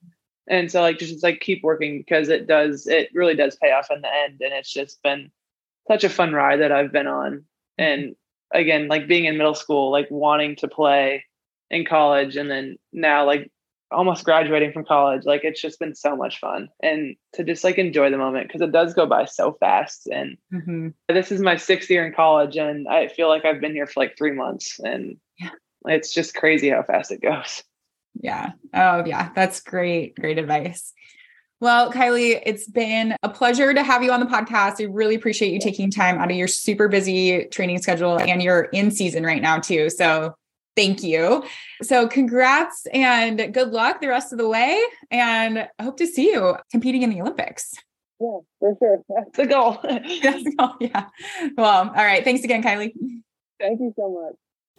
And 0.50 0.72
so 0.72 0.82
like 0.82 0.97
just 0.97 1.24
like 1.24 1.39
keep 1.39 1.64
working 1.64 2.00
because 2.00 2.28
it 2.30 2.47
does 2.47 2.88
it 2.88 3.10
really 3.14 3.36
does 3.36 3.56
pay 3.62 3.72
off 3.72 3.91
in 3.91 4.02
the 4.02 4.14
end. 4.14 4.41
And 4.41 4.54
it's 4.54 4.72
just 4.72 5.02
been 5.04 5.32
such 5.88 6.04
a 6.04 6.10
fun 6.10 6.34
ride 6.34 6.62
that 6.62 6.72
I've 6.72 6.91
been 6.91 7.08
on. 7.08 7.45
And 7.78 8.16
again, 8.54 8.88
like 8.88 9.08
being 9.08 9.26
in 9.26 9.38
middle 9.38 9.56
school, 9.56 9.91
like 9.91 10.08
wanting 10.10 10.56
to 10.58 10.68
play 10.68 11.24
in 11.70 11.86
college 11.86 12.36
and 12.36 12.50
then 12.50 12.78
now 12.91 13.26
like 13.26 13.52
almost 13.91 14.24
graduating 14.24 14.72
from 14.72 14.86
college 14.86 15.26
like 15.26 15.43
it's 15.43 15.62
just 15.62 15.80
been 15.80 15.95
so 15.95 16.16
much 16.16 16.39
fun 16.39 16.70
and 16.84 17.16
to 17.34 17.43
just 17.43 17.64
like 17.64 17.78
enjoy 17.78 18.10
the 18.10 18.18
moment 18.18 18.47
because 18.47 18.62
it 18.62 18.72
does 18.72 18.93
go 18.93 19.06
by 19.06 19.26
so 19.26 19.54
fast 19.60 20.08
and 20.08 20.38
mm-hmm. 20.54 20.89
this 21.08 21.32
is 21.32 21.41
my 21.41 21.56
sixth 21.56 21.89
year 21.89 22.06
in 22.06 22.14
college 22.14 22.56
and 22.56 22.88
i 22.88 23.08
feel 23.08 23.28
like 23.28 23.45
i've 23.45 23.62
been 23.62 23.74
here 23.74 23.88
for 23.88 24.00
like 24.00 24.16
three 24.16 24.32
months 24.32 24.80
and 24.84 25.18
yeah. 25.39 25.50
it's 25.86 26.14
just 26.14 26.36
crazy 26.36 26.70
how 26.70 26.84
fast 26.84 27.12
it 27.12 27.22
goes 27.22 27.64
yeah 28.22 28.51
oh 28.74 29.03
yeah 29.05 29.30
that's 29.36 29.62
great 29.62 30.16
great 30.16 30.38
advice 30.38 30.93
well, 31.62 31.91
Kylie, 31.91 32.41
it's 32.45 32.70
been 32.70 33.18
a 33.22 33.28
pleasure 33.28 33.74
to 33.74 33.84
have 33.84 34.01
you 34.01 34.14
on 34.14 34.22
the 34.22 34.26
podcast. 34.26 34.80
I 34.80 34.86
really 34.86 35.16
appreciate 35.16 35.51
you 35.51 35.60
taking 35.60 35.91
time 35.91 36.18
out 36.18 36.32
of 36.32 36.38
your 36.38 36.47
super 36.47 36.88
busy 36.88 37.47
training 37.51 37.82
schedule 37.82 38.18
and 38.18 38.41
you're 38.41 38.70
in 38.72 38.91
season 38.91 39.26
right 39.26 39.41
now 39.41 39.60
too. 39.60 39.89
So 39.89 40.36
Thank 40.80 41.03
you. 41.03 41.43
So, 41.82 42.07
congrats 42.07 42.88
and 42.93 43.53
good 43.53 43.72
luck 43.72 43.99
the 43.99 44.07
rest 44.07 44.32
of 44.32 44.38
the 44.38 44.47
way. 44.47 44.82
And 45.12 45.68
I 45.78 45.84
hope 45.84 45.97
to 45.97 46.07
see 46.07 46.32
you 46.32 46.55
competing 46.72 47.01
in 47.01 47.10
the 47.10 47.20
Olympics. 47.20 47.74
Yeah, 48.22 48.38
for 48.60 48.78
sure. 48.80 49.03
That's 49.10 49.36
the 49.36 49.45
goal. 49.45 49.78
That's 49.84 50.43
the 50.43 50.55
goal. 50.57 50.76
Yeah. 50.80 51.07
Well, 51.57 51.89
all 51.89 52.05
right. 52.05 52.24
Thanks 52.24 52.45
again, 52.45 52.64
Kylie. 52.64 52.93
Thank 53.60 53.82
you 53.82 53.93
so 53.97 54.10
much. 54.10 54.36